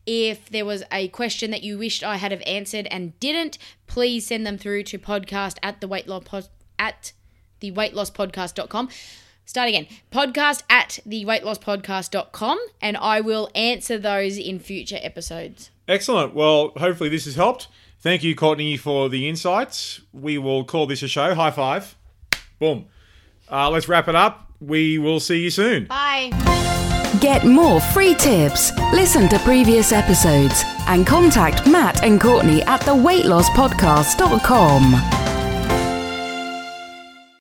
if 0.06 0.50
there 0.50 0.66
was 0.66 0.84
a 0.92 1.08
question 1.08 1.52
that 1.52 1.64
you 1.64 1.78
wished 1.78 2.04
I 2.04 2.18
had 2.18 2.32
have 2.34 2.44
answered 2.46 2.86
and 2.92 3.18
didn't, 3.22 3.58
please 3.88 4.28
send 4.28 4.46
them 4.46 4.58
through 4.58 4.84
to 4.84 5.00
podcast 5.00 5.56
at 5.64 5.80
the 5.80 5.88
weight 5.88 6.08
loss 6.08 6.24
pod, 6.26 6.50
at 6.78 7.14
the 7.60 7.72
weight 7.72 7.94
loss 7.94 8.12
podcast.com. 8.12 8.90
Start 9.46 9.68
again. 9.68 9.88
Podcast 10.12 10.64
at 10.70 11.00
the 11.06 11.26
weight 11.26 11.44
loss 11.44 11.58
podcast.com 11.58 12.60
and 12.82 12.96
I 12.98 13.22
will 13.22 13.50
answer 13.56 13.98
those 13.98 14.38
in 14.38 14.60
future 14.60 15.00
episodes. 15.02 15.72
Excellent. 15.88 16.36
Well, 16.36 16.72
hopefully 16.78 17.10
this 17.10 17.26
has 17.26 17.36
helped. 17.36 17.68
Thank 18.00 18.24
you, 18.24 18.36
Courtney, 18.36 18.78
for 18.78 19.10
the 19.10 19.28
insights. 19.28 20.02
We 20.14 20.38
will 20.38 20.64
call 20.64 20.86
this 20.86 21.02
a 21.02 21.08
show. 21.08 21.34
High 21.34 21.52
five. 21.52 21.96
Boom. 22.60 22.86
Uh, 23.52 23.72
let's 23.72 23.90
wrap 23.90 24.08
it 24.08 24.16
up. 24.16 24.52
We 24.62 25.00
will 25.00 25.20
see 25.20 25.42
you 25.42 25.50
soon. 25.50 25.86
Bye. 25.86 26.30
Get 27.20 27.44
more 27.44 27.82
free 27.82 28.14
tips, 28.14 28.72
listen 28.94 29.28
to 29.30 29.40
previous 29.40 29.92
episodes, 29.92 30.64
and 30.88 31.08
contact 31.08 31.66
Matt 31.68 32.04
and 32.04 32.22
Courtney 32.22 32.62
at 32.64 32.82
theweightlosspodcast.com. 32.82 35.19